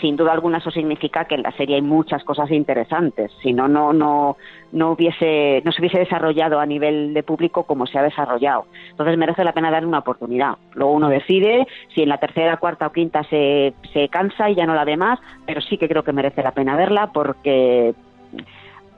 sin 0.00 0.16
duda 0.16 0.32
alguna 0.32 0.58
eso 0.58 0.70
significa 0.70 1.24
que 1.24 1.34
en 1.34 1.42
la 1.42 1.52
serie 1.52 1.76
hay 1.76 1.82
muchas 1.82 2.24
cosas 2.24 2.50
interesantes, 2.50 3.30
si 3.42 3.52
no 3.52 3.68
no 3.68 3.92
no 3.92 4.36
no 4.72 4.92
hubiese 4.92 5.62
no 5.64 5.72
se 5.72 5.80
hubiese 5.80 5.98
desarrollado 5.98 6.60
a 6.60 6.66
nivel 6.66 7.14
de 7.14 7.22
público 7.22 7.64
como 7.64 7.86
se 7.86 7.98
ha 7.98 8.02
desarrollado. 8.02 8.66
Entonces 8.90 9.16
merece 9.16 9.44
la 9.44 9.52
pena 9.52 9.70
darle 9.70 9.88
una 9.88 10.00
oportunidad. 10.00 10.56
Luego 10.74 10.92
uno 10.92 11.08
decide 11.08 11.66
si 11.94 12.02
en 12.02 12.08
la 12.08 12.18
tercera, 12.18 12.56
cuarta 12.58 12.86
o 12.86 12.92
quinta 12.92 13.22
se, 13.24 13.74
se 13.92 14.08
cansa 14.08 14.50
y 14.50 14.54
ya 14.54 14.66
no 14.66 14.74
la 14.74 14.84
ve 14.84 14.96
más, 14.96 15.18
pero 15.46 15.60
sí 15.60 15.78
que 15.78 15.88
creo 15.88 16.04
que 16.04 16.12
merece 16.12 16.42
la 16.42 16.52
pena 16.52 16.76
verla 16.76 17.10
porque 17.12 17.94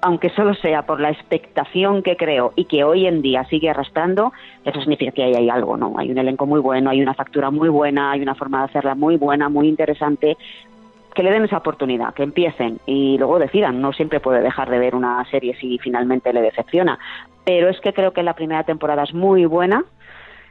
aunque 0.03 0.31
solo 0.31 0.53
sea 0.55 0.83
por 0.83 1.01
la 1.01 1.11
expectación 1.11 2.03
que 2.03 2.17
creo 2.17 2.53
y 2.57 2.65
que 2.65 2.83
hoy 2.83 3.07
en 3.07 3.23
día 3.23 3.45
sigue 3.45 3.71
arrastrando, 3.71 4.33
eso 4.65 4.81
significa 4.81 5.13
que 5.13 5.23
ahí 5.23 5.35
hay 5.35 5.49
algo, 5.49 5.77
¿no? 5.77 5.95
Hay 5.97 6.11
un 6.11 6.19
elenco 6.19 6.45
muy 6.45 6.61
bueno, 6.61 6.91
hay 6.91 7.01
una 7.01 7.15
factura 7.15 7.53
muy 7.53 7.69
buena, 7.69 8.11
hay 8.11 8.21
una 8.21 8.35
forma 8.35 8.59
de 8.59 8.65
hacerla 8.65 8.97
muy 8.97 9.17
buena, 9.17 9.49
muy 9.49 9.69
interesante, 9.69 10.37
que 11.15 11.23
le 11.23 11.31
den 11.31 11.45
esa 11.45 11.59
oportunidad, 11.59 12.15
que 12.15 12.23
empiecen 12.23 12.81
y 12.87 13.19
luego 13.19 13.39
decidan. 13.39 13.81
No 13.81 13.93
siempre 13.93 14.21
puede 14.21 14.41
dejar 14.41 14.71
de 14.71 14.79
ver 14.79 14.95
una 14.95 15.25
serie 15.31 15.57
si 15.61 15.79
finalmente 15.79 16.33
le 16.33 16.43
decepciona. 16.43 16.99
Pero 17.45 17.69
es 17.69 17.81
que 17.81 17.93
creo 17.93 18.13
que 18.13 18.23
la 18.23 18.35
primera 18.35 18.65
temporada 18.65 19.03
es 19.03 19.13
muy 19.13 19.45
buena, 19.47 19.85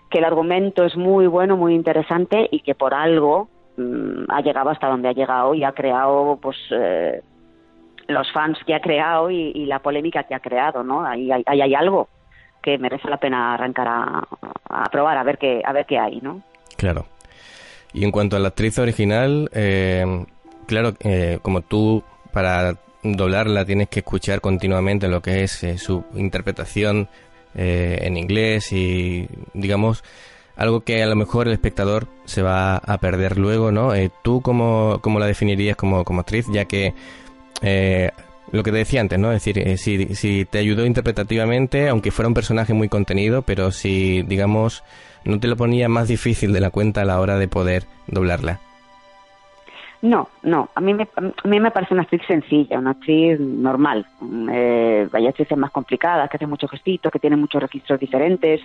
que 0.10 0.20
el 0.20 0.26
argumento 0.26 0.84
es 0.86 0.96
muy 0.96 1.28
bueno, 1.28 1.58
muy 1.58 1.74
interesante 1.74 2.48
y 2.52 2.60
que 2.62 2.76
por 2.76 2.94
algo 2.94 3.50
mm, 3.78 4.26
ha 4.30 4.42
llegado 4.42 4.70
hasta 4.70 4.88
donde 4.88 5.10
ha 5.10 5.14
llegado 5.14 5.56
y 5.56 5.64
ha 5.64 5.72
creado 5.72 6.38
pues 6.42 6.58
eh, 6.72 7.22
los 8.08 8.32
fans 8.32 8.58
que 8.66 8.76
ha 8.76 8.82
creado 8.82 9.32
y, 9.32 9.66
la 9.66 9.80
polémica 9.80 10.24
que 10.24 10.36
ha 10.36 10.40
creado, 10.40 10.84
¿no? 10.84 11.06
Ahí 11.06 11.32
hay, 11.32 11.44
hay, 11.46 11.74
algo 11.74 12.10
que 12.62 12.78
merece 12.78 13.10
la 13.10 13.18
pena 13.18 13.54
arrancar 13.54 13.88
a, 13.88 14.24
a, 14.70 14.84
probar, 14.90 15.18
a 15.18 15.24
ver 15.24 15.38
qué, 15.38 15.62
a 15.66 15.72
ver 15.72 15.86
qué 15.86 15.98
hay, 15.98 16.20
¿no? 16.22 16.42
Claro. 16.78 17.06
Y 17.94 18.04
en 18.04 18.12
cuanto 18.12 18.36
a 18.36 18.40
la 18.40 18.50
actriz 18.50 18.78
original, 18.80 19.50
eh, 19.54 20.26
claro, 20.72 20.94
eh, 21.02 21.40
como 21.42 21.60
tú 21.64 22.02
para 22.32 22.78
doblarla 23.04 23.66
tienes 23.66 23.90
que 23.90 24.00
escuchar 24.00 24.40
continuamente 24.40 25.10
lo 25.10 25.22
que 25.22 25.44
es 25.44 25.66
eh, 25.66 25.78
su 25.78 26.06
interpretación 26.16 27.10
eh, 27.56 28.00
en 28.04 28.16
inglés 28.16 28.72
y 28.72 29.28
digamos 29.54 30.02
algo 30.56 30.80
que 30.80 31.04
a 31.04 31.08
lo 31.08 31.18
mejor 31.18 31.48
el 31.48 31.54
espectador 31.54 32.08
se 32.24 32.42
va 32.42 32.78
a 32.78 32.98
perder 33.00 33.38
luego, 33.38 33.74
¿no? 33.74 33.92
¿Tú 34.24 34.42
cómo, 34.42 35.00
cómo, 35.02 35.20
la 35.20 35.26
definirías 35.26 35.76
como, 35.76 36.06
como 36.06 36.22
actriz? 36.22 36.46
Ya 36.54 36.64
que 36.64 36.94
lo 38.52 38.64
que 38.64 38.72
te 38.72 38.78
decía 38.78 39.02
antes, 39.02 39.20
¿no? 39.20 39.34
Es 39.34 39.44
decir, 39.44 39.78
si, 39.78 40.16
si 40.16 40.46
te 40.46 40.60
ayudó 40.60 40.86
interpretativamente, 40.86 41.90
aunque 41.90 42.12
fuera 42.12 42.30
un 42.30 42.34
personaje 42.34 42.74
muy 42.74 42.88
contenido, 42.88 43.42
pero 43.42 43.72
si, 43.72 44.22
digamos, 44.22 44.84
no 45.26 45.40
te 45.40 45.48
lo 45.48 45.58
ponía 45.58 45.90
más 45.90 46.08
difícil 46.08 46.54
de 46.54 46.62
la 46.62 46.70
cuenta 46.70 47.02
a 47.02 47.06
la 47.06 47.20
hora 47.20 47.38
de 47.38 47.48
poder 47.50 47.88
doblarla. 48.08 48.62
No, 50.02 50.30
no. 50.42 50.70
A 50.74 50.82
mí 50.82 50.96
me, 50.96 51.08
a 51.16 51.48
mí 51.48 51.60
me 51.60 51.70
parece 51.70 51.94
una 51.94 52.04
actriz 52.04 52.24
sencilla, 52.26 52.80
una 52.80 52.92
actriz 52.92 53.40
normal. 53.40 54.08
Eh, 54.52 55.08
hay 55.14 55.28
actrices 55.28 55.58
más 55.58 55.70
complicadas, 55.70 56.28
que 56.30 56.38
hacen 56.38 56.50
muchos 56.50 56.72
gestitos, 56.72 57.12
que 57.12 57.20
tienen 57.20 57.40
muchos 57.40 57.62
registros 57.62 58.00
diferentes, 58.00 58.62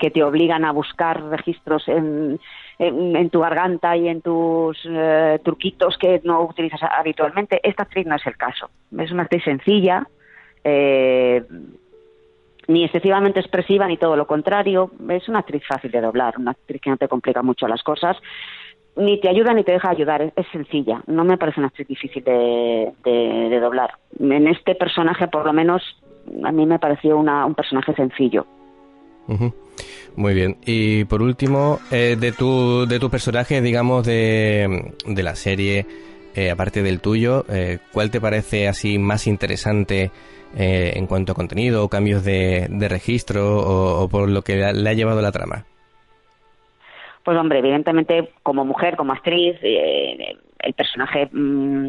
que 0.00 0.10
te 0.10 0.24
obligan 0.24 0.64
a 0.64 0.72
buscar 0.72 1.22
registros 1.22 1.86
en, 1.86 2.40
en, 2.80 3.30
tu 3.30 3.38
garganta 3.38 3.96
y 3.96 4.08
en 4.08 4.20
tus 4.20 4.78
eh, 4.84 5.38
truquitos 5.44 5.96
que 5.96 6.20
no 6.24 6.42
utilizas 6.42 6.80
habitualmente. 6.82 7.60
Esta 7.62 7.84
actriz 7.84 8.06
no 8.06 8.16
es 8.16 8.26
el 8.26 8.36
caso. 8.36 8.68
Es 8.98 9.12
una 9.12 9.22
actriz 9.22 9.44
sencilla, 9.44 10.08
eh, 10.64 11.44
ni 12.66 12.82
excesivamente 12.84 13.38
expresiva, 13.38 13.86
ni 13.86 13.96
todo 13.96 14.16
lo 14.16 14.26
contrario. 14.26 14.90
Es 15.08 15.28
una 15.28 15.38
actriz 15.38 15.62
fácil 15.68 15.92
de 15.92 16.00
doblar, 16.00 16.34
una 16.36 16.50
actriz 16.50 16.80
que 16.80 16.90
no 16.90 16.96
te 16.96 17.06
complica 17.06 17.42
mucho 17.42 17.68
las 17.68 17.84
cosas 17.84 18.16
ni 18.96 19.20
te 19.20 19.28
ayuda 19.28 19.54
ni 19.54 19.64
te 19.64 19.72
deja 19.72 19.90
ayudar, 19.90 20.32
es, 20.34 20.46
sencilla. 20.52 21.02
No 21.06 21.24
me 21.24 21.38
parece 21.38 21.60
una 21.60 21.68
actriz 21.68 21.88
difícil 21.88 22.24
de, 22.24 23.60
doblar. 23.60 23.94
En 24.18 24.46
este 24.48 24.74
personaje, 24.74 25.28
por 25.28 25.46
lo 25.46 25.52
menos, 25.52 25.82
a 26.44 26.52
mí 26.52 26.66
me 26.66 26.78
pareció 26.78 27.18
un 27.18 27.54
personaje 27.54 27.94
sencillo. 27.94 28.46
Muy 30.16 30.34
bien. 30.34 30.56
Y 30.66 31.04
por 31.04 31.22
último, 31.22 31.78
eh, 31.90 32.16
de, 32.18 32.32
tu, 32.32 32.86
de 32.86 32.98
tu 32.98 33.10
personaje, 33.10 33.60
digamos, 33.60 34.04
de, 34.06 34.92
de 35.06 35.22
la 35.22 35.34
serie, 35.34 35.86
eh, 36.34 36.50
aparte 36.50 36.82
del 36.82 37.00
tuyo, 37.00 37.44
eh, 37.48 37.78
¿cuál 37.92 38.10
te 38.10 38.20
parece 38.20 38.68
así 38.68 38.98
más 38.98 39.26
interesante 39.26 40.10
en 40.52 41.06
cuanto 41.06 41.30
a 41.30 41.34
contenido 41.36 41.84
o 41.84 41.88
cambios 41.88 42.24
de, 42.24 42.66
de 42.68 42.88
registro 42.88 43.56
o, 44.02 44.08
por 44.08 44.28
lo 44.28 44.42
que 44.42 44.56
le 44.56 44.90
ha 44.90 44.94
llevado 44.94 45.22
la 45.22 45.30
trama? 45.30 45.64
Pues 47.24 47.36
hombre, 47.36 47.58
evidentemente 47.58 48.30
como 48.42 48.64
mujer, 48.64 48.96
como 48.96 49.12
actriz, 49.12 49.56
eh, 49.62 50.36
el 50.58 50.74
personaje, 50.74 51.28
mmm, 51.32 51.88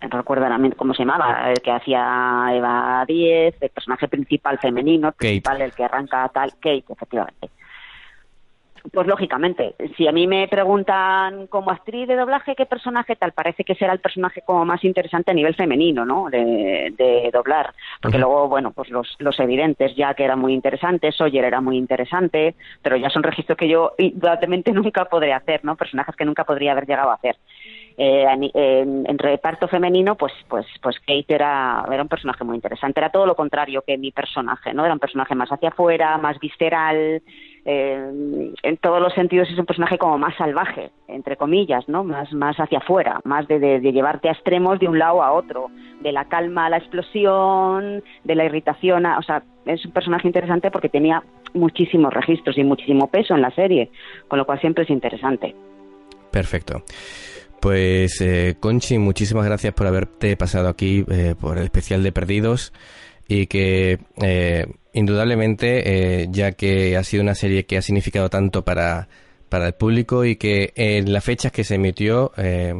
no 0.00 0.18
recuerdo 0.18 0.46
cómo 0.76 0.94
se 0.94 1.02
llamaba, 1.02 1.50
el 1.50 1.60
que 1.60 1.70
hacía 1.70 2.46
Eva 2.52 3.04
10, 3.06 3.54
el 3.60 3.70
personaje 3.70 4.08
principal 4.08 4.58
femenino, 4.58 5.12
principal, 5.12 5.60
el 5.60 5.72
que 5.72 5.84
arranca 5.84 6.28
tal, 6.32 6.52
Kate, 6.60 6.84
efectivamente. 6.88 7.50
Pues 8.92 9.06
lógicamente, 9.06 9.74
si 9.96 10.06
a 10.06 10.12
mí 10.12 10.26
me 10.26 10.46
preguntan 10.48 11.46
como 11.48 11.70
actriz 11.70 12.06
de 12.06 12.16
doblaje 12.16 12.54
qué 12.54 12.66
personaje 12.66 13.16
tal, 13.16 13.32
parece 13.32 13.64
que 13.64 13.74
será 13.74 13.92
el 13.92 14.00
personaje 14.00 14.42
como 14.42 14.64
más 14.64 14.84
interesante 14.84 15.30
a 15.30 15.34
nivel 15.34 15.54
femenino, 15.54 16.04
¿no? 16.04 16.28
De, 16.30 17.30
doblar. 17.32 17.74
Porque 18.00 18.18
luego, 18.18 18.48
bueno, 18.48 18.72
pues 18.72 18.88
los, 18.90 19.16
los 19.18 19.38
evidentes, 19.40 19.94
ya 19.96 20.14
que 20.14 20.24
era 20.24 20.36
muy 20.36 20.54
interesante, 20.54 21.12
Sawyer 21.12 21.44
era 21.44 21.60
muy 21.60 21.76
interesante, 21.76 22.54
pero 22.82 22.96
ya 22.96 23.10
son 23.10 23.22
registros 23.22 23.58
que 23.58 23.68
yo 23.68 23.92
indudablemente 23.98 24.72
nunca 24.72 25.04
podré 25.06 25.32
hacer, 25.32 25.64
¿no? 25.64 25.76
Personajes 25.76 26.16
que 26.16 26.24
nunca 26.24 26.44
podría 26.44 26.72
haber 26.72 26.86
llegado 26.86 27.10
a 27.10 27.14
hacer. 27.14 27.36
Eh, 28.00 28.24
en, 28.54 29.18
reparto 29.18 29.66
femenino, 29.66 30.14
pues, 30.14 30.32
pues, 30.48 30.64
pues 30.80 30.96
Kate 31.00 31.34
era, 31.34 31.84
era 31.90 32.02
un 32.02 32.08
personaje 32.08 32.44
muy 32.44 32.54
interesante. 32.54 33.00
Era 33.00 33.10
todo 33.10 33.26
lo 33.26 33.34
contrario 33.34 33.82
que 33.84 33.98
mi 33.98 34.12
personaje, 34.12 34.72
¿no? 34.72 34.84
Era 34.84 34.94
un 34.94 35.00
personaje 35.00 35.34
más 35.34 35.50
hacia 35.50 35.70
afuera, 35.70 36.16
más 36.16 36.38
visceral, 36.38 37.20
en 37.70 38.76
todos 38.78 39.00
los 39.00 39.12
sentidos 39.12 39.48
es 39.50 39.58
un 39.58 39.66
personaje 39.66 39.98
como 39.98 40.16
más 40.16 40.34
salvaje, 40.36 40.90
entre 41.06 41.36
comillas, 41.36 41.86
¿no? 41.86 42.02
Más, 42.02 42.32
más 42.32 42.56
hacia 42.56 42.78
afuera, 42.78 43.20
más 43.24 43.46
de, 43.46 43.80
llevarte 43.80 44.28
a 44.28 44.32
extremos 44.32 44.78
de 44.78 44.88
un 44.88 44.98
lado 44.98 45.22
a 45.22 45.32
otro, 45.32 45.70
de 46.00 46.12
la 46.12 46.24
calma 46.24 46.66
a 46.66 46.70
la 46.70 46.78
explosión, 46.78 48.02
de 48.24 48.34
la 48.34 48.46
irritación, 48.46 49.04
o 49.04 49.22
sea, 49.22 49.42
es 49.66 49.84
un 49.84 49.92
personaje 49.92 50.26
interesante 50.26 50.70
porque 50.70 50.88
tenía 50.88 51.22
muchísimos 51.52 52.12
registros 52.14 52.56
y 52.56 52.64
muchísimo 52.64 53.08
peso 53.08 53.34
en 53.34 53.42
la 53.42 53.50
serie, 53.50 53.90
con 54.28 54.38
lo 54.38 54.46
cual 54.46 54.60
siempre 54.60 54.84
es 54.84 54.90
interesante. 54.90 55.54
Perfecto. 56.30 56.82
Pues 57.60 58.20
eh, 58.20 58.56
Conchi, 58.60 58.98
muchísimas 58.98 59.44
gracias 59.44 59.74
por 59.74 59.86
haberte 59.86 60.36
pasado 60.36 60.68
aquí 60.68 61.04
eh, 61.10 61.34
por 61.38 61.58
el 61.58 61.64
especial 61.64 62.02
de 62.02 62.12
Perdidos 62.12 62.72
y 63.26 63.46
que 63.46 63.98
eh, 64.22 64.66
indudablemente, 64.98 66.22
eh, 66.22 66.28
ya 66.30 66.52
que 66.52 66.96
ha 66.96 67.04
sido 67.04 67.22
una 67.22 67.34
serie 67.34 67.66
que 67.66 67.78
ha 67.78 67.82
significado 67.82 68.28
tanto 68.28 68.64
para, 68.64 69.08
para 69.48 69.68
el 69.68 69.74
público 69.74 70.24
y 70.24 70.36
que 70.36 70.72
en 70.74 71.12
las 71.12 71.24
fechas 71.24 71.52
que 71.52 71.64
se 71.64 71.76
emitió 71.76 72.32
eh, 72.36 72.74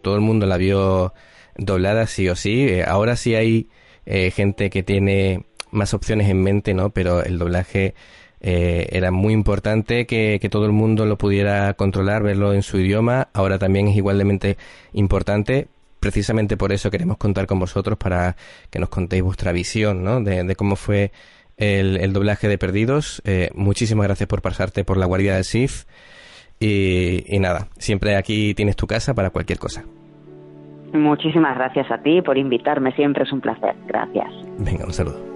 todo 0.00 0.14
el 0.14 0.20
mundo 0.20 0.46
la 0.46 0.56
vio 0.56 1.12
doblada 1.56 2.06
sí 2.06 2.28
o 2.28 2.36
sí. 2.36 2.68
Eh, 2.68 2.84
ahora 2.84 3.16
sí 3.16 3.34
hay 3.34 3.68
gente 4.04 4.68
que 4.68 4.82
tiene 4.82 5.44
más 5.70 5.94
opciones 5.94 6.28
en 6.28 6.42
mente, 6.42 6.74
¿no? 6.74 6.90
Pero 6.90 7.22
el 7.22 7.38
doblaje 7.38 7.94
era 8.40 9.12
muy 9.12 9.32
importante 9.32 10.06
que, 10.06 10.48
todo 10.50 10.66
el 10.66 10.72
mundo 10.72 11.06
lo 11.06 11.16
pudiera 11.16 11.72
controlar, 11.74 12.24
verlo 12.24 12.52
en 12.52 12.62
su 12.62 12.80
idioma. 12.80 13.28
Ahora 13.32 13.60
también 13.60 13.86
es 13.86 13.96
igualmente 13.96 14.56
importante, 14.92 15.68
precisamente 16.02 16.56
por 16.56 16.72
eso 16.72 16.90
queremos 16.90 17.16
contar 17.16 17.46
con 17.46 17.60
vosotros 17.60 17.96
para 17.96 18.36
que 18.70 18.80
nos 18.80 18.88
contéis 18.88 19.22
vuestra 19.22 19.52
visión 19.52 20.02
¿no? 20.02 20.20
de, 20.20 20.54
cómo 20.56 20.74
fue 20.76 21.12
el, 21.56 22.12
doblaje 22.12 22.48
de 22.48 22.58
Perdidos. 22.58 23.22
Eh, 23.24 23.50
muchísimas 23.54 24.06
gracias 24.08 24.28
por 24.28 24.42
pasarte 24.42 24.84
por 24.84 24.98
la 24.98 25.06
guardia 25.06 25.36
del 25.36 25.44
SIF. 25.44 25.84
Y, 26.58 27.24
y 27.34 27.38
nada, 27.38 27.68
siempre 27.78 28.16
aquí 28.16 28.52
tienes 28.54 28.76
tu 28.76 28.86
casa 28.86 29.14
para 29.14 29.30
cualquier 29.30 29.58
cosa. 29.58 29.84
Muchísimas 30.92 31.56
gracias 31.56 31.90
a 31.90 31.98
ti 32.02 32.20
por 32.20 32.36
invitarme, 32.36 32.92
siempre 32.92 33.22
es 33.22 33.32
un 33.32 33.40
placer. 33.40 33.74
Gracias. 33.86 34.28
Venga, 34.58 34.84
un 34.84 34.92
saludo. 34.92 35.31